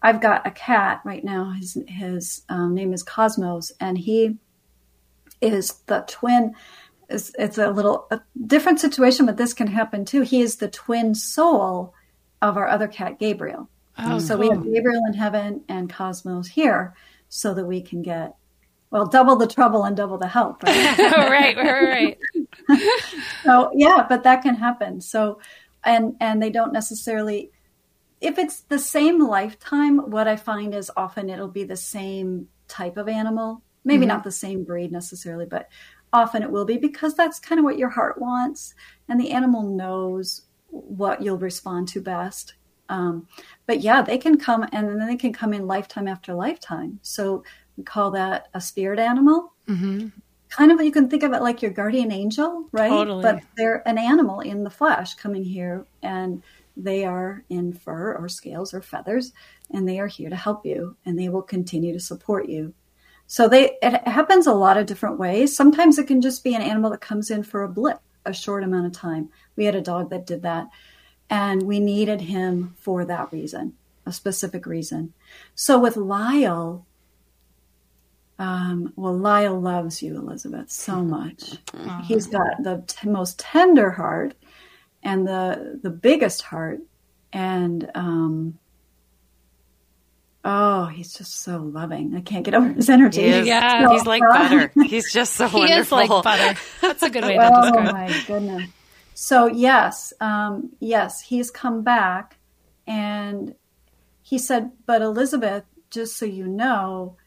I've 0.01 0.21
got 0.21 0.45
a 0.45 0.51
cat 0.51 1.01
right 1.03 1.23
now. 1.23 1.51
His 1.51 1.77
his 1.87 2.43
um, 2.49 2.73
name 2.75 2.93
is 2.93 3.03
Cosmos, 3.03 3.71
and 3.79 3.97
he 3.97 4.37
is 5.41 5.73
the 5.85 6.03
twin. 6.07 6.55
It's, 7.09 7.31
it's 7.37 7.57
a 7.57 7.69
little 7.69 8.07
a 8.11 8.21
different 8.45 8.79
situation, 8.79 9.25
but 9.25 9.37
this 9.37 9.53
can 9.53 9.67
happen 9.67 10.05
too. 10.05 10.21
He 10.21 10.41
is 10.41 10.57
the 10.57 10.67
twin 10.67 11.15
soul 11.15 11.93
of 12.41 12.57
our 12.57 12.67
other 12.67 12.87
cat, 12.87 13.19
Gabriel. 13.19 13.69
Oh, 13.97 14.19
so 14.19 14.35
cool. 14.35 14.41
we 14.41 14.49
have 14.49 14.63
Gabriel 14.63 15.03
in 15.07 15.13
heaven 15.13 15.63
and 15.67 15.91
Cosmos 15.91 16.47
here 16.47 16.95
so 17.29 17.53
that 17.53 17.65
we 17.65 17.81
can 17.81 18.01
get 18.01 18.35
well 18.89 19.05
double 19.05 19.35
the 19.35 19.47
trouble 19.47 19.83
and 19.83 19.97
double 19.97 20.17
the 20.17 20.27
help 20.27 20.63
right 20.63 20.97
right 20.99 21.57
right 21.57 22.17
right 22.69 22.79
so 23.43 23.69
yeah 23.75 24.05
but 24.07 24.23
that 24.23 24.41
can 24.41 24.55
happen 24.55 25.01
so 25.01 25.41
and 25.83 26.15
and 26.21 26.41
they 26.41 26.49
don't 26.49 26.71
necessarily 26.71 27.51
if 28.21 28.37
it's 28.37 28.61
the 28.61 28.79
same 28.79 29.19
lifetime 29.19 29.97
what 30.09 30.25
i 30.25 30.37
find 30.37 30.73
is 30.73 30.89
often 30.95 31.29
it'll 31.29 31.49
be 31.49 31.65
the 31.65 31.75
same 31.75 32.47
type 32.69 32.95
of 32.95 33.09
animal 33.09 33.61
maybe 33.83 34.03
mm-hmm. 34.03 34.09
not 34.09 34.23
the 34.23 34.31
same 34.31 34.63
breed 34.63 34.89
necessarily 34.89 35.45
but 35.45 35.67
often 36.13 36.43
it 36.43 36.51
will 36.51 36.65
be 36.65 36.77
because 36.77 37.13
that's 37.13 37.39
kind 37.39 37.59
of 37.59 37.65
what 37.65 37.77
your 37.77 37.89
heart 37.89 38.19
wants, 38.19 38.73
and 39.07 39.19
the 39.19 39.31
animal 39.31 39.63
knows 39.63 40.43
what 40.69 41.21
you'll 41.21 41.37
respond 41.37 41.87
to 41.89 42.01
best. 42.01 42.53
Um, 42.89 43.27
but 43.65 43.81
yeah, 43.81 44.01
they 44.01 44.17
can 44.17 44.37
come 44.37 44.63
and 44.71 44.87
then 44.87 45.07
they 45.07 45.17
can 45.17 45.33
come 45.33 45.53
in 45.53 45.67
lifetime 45.67 46.07
after 46.07 46.33
lifetime. 46.33 46.99
So 47.01 47.43
we 47.75 47.83
call 47.83 48.11
that 48.11 48.47
a 48.53 48.61
spirit 48.61 48.99
animal. 48.99 49.53
Mm-hmm. 49.67 50.07
Kind 50.49 50.71
of, 50.71 50.81
you 50.81 50.91
can 50.91 51.09
think 51.09 51.23
of 51.23 51.33
it 51.33 51.41
like 51.41 51.61
your 51.61 51.71
guardian 51.71 52.11
angel, 52.11 52.67
right? 52.71 52.89
Totally. 52.89 53.21
But 53.21 53.43
they're 53.57 53.87
an 53.87 53.97
animal 53.97 54.39
in 54.39 54.63
the 54.63 54.69
flesh 54.69 55.15
coming 55.15 55.43
here, 55.43 55.85
and 56.01 56.41
they 56.77 57.03
are 57.03 57.43
in 57.49 57.73
fur 57.73 58.15
or 58.15 58.29
scales 58.29 58.73
or 58.73 58.81
feathers, 58.81 59.33
and 59.71 59.87
they 59.87 59.99
are 59.99 60.07
here 60.07 60.29
to 60.29 60.37
help 60.37 60.65
you, 60.65 60.95
and 61.05 61.19
they 61.19 61.27
will 61.27 61.41
continue 61.41 61.91
to 61.91 61.99
support 61.99 62.47
you. 62.47 62.73
So 63.25 63.49
they 63.49 63.77
it 63.81 64.07
happens 64.07 64.47
a 64.47 64.53
lot 64.53 64.77
of 64.77 64.85
different 64.85 65.19
ways. 65.19 65.53
Sometimes 65.53 65.99
it 65.99 66.07
can 66.07 66.21
just 66.21 66.45
be 66.45 66.55
an 66.55 66.61
animal 66.61 66.91
that 66.91 67.01
comes 67.01 67.29
in 67.29 67.43
for 67.43 67.63
a 67.63 67.69
blip, 67.69 67.99
a 68.25 68.33
short 68.33 68.63
amount 68.63 68.85
of 68.85 68.93
time. 68.93 69.29
We 69.57 69.65
had 69.65 69.75
a 69.75 69.81
dog 69.81 70.09
that 70.11 70.25
did 70.25 70.43
that, 70.43 70.69
and 71.29 71.63
we 71.63 71.79
needed 71.81 72.21
him 72.21 72.75
for 72.79 73.03
that 73.05 73.31
reason, 73.33 73.73
a 74.05 74.13
specific 74.13 74.65
reason. 74.65 75.13
So 75.55 75.77
with 75.79 75.97
Lyle, 75.97 76.85
um, 78.39 78.93
well, 78.95 79.17
Lyle 79.17 79.59
loves 79.59 80.01
you, 80.03 80.15
Elizabeth, 80.15 80.69
so 80.71 81.01
much. 81.03 81.57
He's 82.03 82.27
got 82.27 82.61
the 82.63 82.83
t- 82.87 83.09
most 83.09 83.39
tender 83.39 83.91
heart 83.91 84.35
and 85.03 85.27
the 85.27 85.79
the 85.81 85.89
biggest 85.89 86.43
heart, 86.43 86.81
and 87.33 87.89
um, 87.95 88.59
oh, 90.45 90.85
he's 90.85 91.13
just 91.13 91.41
so 91.41 91.57
loving. 91.57 92.15
I 92.15 92.21
can't 92.21 92.45
get 92.45 92.53
over 92.53 92.69
his 92.69 92.89
energy. 92.89 93.21
He 93.23 93.27
is. 93.29 93.47
Yeah. 93.47 93.85
So 93.87 93.91
He's 93.93 94.05
like 94.05 94.21
fun. 94.21 94.31
butter. 94.31 94.71
He's 94.87 95.11
just 95.11 95.33
so 95.33 95.47
He 95.47 95.59
wonderful. 95.59 95.99
is 95.99 96.09
like 96.09 96.23
butter. 96.23 96.59
That's 96.81 97.03
a 97.03 97.09
good 97.09 97.25
way 97.25 97.37
to 97.37 97.51
Oh 97.53 97.61
describe 97.63 97.87
it. 97.87 97.93
my 97.93 98.23
goodness. 98.27 98.69
So 99.19 99.47
yes, 99.47 100.13
um, 100.21 100.73
yes, 100.79 101.21
he's 101.21 101.49
come 101.49 101.81
back, 101.81 102.37
and 102.85 103.55
he 104.21 104.37
said, 104.37 104.69
"But 104.85 105.01
Elizabeth, 105.01 105.63
just 105.89 106.17
so 106.17 106.27
you 106.27 106.47
know, 106.47 107.17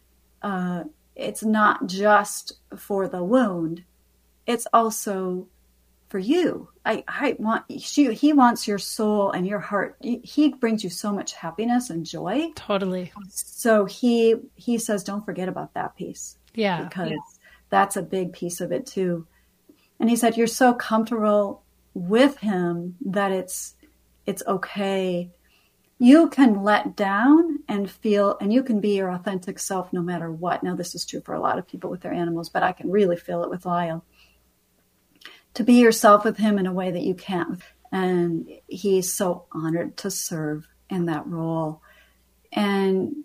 uh, 0.41 0.85
it's 1.17 1.43
not 1.43 1.89
just 1.89 2.61
for 2.77 3.09
the 3.09 3.25
wound; 3.25 3.83
it's 4.47 4.69
also 4.73 5.49
for 6.11 6.21
you. 6.21 6.69
I, 6.87 7.03
I 7.09 7.35
want 7.41 7.65
she, 7.81 8.15
he 8.15 8.33
wants 8.35 8.69
your 8.69 8.79
soul 8.79 9.33
and 9.33 9.45
your 9.45 9.59
heart. 9.59 9.97
He- 10.01 10.55
brings 10.61 10.85
you 10.85 10.91
so 10.91 11.13
much 11.13 11.33
happiness 11.33 11.91
and 11.91 12.07
joy. 12.07 12.53
Totally. 12.55 13.11
So 13.31 13.85
he 13.85 14.37
he 14.55 14.79
says, 14.79 15.03
don't 15.03 15.27
forget 15.27 15.49
about 15.49 15.75
that 15.75 15.97
piece." 15.97 16.39
Yeah. 16.55 16.85
because 16.85 17.19
that's 17.69 17.97
a 17.97 18.03
big 18.03 18.33
piece 18.33 18.61
of 18.61 18.71
it 18.71 18.87
too. 18.87 19.27
And 19.99 20.09
he 20.09 20.15
said, 20.15 20.37
"You're 20.37 20.47
so 20.47 20.73
comfortable 20.73 21.65
with 21.95 22.39
him 22.39 22.97
that 23.05 23.33
it's 23.33 23.75
it's 24.27 24.43
okay. 24.47 25.31
You 25.99 26.29
can 26.29 26.63
let 26.63 26.97
down 26.97 27.59
and 27.69 27.91
feel, 27.91 28.39
and 28.41 28.53
you 28.53 28.63
can 28.63 28.81
be 28.81 28.97
your 28.97 29.11
authentic 29.11 29.59
self 29.59 29.93
no 29.93 30.01
matter 30.01 30.31
what. 30.33 30.63
Now, 30.63 30.75
this 30.75 30.95
is 30.95 31.05
true 31.05 31.21
for 31.21 31.35
a 31.35 31.41
lot 31.41 31.59
of 31.59 31.69
people 31.69 31.91
with 31.91 32.01
their 32.01 32.13
animals, 32.13 32.49
but 32.49 32.63
I 32.63 32.73
can 32.73 32.91
really 32.91 33.17
feel 33.17 33.43
it 33.43 33.51
with 33.51 33.67
Lyle. 33.67 34.05
To 35.55 35.65
be 35.65 35.75
yourself 35.75 36.25
with 36.25 36.39
him 36.39 36.59
in 36.59 36.67
a 36.67 36.73
way 36.73 36.91
that 36.91 37.03
you 37.03 37.15
can't, 37.15 37.61
and 37.93 38.49
he's 38.67 39.13
so 39.13 39.47
honored 39.53 39.97
to 39.99 40.11
serve 40.11 40.67
in 40.89 41.07
that 41.07 41.27
role. 41.27 41.83
And 42.53 43.25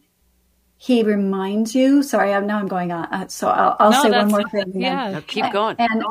he 0.86 1.02
reminds 1.02 1.74
you. 1.74 2.04
Sorry, 2.04 2.32
I'm, 2.32 2.46
now 2.46 2.60
I'm 2.60 2.68
going 2.68 2.92
on. 2.92 3.06
Uh, 3.12 3.28
so 3.28 3.48
I'll, 3.50 3.76
I'll 3.80 3.90
No, 3.92 4.04
say 4.04 4.12
one 4.12 4.28
more 4.30 4.48
thing. 4.50 4.80
yeah. 4.80 5.10
No, 5.14 5.22
keep 5.22 5.52
going. 5.52 5.76
And 5.80 6.04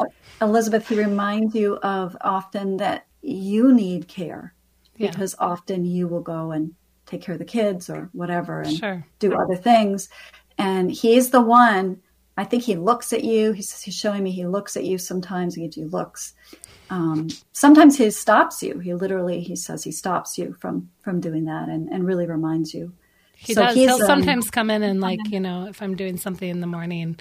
Elizabeth, 0.43 0.89
he 0.89 0.97
reminds 0.99 1.55
you 1.55 1.77
of 1.77 2.17
often 2.23 2.79
that 2.79 3.07
you 3.23 3.73
need 3.73 4.09
care 4.09 4.53
Yeah. 4.97 5.11
because 5.13 5.37
often 5.39 5.85
you 5.85 6.09
will 6.09 6.23
go 6.23 6.51
and 6.51 6.75
take 7.07 7.23
care 7.23 7.35
of 7.35 7.39
the 7.39 7.45
kids 7.45 7.89
or 7.89 8.11
whatever 8.15 8.63
and 8.63 8.77
Sure. 8.77 9.07
do 9.21 9.35
other 9.37 9.55
things. 9.55 10.09
And 10.59 10.91
he's 10.91 11.31
the 11.31 11.41
one. 11.41 12.01
I 12.37 12.43
think 12.43 12.65
he 12.65 12.75
looks 12.75 13.13
at 13.13 13.23
you. 13.23 13.53
He's, 13.53 13.81
he's 13.81 13.95
showing 13.95 14.25
me 14.25 14.33
he 14.33 14.45
looks 14.45 14.77
at 14.77 14.83
you 14.83 14.99
sometimes. 14.99 15.55
He 15.55 15.63
gives 15.63 15.77
you 15.77 15.87
looks. 15.87 16.35
Um, 16.91 17.29
sometimes 17.53 17.97
he 17.97 18.11
stops 18.11 18.61
you. 18.61 18.81
He 18.81 18.93
literally 18.93 19.39
he 19.41 19.55
says 19.55 19.85
he 19.85 19.93
stops 19.93 20.37
you 20.37 20.53
from 20.59 20.91
from 21.01 21.21
doing 21.21 21.45
that 21.45 21.69
and, 21.69 21.89
and 21.91 22.05
really 22.05 22.27
reminds 22.27 22.75
you. 22.75 22.93
He 23.45 23.55
So 23.55 23.63
does. 23.63 23.75
He'll 23.75 24.01
um, 24.01 24.07
sometimes 24.07 24.51
come 24.51 24.71
in 24.71 24.83
and 24.83 25.01
like 25.01 25.31
you 25.31 25.41
know, 25.41 25.67
if 25.67 25.83
I'm 25.83 25.97
doing 25.97 26.17
something 26.17 26.49
in 26.49 26.61
the 26.61 26.67
morning, 26.67 27.19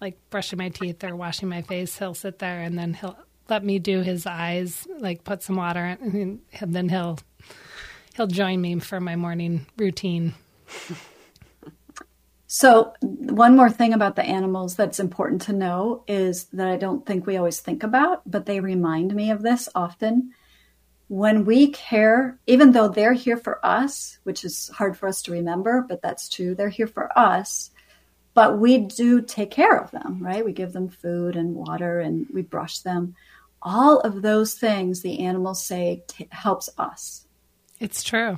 like 0.00 0.18
brushing 0.30 0.58
my 0.58 0.70
teeth 0.70 1.04
or 1.04 1.16
washing 1.16 1.48
my 1.48 1.62
face, 1.62 1.98
he'll 1.98 2.14
sit 2.14 2.38
there 2.38 2.60
and 2.60 2.78
then 2.78 2.94
he'll 2.94 3.18
let 3.48 3.64
me 3.64 3.78
do 3.78 4.00
his 4.00 4.26
eyes, 4.26 4.86
like 4.98 5.24
put 5.24 5.42
some 5.42 5.56
water 5.56 5.84
in, 6.00 6.40
and 6.60 6.74
then 6.74 6.88
he'll 6.88 7.18
he'll 8.16 8.26
join 8.26 8.60
me 8.60 8.78
for 8.80 9.00
my 9.00 9.16
morning 9.16 9.66
routine. 9.76 10.34
So, 12.46 12.94
one 13.02 13.56
more 13.56 13.70
thing 13.70 13.92
about 13.92 14.16
the 14.16 14.24
animals 14.24 14.76
that's 14.76 15.00
important 15.00 15.42
to 15.42 15.52
know 15.52 16.04
is 16.06 16.44
that 16.52 16.68
I 16.68 16.76
don't 16.76 17.04
think 17.04 17.26
we 17.26 17.36
always 17.36 17.60
think 17.60 17.82
about, 17.82 18.22
but 18.30 18.46
they 18.46 18.60
remind 18.60 19.14
me 19.14 19.30
of 19.30 19.42
this 19.42 19.68
often. 19.74 20.30
When 21.08 21.44
we 21.44 21.68
care, 21.68 22.36
even 22.46 22.72
though 22.72 22.88
they're 22.88 23.12
here 23.12 23.36
for 23.36 23.64
us, 23.64 24.18
which 24.24 24.44
is 24.44 24.68
hard 24.74 24.96
for 24.96 25.06
us 25.08 25.22
to 25.22 25.32
remember, 25.32 25.84
but 25.88 26.02
that's 26.02 26.28
true, 26.28 26.54
they're 26.54 26.68
here 26.68 26.88
for 26.88 27.16
us, 27.16 27.70
but 28.34 28.58
we 28.58 28.78
do 28.78 29.22
take 29.22 29.50
care 29.52 29.78
of 29.78 29.90
them, 29.92 30.18
right? 30.20 30.44
We 30.44 30.52
give 30.52 30.72
them 30.72 30.88
food 30.88 31.36
and 31.36 31.54
water 31.54 32.00
and 32.00 32.26
we 32.34 32.42
brush 32.42 32.80
them. 32.80 33.14
All 33.62 34.00
of 34.00 34.20
those 34.22 34.54
things 34.54 35.00
the 35.02 35.20
animals 35.20 35.64
say 35.64 36.02
t- 36.08 36.26
helps 36.30 36.68
us. 36.76 37.24
It's 37.78 38.02
true. 38.02 38.36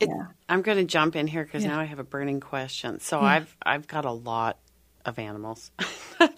It, 0.00 0.08
Yeah. 0.08 0.26
I'm 0.48 0.62
going 0.62 0.78
to 0.78 0.84
jump 0.84 1.16
in 1.16 1.26
here 1.26 1.44
because 1.44 1.62
Yeah. 1.62 1.70
now 1.70 1.80
I 1.80 1.84
have 1.84 1.98
a 1.98 2.04
burning 2.04 2.40
question. 2.40 3.00
So 3.00 3.20
I've 3.20 3.54
I've 3.62 3.86
got 3.86 4.04
a 4.04 4.12
lot 4.12 4.58
of 5.04 5.18
animals, 5.18 5.70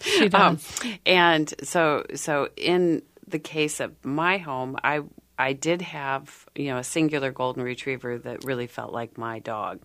She 0.01 0.25
Um, 0.33 0.55
does. 0.55 0.83
and 1.05 1.53
so 1.63 2.05
so 2.15 2.49
in 2.55 3.01
the 3.31 3.39
case 3.39 3.79
of 3.79 4.03
my 4.05 4.37
home, 4.37 4.77
I 4.83 5.01
I 5.37 5.53
did 5.53 5.81
have 5.81 6.47
you 6.55 6.67
know 6.67 6.77
a 6.77 6.83
singular 6.83 7.31
golden 7.31 7.63
retriever 7.63 8.17
that 8.19 8.43
really 8.43 8.67
felt 8.67 8.93
like 8.93 9.17
my 9.17 9.39
dog, 9.39 9.81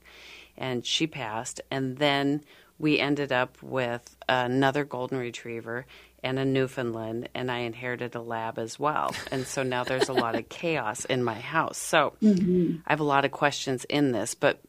and 0.56 0.84
she 0.84 1.06
passed, 1.06 1.60
and 1.70 1.96
then 1.96 2.42
we 2.78 2.98
ended 2.98 3.32
up 3.32 3.62
with 3.62 4.16
another 4.28 4.84
golden 4.84 5.18
retriever 5.18 5.86
and 6.22 6.38
a 6.38 6.44
Newfoundland, 6.44 7.28
and 7.34 7.50
I 7.50 7.58
inherited 7.58 8.14
a 8.14 8.20
lab 8.20 8.58
as 8.58 8.78
well. 8.78 9.14
And 9.30 9.46
so 9.46 9.62
now 9.62 9.84
there's 9.84 10.08
a 10.08 10.12
lot 10.12 10.34
of 10.34 10.48
chaos 10.48 11.04
in 11.04 11.22
my 11.22 11.38
house. 11.38 11.78
So 11.78 12.14
mm-hmm. 12.20 12.78
I 12.86 12.92
have 12.92 13.00
a 13.00 13.04
lot 13.04 13.24
of 13.24 13.30
questions 13.30 13.84
in 13.84 14.12
this, 14.12 14.34
but 14.34 14.60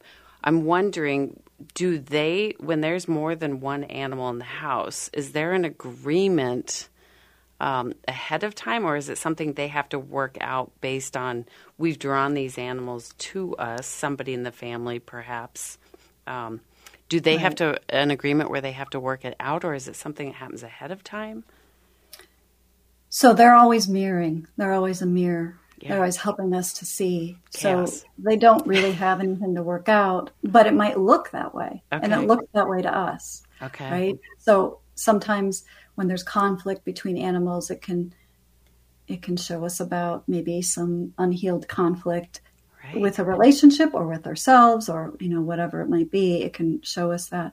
I'm 0.44 0.64
wondering 0.64 1.40
do 1.74 1.98
they, 1.98 2.54
when 2.58 2.80
there's 2.80 3.08
more 3.08 3.34
than 3.34 3.60
one 3.60 3.84
animal 3.84 4.30
in 4.30 4.38
the 4.38 4.44
house, 4.44 5.10
is 5.12 5.32
there 5.32 5.52
an 5.52 5.64
agreement? 5.64 6.88
Um, 7.60 7.92
ahead 8.06 8.44
of 8.44 8.54
time, 8.54 8.84
or 8.84 8.94
is 8.94 9.08
it 9.08 9.18
something 9.18 9.54
they 9.54 9.66
have 9.66 9.88
to 9.88 9.98
work 9.98 10.38
out 10.40 10.70
based 10.80 11.16
on 11.16 11.44
we've 11.76 11.98
drawn 11.98 12.34
these 12.34 12.56
animals 12.56 13.14
to 13.18 13.56
us, 13.56 13.84
somebody 13.84 14.32
in 14.32 14.44
the 14.44 14.52
family 14.52 15.00
perhaps? 15.00 15.76
Um, 16.28 16.60
do 17.08 17.18
they 17.18 17.36
have 17.38 17.56
to 17.56 17.80
an 17.88 18.12
agreement 18.12 18.50
where 18.50 18.60
they 18.60 18.72
have 18.72 18.90
to 18.90 19.00
work 19.00 19.24
it 19.24 19.34
out, 19.40 19.64
or 19.64 19.74
is 19.74 19.88
it 19.88 19.96
something 19.96 20.28
that 20.28 20.36
happens 20.36 20.62
ahead 20.62 20.92
of 20.92 21.02
time? 21.02 21.42
So 23.08 23.32
they're 23.32 23.54
always 23.54 23.88
mirroring. 23.88 24.46
They're 24.56 24.72
always 24.72 25.02
a 25.02 25.06
mirror. 25.06 25.58
Yeah. 25.80 25.88
They're 25.88 25.98
always 25.98 26.16
helping 26.16 26.54
us 26.54 26.74
to 26.74 26.84
see. 26.84 27.38
Chaos. 27.52 28.00
So 28.00 28.06
they 28.18 28.36
don't 28.36 28.66
really 28.66 28.92
have 28.92 29.20
anything 29.20 29.54
to 29.54 29.62
work 29.62 29.88
out, 29.88 30.30
but 30.44 30.66
it 30.66 30.74
might 30.74 30.98
look 30.98 31.30
that 31.30 31.54
way. 31.54 31.82
And 31.90 32.12
it 32.12 32.20
looks 32.20 32.46
that 32.52 32.68
way 32.68 32.82
to 32.82 32.94
us. 32.94 33.42
Okay. 33.62 33.90
Right? 33.90 34.18
So 34.38 34.80
sometimes 34.94 35.64
when 35.98 36.06
there's 36.06 36.22
conflict 36.22 36.84
between 36.84 37.16
animals, 37.18 37.72
it 37.72 37.82
can 37.82 38.14
it 39.08 39.20
can 39.20 39.36
show 39.36 39.64
us 39.64 39.80
about 39.80 40.22
maybe 40.28 40.62
some 40.62 41.12
unhealed 41.18 41.66
conflict 41.66 42.40
Right. 42.84 43.00
with 43.00 43.18
a 43.18 43.24
relationship 43.24 43.90
or 43.94 44.06
with 44.06 44.24
ourselves 44.28 44.88
or 44.88 45.12
you 45.18 45.28
know 45.28 45.40
whatever 45.40 45.80
it 45.80 45.88
might 45.88 46.12
be 46.12 46.42
it 46.44 46.52
can 46.52 46.80
show 46.82 47.10
us 47.10 47.26
that 47.30 47.52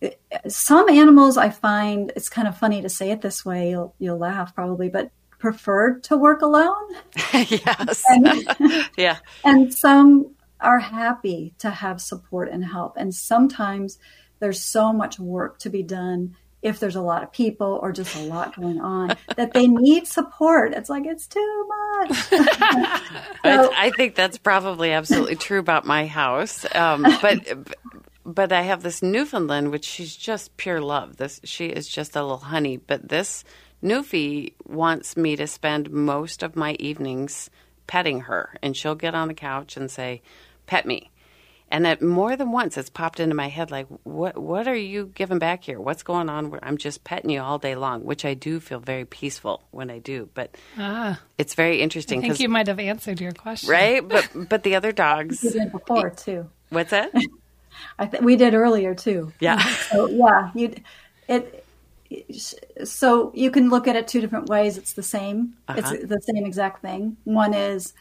It- 0.00 0.18
some 0.48 0.88
animals 0.88 1.36
i 1.36 1.50
find 1.50 2.10
it's 2.16 2.30
kind 2.30 2.48
of 2.48 2.56
funny 2.56 2.80
to 2.80 2.88
say 2.88 3.10
it 3.10 3.20
this 3.20 3.44
way 3.44 3.68
you'll 3.70 3.94
you'll 3.98 4.16
laugh 4.16 4.54
probably 4.54 4.88
but 4.88 5.10
prefer 5.38 5.98
to 6.00 6.16
work 6.16 6.40
alone 6.40 6.86
yes. 7.34 8.02
yeah. 8.96 9.18
and 9.44 9.72
some 9.74 10.30
are 10.60 10.80
happy 10.80 11.52
to 11.58 11.68
have 11.68 12.00
support 12.00 12.48
and 12.48 12.64
help 12.64 12.96
and 12.96 13.14
sometimes 13.14 13.98
there's 14.38 14.62
so 14.62 14.92
much 14.94 15.20
work 15.20 15.58
to 15.58 15.68
be 15.68 15.82
done 15.82 16.34
if 16.62 16.80
there's 16.80 16.96
a 16.96 17.00
lot 17.00 17.22
of 17.22 17.32
people 17.32 17.78
or 17.82 17.92
just 17.92 18.16
a 18.16 18.20
lot 18.20 18.56
going 18.56 18.80
on 18.80 19.16
that 19.36 19.52
they 19.52 19.68
need 19.68 20.06
support 20.06 20.72
it's 20.74 20.90
like 20.90 21.04
it's 21.06 21.26
too 21.26 21.66
much 21.68 21.78
I, 23.44 23.70
I 23.76 23.90
think 23.90 24.14
that's 24.14 24.38
probably 24.38 24.92
absolutely 24.92 25.36
true 25.36 25.58
about 25.58 25.84
my 25.84 26.06
house. 26.06 26.64
Um, 26.74 27.02
but 27.22 27.58
but 28.24 28.52
I 28.52 28.62
have 28.62 28.82
this 28.82 29.02
Newfoundland, 29.02 29.70
which 29.70 29.84
she's 29.84 30.14
just 30.14 30.56
pure 30.56 30.80
love. 30.80 31.16
This 31.16 31.40
she 31.44 31.66
is 31.66 31.88
just 31.88 32.16
a 32.16 32.22
little 32.22 32.38
honey. 32.38 32.76
But 32.76 33.08
this 33.08 33.44
Newfie 33.82 34.52
wants 34.66 35.16
me 35.16 35.36
to 35.36 35.46
spend 35.46 35.90
most 35.90 36.42
of 36.42 36.56
my 36.56 36.74
evenings 36.74 37.50
petting 37.86 38.20
her, 38.22 38.58
and 38.62 38.76
she'll 38.76 38.94
get 38.94 39.14
on 39.14 39.28
the 39.28 39.34
couch 39.34 39.76
and 39.76 39.90
say, 39.90 40.22
"Pet 40.66 40.86
me." 40.86 41.10
And 41.70 41.84
that 41.84 42.00
more 42.00 42.34
than 42.34 42.50
once, 42.50 42.78
it's 42.78 42.88
popped 42.88 43.20
into 43.20 43.34
my 43.34 43.48
head 43.48 43.70
like, 43.70 43.86
"What? 44.04 44.38
What 44.38 44.66
are 44.66 44.74
you 44.74 45.12
giving 45.14 45.38
back 45.38 45.64
here? 45.64 45.78
What's 45.78 46.02
going 46.02 46.30
on? 46.30 46.58
I'm 46.62 46.78
just 46.78 47.04
petting 47.04 47.28
you 47.30 47.42
all 47.42 47.58
day 47.58 47.74
long," 47.74 48.04
which 48.04 48.24
I 48.24 48.32
do 48.32 48.58
feel 48.58 48.80
very 48.80 49.04
peaceful 49.04 49.62
when 49.70 49.90
I 49.90 49.98
do. 49.98 50.30
But 50.32 50.54
Ah, 50.78 51.20
it's 51.36 51.54
very 51.54 51.82
interesting. 51.82 52.20
I 52.20 52.22
think 52.28 52.40
you 52.40 52.48
might 52.48 52.68
have 52.68 52.78
answered 52.80 53.20
your 53.20 53.32
question. 53.32 53.68
right. 53.70 54.06
But 54.06 54.30
but 54.48 54.62
the 54.62 54.76
other 54.76 54.92
dogs, 54.92 55.42
We 55.42 55.50
did 55.50 55.70
before 55.72 56.08
too. 56.10 56.48
what's 56.70 56.90
that? 56.90 57.12
I 57.98 58.06
think 58.06 58.24
we 58.24 58.36
did 58.36 58.54
earlier 58.54 58.94
too. 58.94 59.32
Yeah. 59.38 59.62
So 59.90 60.08
yeah, 60.08 60.50
you 60.54 60.74
it. 61.28 61.64
So 62.84 63.30
you 63.34 63.50
can 63.50 63.68
look 63.68 63.86
at 63.86 63.96
it 63.96 64.08
two 64.08 64.20
different 64.20 64.48
ways. 64.48 64.78
It's 64.78 64.94
the 64.94 65.02
same. 65.02 65.54
Uh-huh. 65.68 65.78
It's 65.78 66.06
the 66.06 66.20
same 66.22 66.46
exact 66.46 66.80
thing. 66.82 67.18
One 67.24 67.52
is, 67.52 67.92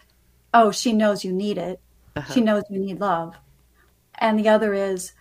oh, 0.54 0.72
she 0.72 0.94
knows 0.94 1.26
you 1.26 1.34
need 1.34 1.58
it. 1.58 1.80
Uh-huh. 2.16 2.34
She 2.34 2.40
knows 2.42 2.64
you 2.70 2.80
need 2.80 3.00
love, 3.02 3.36
and 4.18 4.40
the 4.40 4.50
other 4.50 4.74
is, 4.74 5.14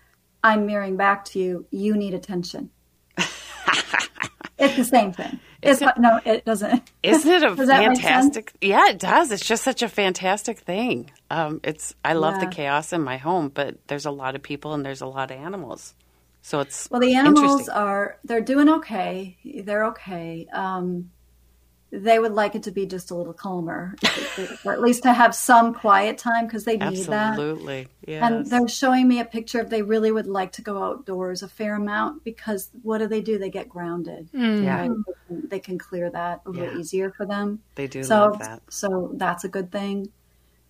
I'm 0.42 0.66
mirroring 0.66 0.96
back 0.96 1.24
to 1.26 1.38
you. 1.38 1.66
You 1.70 1.96
need 1.96 2.14
attention. 2.14 2.70
it's 4.58 4.76
the 4.76 4.84
same 4.84 5.12
thing. 5.12 5.40
It's 5.62 5.80
no, 5.98 6.20
it 6.24 6.44
doesn't. 6.44 6.90
Isn't 7.02 7.30
it 7.30 7.42
a 7.42 7.54
Does 7.54 7.68
that 7.68 7.80
make 7.88 8.00
sense? 8.00 8.04
fantastic? 8.04 8.52
Yeah, 8.60 8.88
it 8.88 8.98
does. 8.98 9.30
It's 9.32 9.44
just 9.44 9.64
such 9.64 9.82
a 9.82 9.88
fantastic 9.88 10.60
thing. 10.60 11.10
Um, 11.30 11.60
it's 11.64 11.94
I 12.04 12.12
love 12.12 12.40
the 12.40 12.46
chaos 12.46 12.92
in 12.92 13.02
my 13.02 13.16
home, 13.16 13.50
but 13.52 13.76
there's 13.88 14.06
a 14.06 14.10
lot 14.10 14.34
of 14.36 14.42
people 14.42 14.74
and 14.74 14.84
there's 14.84 15.00
a 15.00 15.06
lot 15.06 15.30
of 15.30 15.38
animals, 15.38 15.94
so 16.42 16.60
it's 16.60 16.88
Well, 16.90 17.00
the 17.00 17.14
animals 17.14 17.68
are 17.68 18.18
they're 18.24 18.40
doing 18.40 18.68
okay. 18.68 19.36
They're 19.44 19.86
okay. 19.86 20.46
Um, 20.52 21.10
they 21.92 22.18
would 22.18 22.32
like 22.32 22.54
it 22.56 22.64
to 22.64 22.72
be 22.72 22.84
just 22.84 23.10
a 23.12 23.14
little 23.14 23.32
calmer, 23.32 23.94
or 24.64 24.72
at 24.72 24.80
least 24.80 25.04
to 25.04 25.12
have 25.12 25.34
some 25.34 25.72
quiet 25.72 26.18
time 26.18 26.46
because 26.46 26.64
they 26.64 26.76
need 26.76 27.04
that. 27.06 27.30
Absolutely, 27.30 27.86
yes. 28.06 28.22
And 28.22 28.46
they're 28.46 28.66
showing 28.68 29.06
me 29.06 29.20
a 29.20 29.24
picture 29.24 29.60
of 29.60 29.70
they 29.70 29.82
really 29.82 30.10
would 30.10 30.26
like 30.26 30.52
to 30.52 30.62
go 30.62 30.82
outdoors 30.82 31.42
a 31.42 31.48
fair 31.48 31.76
amount 31.76 32.24
because 32.24 32.70
what 32.82 32.98
do 32.98 33.06
they 33.06 33.20
do? 33.20 33.38
They 33.38 33.50
get 33.50 33.68
grounded. 33.68 34.28
yeah, 34.32 34.80
Right? 34.80 34.90
They, 35.30 35.60
can, 35.60 35.78
clear 35.78 36.10
that 36.10 36.42
a 36.44 36.50
little 36.50 36.74
Yeah. 36.74 36.78
easier 36.80 37.12
for 37.12 37.24
them. 37.24 37.60
they 37.76 37.86
do 37.86 38.02
so, 38.02 38.18
love 38.18 38.38
that. 38.40 38.62
so 38.68 39.12
that's 39.14 39.44
a 39.44 39.48
good 39.48 39.70
thing. 39.70 40.10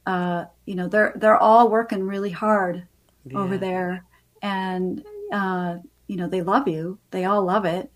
Uh, 0.06 0.44
you 0.66 0.74
know, 0.74 0.86
they're 0.86 1.14
they're 1.16 1.36
all 1.38 1.68
working 1.70 2.02
really 2.06 2.30
hard 2.30 2.86
over 3.34 3.56
there, 3.58 4.04
and 4.42 5.02
uh, 5.32 5.78
you 6.06 6.16
know 6.16 6.28
they 6.28 6.42
love 6.42 6.68
you. 6.68 6.98
They 7.10 7.24
all 7.24 7.42
love 7.42 7.64
it, 7.64 7.90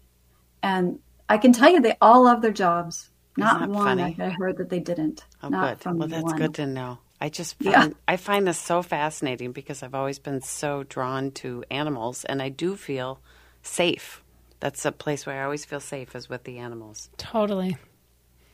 and 0.63 0.99
I 1.29 1.39
can 1.39 1.53
tell 1.53 1.71
you 1.71 1.81
they 1.81 1.97
all 2.01 2.25
love 2.25 2.43
their 2.43 2.51
jobs. 2.51 3.10
Not 3.37 3.61
that 3.61 3.69
one 3.71 3.85
funny? 3.85 4.17
I 4.19 4.31
heard 4.31 4.57
that 4.59 4.69
they 4.71 4.81
didn't. 4.81 5.25
Oh, 5.43 5.49
Not 5.49 5.79
good. 5.79 5.83
from 5.83 5.99
Well, 5.99 6.09
that's 6.09 6.23
one. 6.25 6.37
good 6.37 6.55
to 6.55 6.67
know. 6.67 6.99
I 7.21 7.29
just 7.29 7.59
find, 7.63 7.73
Yeah. 7.73 7.89
I 8.09 8.17
find 8.17 8.47
this 8.47 8.59
so 8.59 8.83
fascinating 8.83 9.53
because 9.53 9.83
I've 9.83 9.95
always 9.95 10.19
been 10.19 10.41
so 10.41 10.85
drawn 10.85 11.31
to 11.33 11.65
animals, 11.71 12.25
and 12.25 12.41
I 12.43 12.49
do 12.49 12.77
feel 12.77 13.21
safe. 13.63 14.23
That's 14.59 14.85
a 14.85 14.93
place 14.93 15.27
where 15.27 15.41
I 15.41 15.45
always 15.45 15.65
feel 15.65 15.81
safe 15.81 16.15
is 16.15 16.29
with 16.29 16.45
the 16.45 16.59
animals. 16.59 17.11
Totally. 17.17 17.77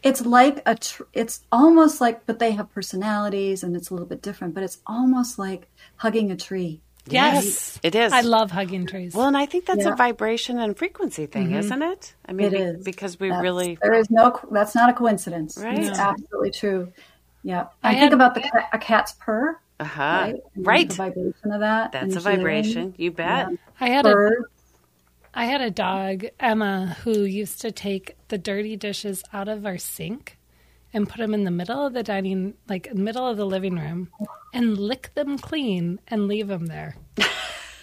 It's 0.02 0.24
like 0.24 0.62
a. 0.66 0.74
Tr- 0.76 1.04
it's 1.12 1.40
almost 1.50 2.00
like, 2.00 2.26
but 2.26 2.38
they 2.38 2.52
have 2.52 2.70
personalities, 2.72 3.64
and 3.64 3.74
it's 3.74 3.90
a 3.90 3.94
little 3.94 4.06
bit 4.06 4.22
different. 4.22 4.54
But 4.54 4.62
it's 4.62 4.78
almost 4.86 5.38
like 5.38 5.68
hugging 5.96 6.30
a 6.30 6.36
tree. 6.36 6.80
Yes. 7.08 7.78
it 7.82 7.94
is. 7.94 8.12
I 8.12 8.20
love 8.22 8.50
hugging 8.50 8.86
trees. 8.86 9.14
Well, 9.14 9.26
and 9.26 9.36
I 9.36 9.46
think 9.46 9.66
that's 9.66 9.84
Yeah. 9.84 9.92
a 9.92 9.96
vibration 9.96 10.58
and 10.58 10.76
frequency 10.76 11.26
thing, 11.26 11.52
isn't 11.52 11.82
it? 11.82 12.14
I 12.26 12.32
mean, 12.32 12.52
It 12.54 12.78
be- 12.78 12.82
because 12.90 13.18
we 13.20 13.28
That's- 13.28 13.42
really 13.42 13.78
there 13.82 13.94
is 13.94 14.10
no. 14.10 14.38
That's 14.50 14.74
not 14.74 14.90
a 14.90 14.92
coincidence. 14.92 15.56
Right. 15.58 15.78
It's 15.78 15.98
No. 15.98 16.04
absolutely 16.04 16.50
true. 16.50 16.92
Yeah. 17.42 17.66
I 17.82 17.90
I, 17.90 17.92
had- 17.92 18.00
think 18.00 18.12
about 18.14 18.34
the 18.34 18.40
cat, 18.40 18.68
a 18.72 18.78
cat's 18.78 19.12
purr. 19.20 19.58
uh 19.78 19.84
huh 19.84 20.00
right? 20.02 20.34
Right. 20.56 20.88
The 20.88 20.94
vibration 20.94 21.52
of 21.52 21.60
that. 21.60 21.92
That's 21.92 22.16
a 22.16 22.20
vibration. 22.20 22.94
You 22.96 23.10
bet. 23.12 23.48
Yeah. 23.50 23.56
I 23.80 23.88
had 23.90 24.06
a 24.06 24.12
Bird. 24.12 24.44
I 25.34 25.44
had 25.44 25.60
a 25.60 25.70
dog, 25.70 26.24
Emma, 26.40 26.96
who 27.04 27.20
used 27.24 27.60
to 27.60 27.70
take 27.70 28.16
the 28.28 28.38
dirty 28.38 28.74
dishes 28.74 29.22
out 29.34 29.48
of 29.48 29.66
our 29.66 29.76
sink 29.76 30.35
and 30.96 31.06
put 31.06 31.18
them 31.18 31.34
in 31.34 31.44
the 31.44 31.50
middle 31.50 31.86
of 31.86 31.92
the 31.92 32.02
dining, 32.02 32.54
like 32.70 32.92
middle 32.94 33.26
of 33.28 33.36
the 33.36 33.44
living 33.44 33.74
room, 33.76 34.08
and 34.54 34.78
lick 34.78 35.12
them 35.14 35.36
clean 35.38 36.00
and 36.08 36.26
leave 36.26 36.48
them 36.48 36.66
there. 36.66 36.96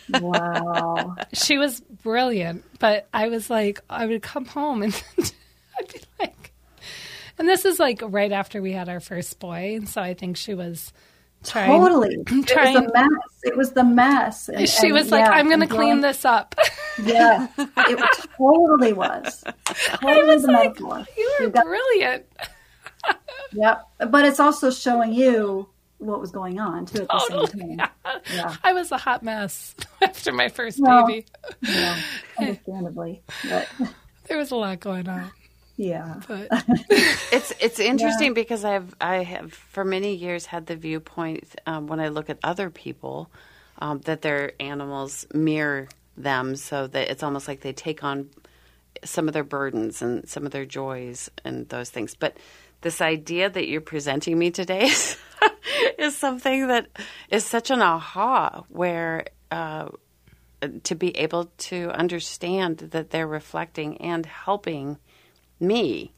Wow. 0.09 1.15
She 1.31 1.59
was 1.59 1.79
brilliant, 1.79 2.63
but 2.79 3.07
I 3.13 3.27
was 3.29 3.51
like, 3.51 3.79
I 3.87 4.07
would 4.07 4.23
come 4.23 4.45
home 4.45 4.81
and 4.81 5.03
I'd 5.79 5.93
be 5.93 6.01
like, 6.19 6.51
and 7.37 7.47
this 7.47 7.65
is 7.65 7.79
like 7.79 8.01
right 8.03 8.31
after 8.31 8.63
we 8.63 8.71
had 8.71 8.89
our 8.89 8.99
first 8.99 9.39
boy, 9.39 9.75
and 9.75 9.87
so 9.87 10.01
I 10.01 10.15
think 10.15 10.35
she 10.35 10.55
was 10.55 10.91
trying. 11.43 11.69
totally. 11.69 12.15
It 12.27 12.31
was 12.31 12.45
trying- 12.47 12.73
the 12.73 12.91
mess. 12.93 13.43
It 13.43 13.55
was 13.57 13.71
the 13.73 13.83
mess. 13.83 14.49
And- 14.49 14.67
She 14.67 14.87
and, 14.87 14.93
was 14.95 15.11
like, 15.11 15.25
yeah, 15.25 15.31
I'm 15.33 15.47
going 15.49 15.59
to 15.59 15.67
clean 15.67 16.01
this 16.01 16.25
up. 16.25 16.55
Yeah. 17.03 17.47
It 17.57 17.99
totally 18.37 18.93
was. 18.93 19.43
Totally 19.65 20.25
was 20.27 20.43
like, 20.43 20.79
metaphor. 20.79 21.03
you 21.17 21.37
were 21.39 21.49
brilliant. 21.49 22.25
Yep. 23.53 23.87
But 24.09 24.25
it's 24.25 24.39
also 24.39 24.71
showing 24.71 25.13
you 25.13 25.69
what 25.99 26.19
was 26.19 26.31
going 26.31 26.59
on 26.59 26.85
too 26.85 27.03
at 27.03 27.07
the 27.07 27.25
Totally. 27.29 27.47
same 27.47 27.77
time. 27.77 27.89
Yeah. 28.33 28.55
I 28.63 28.73
was 28.73 28.91
a 28.91 28.97
hot 28.97 29.23
mess 29.23 29.75
after 30.01 30.31
my 30.33 30.49
first 30.49 30.79
Well- 30.81 31.07
baby. 31.07 31.25
Yeah. 31.61 31.97
Understandably. 32.39 33.21
But 33.49 33.67
There 34.27 34.37
was 34.37 34.51
a 34.51 34.55
lot 34.55 34.79
going 34.79 35.07
on, 35.07 35.31
yeah. 35.77 36.19
but 36.27 36.47
It's 36.89 37.53
it's 37.59 37.79
interesting 37.79 38.33
because 38.33 38.63
I've 38.65 38.93
I 38.99 39.17
have 39.23 39.53
for 39.53 39.83
many 39.85 40.15
years 40.15 40.45
had 40.45 40.65
the 40.65 40.75
viewpoint 40.75 41.55
um, 41.67 41.87
when 41.87 41.99
I 41.99 42.07
look 42.09 42.29
at 42.29 42.37
other 42.43 42.69
people 42.69 43.29
um, 43.79 43.99
that 44.05 44.21
their 44.21 44.53
animals 44.59 45.25
mirror 45.33 45.89
them, 46.17 46.55
so 46.55 46.87
that 46.87 47.09
it's 47.09 47.23
almost 47.23 47.47
like 47.47 47.61
they 47.61 47.73
take 47.73 48.03
on 48.03 48.29
some 49.03 49.27
of 49.27 49.33
their 49.33 49.43
burdens 49.43 50.01
and 50.01 50.27
some 50.29 50.45
of 50.45 50.51
their 50.51 50.65
joys 50.65 51.29
and 51.43 51.67
those 51.69 51.89
things. 51.89 52.15
But 52.15 52.37
this 52.83 53.01
idea 53.01 53.49
that 53.49 53.67
you're 53.67 53.81
presenting 53.81 54.37
me 54.37 54.51
today 54.51 54.83
is, 54.85 55.17
is 55.97 56.15
something 56.15 56.67
that 56.67 56.87
is 57.29 57.43
such 57.45 57.71
an 57.71 57.81
aha 57.81 58.63
where. 58.69 59.25
Uh, 59.51 59.89
to 60.83 60.95
be 60.95 61.09
able 61.17 61.51
to 61.57 61.89
understand 61.91 62.77
that 62.77 63.09
they're 63.09 63.27
reflecting 63.27 63.97
and 63.99 64.25
helping 64.25 64.97
me 65.59 66.13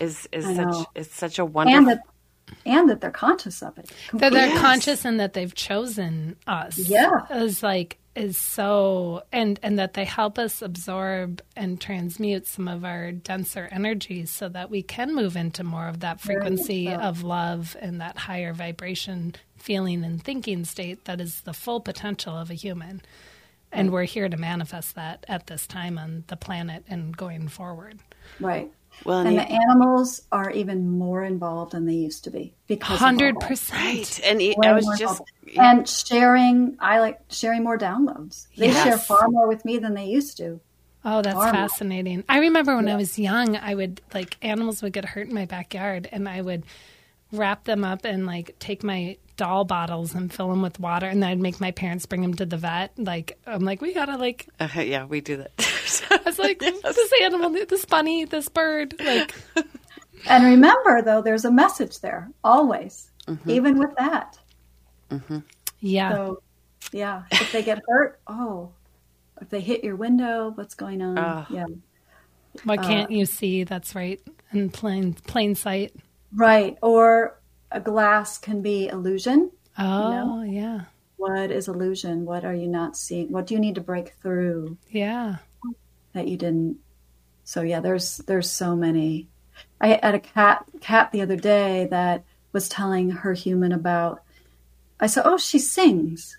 is 0.00 0.26
is 0.32 0.46
I 0.46 0.54
such 0.54 0.66
know. 0.66 0.86
is 0.94 1.10
such 1.10 1.38
a 1.38 1.44
wonderful 1.44 1.76
And 1.76 1.86
wonderful 1.86 2.06
that 2.46 2.56
and 2.64 2.88
that 2.88 3.00
they're 3.02 3.10
conscious 3.10 3.62
of 3.62 3.76
it. 3.78 3.90
that 4.14 4.32
they're 4.32 4.46
Yes. 4.48 4.60
conscious 4.62 5.04
and 5.04 5.20
that 5.20 5.34
they've 5.34 5.54
chosen 5.54 6.36
us. 6.46 6.78
Yeah. 6.78 7.10
is 7.32 7.62
like 7.62 7.98
is 8.14 8.36
so 8.36 9.22
and 9.32 9.58
and 9.62 9.78
that 9.78 9.94
they 9.94 10.04
help 10.04 10.38
us 10.38 10.60
absorb 10.60 11.40
and 11.56 11.80
transmute 11.80 12.46
some 12.46 12.68
of 12.68 12.84
our 12.84 13.10
denser 13.10 13.68
energies 13.72 14.30
so 14.30 14.48
that 14.48 14.70
we 14.70 14.82
can 14.82 15.14
move 15.14 15.36
into 15.36 15.64
more 15.64 15.88
of 15.88 16.00
that 16.00 16.20
frequency 16.20 16.86
so. 16.86 16.94
of 16.94 17.22
love 17.22 17.76
and 17.80 18.00
that 18.00 18.18
higher 18.18 18.52
vibration 18.52 19.34
feeling 19.56 20.04
and 20.04 20.22
thinking 20.22 20.64
state 20.64 21.04
that 21.06 21.20
is 21.20 21.40
the 21.42 21.54
full 21.54 21.80
potential 21.80 22.36
of 22.36 22.50
a 22.50 22.54
human. 22.54 23.00
And 23.74 23.90
we're 23.90 24.04
here 24.04 24.28
to 24.28 24.36
manifest 24.36 24.96
that 24.96 25.24
at 25.28 25.46
this 25.46 25.66
time 25.66 25.96
on 25.96 26.24
the 26.26 26.36
planet 26.36 26.84
and 26.88 27.16
going 27.16 27.48
forward. 27.48 28.00
Right. 28.38 28.70
Well, 29.04 29.18
and 29.18 29.28
and 29.28 29.38
the 29.38 29.50
animals 29.50 30.22
are 30.30 30.50
even 30.50 30.88
more 30.90 31.22
involved 31.24 31.72
than 31.72 31.86
they 31.86 31.94
used 31.94 32.24
to 32.24 32.30
be 32.30 32.54
because 32.66 32.98
hundred 32.98 33.38
percent. 33.40 34.20
And 34.24 34.40
he- 34.40 34.54
Way 34.56 34.68
I 34.68 34.72
was 34.74 34.86
just 34.98 35.20
involved. 35.46 35.58
and 35.58 35.88
sharing. 35.88 36.76
I 36.80 37.00
like 37.00 37.20
sharing 37.30 37.64
more 37.64 37.78
downloads. 37.78 38.46
They 38.56 38.66
Yes. 38.68 38.82
share 38.84 38.98
far 38.98 39.28
more 39.28 39.48
with 39.48 39.64
me 39.64 39.78
than 39.78 39.94
they 39.94 40.04
used 40.06 40.36
to. 40.38 40.60
Oh, 41.04 41.20
that's 41.20 41.34
Normal. 41.34 41.52
fascinating. 41.52 42.22
I 42.28 42.38
remember 42.38 42.76
when 42.76 42.88
I 42.88 42.94
was 42.94 43.18
young, 43.18 43.56
I 43.56 43.74
would 43.74 44.00
like 44.14 44.36
animals 44.40 44.82
would 44.82 44.92
get 44.92 45.04
hurt 45.04 45.26
in 45.28 45.34
my 45.34 45.46
backyard, 45.46 46.08
and 46.12 46.28
I 46.28 46.40
would 46.40 46.62
wrap 47.32 47.64
them 47.64 47.82
up 47.84 48.04
and 48.04 48.24
like 48.26 48.54
take 48.60 48.84
my 48.84 49.16
doll 49.36 49.64
bottles 49.64 50.14
and 50.14 50.32
fill 50.32 50.50
them 50.50 50.62
with 50.62 50.78
water, 50.78 51.06
and 51.06 51.20
then 51.22 51.30
I'd 51.30 51.40
make 51.40 51.60
my 51.60 51.72
parents 51.72 52.06
bring 52.06 52.20
them 52.22 52.34
to 52.34 52.46
the 52.46 52.56
vet. 52.58 52.92
Like 52.98 53.36
I'm 53.48 53.64
like, 53.64 53.80
we 53.80 53.92
gotta 53.94 54.16
like. 54.16 54.48
uh, 54.60 54.68
yeah, 54.80 55.04
we 55.06 55.20
do 55.20 55.38
that. 55.38 55.50
I 56.10 56.20
was 56.24 56.38
like, 56.38 56.58
this 56.60 57.12
animal, 57.22 57.50
this 57.50 57.84
bunny, 57.84 58.24
this 58.24 58.48
bird, 58.48 58.94
like. 58.98 59.34
And 60.28 60.44
remember, 60.44 61.02
though, 61.02 61.20
there's 61.20 61.44
a 61.44 61.50
message 61.50 62.00
there 62.00 62.30
always, 62.44 63.10
Mm-hmm. 63.26 63.50
even 63.50 63.78
with 63.78 63.94
that. 63.98 64.38
Yeah, 65.80 66.10
So, 66.12 66.42
yeah, 66.92 67.22
if 67.30 67.52
they 67.52 67.62
get 67.62 67.80
hurt, 67.88 68.20
oh, 68.26 68.70
if 69.40 69.48
they 69.48 69.60
hit 69.60 69.82
your 69.84 69.96
window, 69.96 70.52
what's 70.54 70.74
going 70.74 71.02
on? 71.02 71.18
Ah. 71.18 71.46
Yeah, 71.50 71.66
Why 72.64 72.76
can't 72.76 73.10
you 73.10 73.26
see? 73.26 73.64
That's 73.64 73.94
right, 73.94 74.20
in 74.52 74.70
plain 74.70 75.14
plain 75.14 75.54
sight. 75.54 75.94
right. 76.34 76.76
Or 76.82 77.40
a 77.70 77.80
glass 77.80 78.38
can 78.38 78.62
be 78.62 78.88
illusion. 78.88 79.50
Oh, 79.78 80.42
yeah. 80.42 80.82
what 81.16 81.50
is 81.50 81.66
illusion? 81.68 82.24
What 82.24 82.44
are 82.44 82.54
you 82.54 82.68
not 82.68 82.96
seeing? 82.96 83.30
What 83.32 83.46
do 83.46 83.54
you 83.54 83.60
need 83.60 83.74
to 83.76 83.80
break 83.80 84.14
through 84.22 84.76
Yeah. 84.90 85.36
That 86.12 86.28
you 86.28 86.36
didn't? 86.36 86.78
So 87.44 87.62
yeah, 87.62 87.80
there's 87.80 88.18
there's 88.18 88.50
so 88.50 88.76
many. 88.76 89.28
I 89.80 89.98
had 90.02 90.14
a 90.14 90.20
cat 90.20 90.64
cat 90.80 91.12
the 91.12 91.22
other 91.22 91.36
day 91.36 91.88
that 91.90 92.24
was 92.52 92.68
telling 92.68 93.10
her 93.10 93.32
human 93.32 93.72
about. 93.72 94.22
I 95.00 95.06
said, 95.06 95.24
"Oh, 95.26 95.38
she 95.38 95.58
sings," 95.58 96.36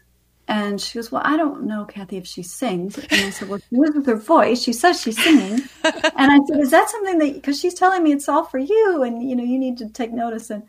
and 0.48 0.80
she 0.80 0.98
goes, 0.98 1.12
"Well, 1.12 1.22
I 1.26 1.38
don't 1.38 1.64
know, 1.66 1.86
Kathy, 1.86 2.18
if 2.18 2.28
she 2.28 2.44
sings." 2.44 2.98
And 2.98 3.08
I 3.12 3.30
said, 3.32 3.50
"Well, 3.50 3.60
she 3.60 3.66
with 3.76 4.06
her 4.06 4.16
voice. 4.16 4.62
She 4.62 4.74
says 4.74 5.02
she's 5.02 5.22
singing." 5.22 5.62
and 5.84 6.32
I 6.32 6.40
said, 6.48 6.60
"Is 6.60 6.72
that 6.72 6.90
something 6.90 7.20
that 7.20 7.34
because 7.34 7.60
she's 7.60 7.74
telling 7.74 8.04
me 8.04 8.14
it's 8.14 8.30
all 8.30 8.46
for 8.46 8.60
you, 8.60 9.04
and 9.04 9.28
you 9.28 9.36
know 9.36 9.44
you 9.44 9.60
need 9.60 9.78
to 9.80 9.90
take 9.90 10.14
notice?" 10.14 10.50
And 10.50 10.64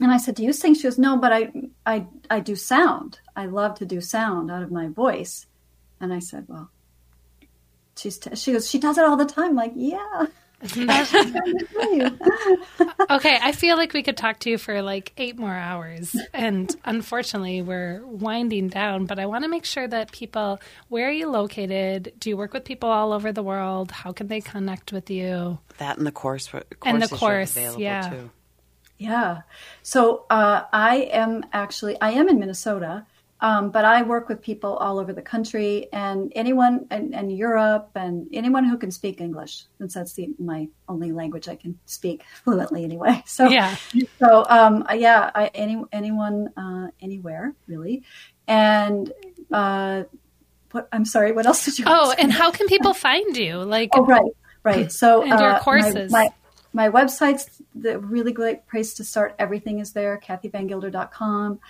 and 0.00 0.10
I 0.10 0.16
said, 0.16 0.34
"Do 0.36 0.44
you 0.44 0.52
sing?" 0.52 0.74
She 0.74 0.84
goes, 0.84 0.98
"No, 0.98 1.16
but 1.18 1.32
I 1.32 1.52
I 1.84 2.06
I 2.30 2.40
do 2.40 2.56
sound. 2.56 3.20
I 3.36 3.46
love 3.46 3.74
to 3.78 3.86
do 3.86 4.00
sound 4.00 4.50
out 4.50 4.62
of 4.62 4.72
my 4.72 4.88
voice." 4.88 5.46
And 6.00 6.12
I 6.12 6.20
said, 6.20 6.46
"Well." 6.48 6.70
She's 7.96 8.18
t- 8.18 8.34
she 8.36 8.52
goes, 8.52 8.68
she 8.68 8.78
does 8.78 8.98
it 8.98 9.04
all 9.04 9.16
the 9.16 9.24
time. 9.26 9.54
Like, 9.54 9.72
yeah. 9.74 10.26
okay, 13.10 13.38
I 13.40 13.52
feel 13.52 13.78
like 13.78 13.94
we 13.94 14.02
could 14.02 14.18
talk 14.18 14.40
to 14.40 14.50
you 14.50 14.58
for 14.58 14.82
like 14.82 15.14
eight 15.16 15.38
more 15.38 15.54
hours. 15.54 16.14
And 16.34 16.74
unfortunately, 16.84 17.62
we're 17.62 18.04
winding 18.04 18.68
down, 18.68 19.06
but 19.06 19.18
I 19.18 19.24
want 19.24 19.44
to 19.44 19.48
make 19.48 19.64
sure 19.64 19.88
that 19.88 20.12
people, 20.12 20.60
where 20.88 21.08
are 21.08 21.12
you 21.12 21.30
located? 21.30 22.12
Do 22.18 22.28
you 22.28 22.36
work 22.36 22.52
with 22.52 22.64
people 22.64 22.90
all 22.90 23.14
over 23.14 23.32
the 23.32 23.42
world? 23.42 23.90
How 23.90 24.12
can 24.12 24.26
they 24.26 24.42
connect 24.42 24.92
with 24.92 25.08
you? 25.08 25.58
That 25.78 25.96
and 25.96 26.06
the 26.06 26.12
course, 26.12 26.48
course 26.48 26.64
and 26.84 27.00
the 27.00 27.08
course, 27.08 27.56
yeah. 27.56 28.10
Too. 28.10 28.30
Yeah. 28.98 29.42
So 29.82 30.26
uh, 30.28 30.64
I 30.74 31.08
am 31.10 31.46
actually, 31.54 31.98
I 32.02 32.10
am 32.10 32.28
in 32.28 32.38
Minnesota. 32.38 33.06
Um, 33.42 33.70
but 33.70 33.84
I 33.86 34.02
work 34.02 34.28
with 34.28 34.42
people 34.42 34.76
all 34.76 34.98
over 34.98 35.12
the 35.14 35.22
country 35.22 35.88
and 35.92 36.30
anyone 36.36 36.86
and, 36.90 37.14
and, 37.14 37.34
Europe 37.34 37.90
and 37.94 38.28
anyone 38.34 38.64
who 38.64 38.76
can 38.76 38.90
speak 38.90 39.20
English, 39.20 39.64
since 39.78 39.94
that's 39.94 40.12
the, 40.12 40.28
my 40.38 40.68
only 40.88 41.10
language 41.10 41.48
I 41.48 41.56
can 41.56 41.78
speak 41.86 42.22
fluently 42.44 42.84
anyway. 42.84 43.22
So 43.30 43.48
yeah, 43.48 43.76
so 44.18 44.44
um, 44.48 44.84
yeah, 44.92 45.30
I, 45.34 45.46
any 45.54 45.82
anyone 45.92 46.48
uh, 46.56 46.88
anywhere 47.00 47.54
really, 47.68 48.02
and 48.48 49.10
uh, 49.52 50.02
what 50.72 50.88
I'm 50.92 51.04
sorry, 51.04 51.32
what 51.32 51.46
else 51.46 51.64
did 51.64 51.78
you? 51.78 51.84
Oh, 51.86 52.12
and 52.18 52.32
how 52.32 52.50
can 52.50 52.66
people 52.66 52.92
find 53.08 53.36
you? 53.36 53.58
Like 53.58 53.90
oh 53.94 54.04
right, 54.04 54.32
right. 54.64 54.92
So 54.92 55.22
and 55.22 55.38
your 55.40 55.58
courses. 55.60 56.10
My, 56.10 56.28
my, 56.72 56.88
my 56.88 56.90
website's 56.90 57.62
the 57.74 57.98
really 57.98 58.32
great 58.32 58.66
place 58.68 58.94
to 58.94 59.04
start. 59.04 59.34
Everything 59.38 59.78
is 59.78 59.92
there. 59.92 60.20
KathyVanGuilder.com. 60.22 61.60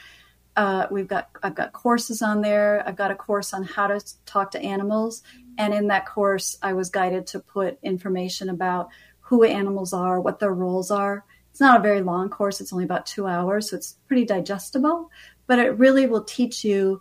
Uh, 0.57 0.87
we've 0.91 1.09
got 1.09 1.31
I've 1.43 1.55
got 1.55 1.73
courses 1.73 2.23
on 2.23 2.41
there. 2.41 2.83
I've 2.87 2.97
got 2.97 3.11
a 3.11 3.15
course 3.15 3.55
on 3.55 3.63
how 3.63 3.87
to 3.87 4.01
talk 4.27 4.51
to 4.53 4.61
animals, 4.63 5.23
and 5.59 5.73
in 5.73 5.89
that 5.89 6.07
course, 6.07 6.59
I 6.63 6.73
was 6.73 6.91
guided 6.91 7.27
to 7.29 7.41
put 7.41 7.79
information 7.83 8.49
about 8.49 8.89
who 9.21 9.45
animals 9.45 9.93
are, 9.93 10.21
what 10.21 10.41
their 10.41 10.53
roles 10.53 10.91
are. 10.91 11.25
It's 11.51 11.61
not 11.61 11.79
a 11.79 11.83
very 11.83 12.03
long 12.03 12.31
course; 12.31 12.61
it's 12.61 12.73
only 12.73 12.85
about 12.85 13.07
two 13.07 13.27
hours, 13.27 13.71
so 13.71 13.77
it's 13.77 13.97
pretty 14.09 14.25
digestible. 14.25 15.11
But 15.47 15.61
it 15.61 15.79
really 15.79 16.07
will 16.07 16.25
teach 16.25 16.65
you 16.65 17.01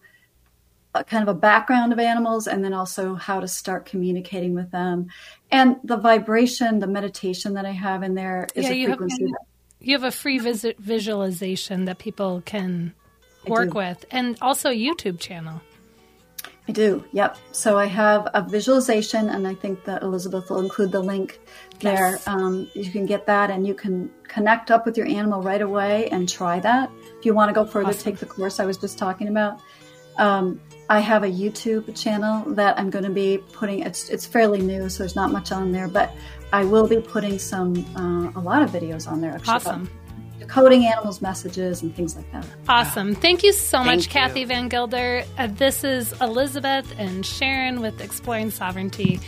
a 0.94 1.04
kind 1.04 1.22
of 1.22 1.36
a 1.36 1.40
background 1.40 1.92
of 1.92 2.00
animals, 2.00 2.48
and 2.48 2.64
then 2.64 2.74
also 2.74 3.16
how 3.16 3.40
to 3.40 3.48
start 3.48 3.88
communicating 3.88 4.54
with 4.54 4.70
them, 4.70 5.08
and 5.52 5.78
the 5.84 5.98
vibration, 5.98 6.80
the 6.80 6.88
meditation 6.88 7.56
that 7.56 7.66
I 7.66 7.72
have 7.72 8.04
in 8.04 8.14
there 8.14 8.48
is 8.54 8.66
yeah, 8.66 8.72
a 8.72 8.86
frequency. 8.86 9.26
Have, 9.26 9.34
you 9.82 9.96
have 9.96 10.04
a 10.04 10.12
free 10.12 10.38
visit 10.38 10.80
visualization 10.80 11.86
that 11.86 11.98
people 11.98 12.44
can 12.46 12.94
work 13.48 13.74
with, 13.74 14.06
and 14.12 14.38
also 14.42 14.70
YouTube 14.70 15.20
channel. 15.20 15.62
I 16.68 16.72
do. 16.72 17.04
Yep. 17.14 17.38
So 17.52 17.80
I 17.80 17.88
have 17.88 18.28
a 18.36 18.44
visualization, 18.44 19.30
and 19.30 19.48
I 19.48 19.56
think 19.56 19.86
that 19.86 20.04
Elizabeth 20.04 20.52
will 20.52 20.60
include 20.60 20.92
the 20.92 21.00
link 21.00 21.40
there. 21.80 22.12
Yes. 22.12 22.28
Um, 22.28 22.70
you 22.76 22.92
can 22.92 23.08
get 23.08 23.26
that, 23.26 23.50
and 23.50 23.66
you 23.66 23.74
can 23.74 24.12
connect 24.28 24.70
up 24.70 24.86
with 24.86 24.96
your 24.96 25.08
animal 25.08 25.42
right 25.42 25.62
away 25.62 26.10
and 26.10 26.30
try 26.30 26.60
that. 26.60 26.92
If 27.18 27.26
you 27.26 27.34
want 27.34 27.50
to 27.50 27.54
go 27.54 27.66
further, 27.66 27.90
Awesome. 27.90 28.04
take 28.04 28.20
the 28.20 28.28
course 28.28 28.60
I 28.60 28.66
was 28.66 28.78
just 28.78 29.00
talking 29.00 29.30
about. 29.30 29.62
Um, 30.18 30.62
I 30.90 31.00
have 31.00 31.24
a 31.24 31.28
YouTube 31.28 31.96
channel 32.00 32.44
that 32.54 32.78
I'm 32.78 32.92
going 32.92 33.06
to 33.06 33.12
be 33.12 33.40
putting. 33.54 33.80
It's 33.80 34.10
it's 34.10 34.28
fairly 34.28 34.62
new, 34.62 34.90
so 34.90 35.00
there's 35.00 35.16
not 35.16 35.32
much 35.32 35.52
on 35.52 35.72
there, 35.72 35.88
but 35.88 36.12
I 36.54 36.66
will 36.66 36.88
be 36.88 37.00
putting 37.00 37.40
some 37.40 37.74
uh, 37.96 38.40
a 38.40 38.42
lot 38.42 38.62
of 38.62 38.70
videos 38.70 39.10
on 39.10 39.22
there. 39.22 39.32
Actually, 39.34 39.54
Awesome. 39.54 39.90
Decoding 40.50 40.88
animals' 40.88 41.22
messages 41.22 41.84
and 41.84 41.96
things 41.96 42.16
like 42.16 42.32
that. 42.32 42.44
Awesome. 42.68 43.14
Thank 43.14 43.44
you 43.44 43.54
so 43.54 43.84
much, 43.84 44.06
you. 44.06 44.12
Kathy 44.12 44.48
VanGuilder. 44.48 45.24
Uh, 45.38 45.46
this 45.46 45.84
is 45.84 46.12
Elizabeth 46.22 46.92
and 46.98 47.24
Sharon 47.24 47.82
with 47.82 48.02
Exploring 48.02 48.50
Sovereignty, 48.50 49.20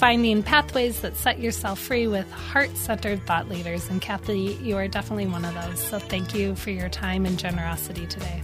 finding 0.00 0.42
pathways 0.42 1.00
that 1.02 1.14
set 1.16 1.38
yourself 1.38 1.78
free 1.78 2.08
with 2.08 2.28
heart 2.32 2.76
centered 2.76 3.24
thought 3.24 3.48
leaders. 3.48 3.88
And 3.88 4.02
Kathy, 4.02 4.58
you 4.60 4.76
are 4.76 4.88
definitely 4.88 5.26
one 5.26 5.44
of 5.44 5.54
those. 5.54 5.78
So 5.78 6.00
thank 6.00 6.34
you 6.34 6.56
for 6.56 6.70
your 6.70 6.88
time 6.88 7.24
and 7.24 7.38
generosity 7.38 8.08
today. 8.08 8.42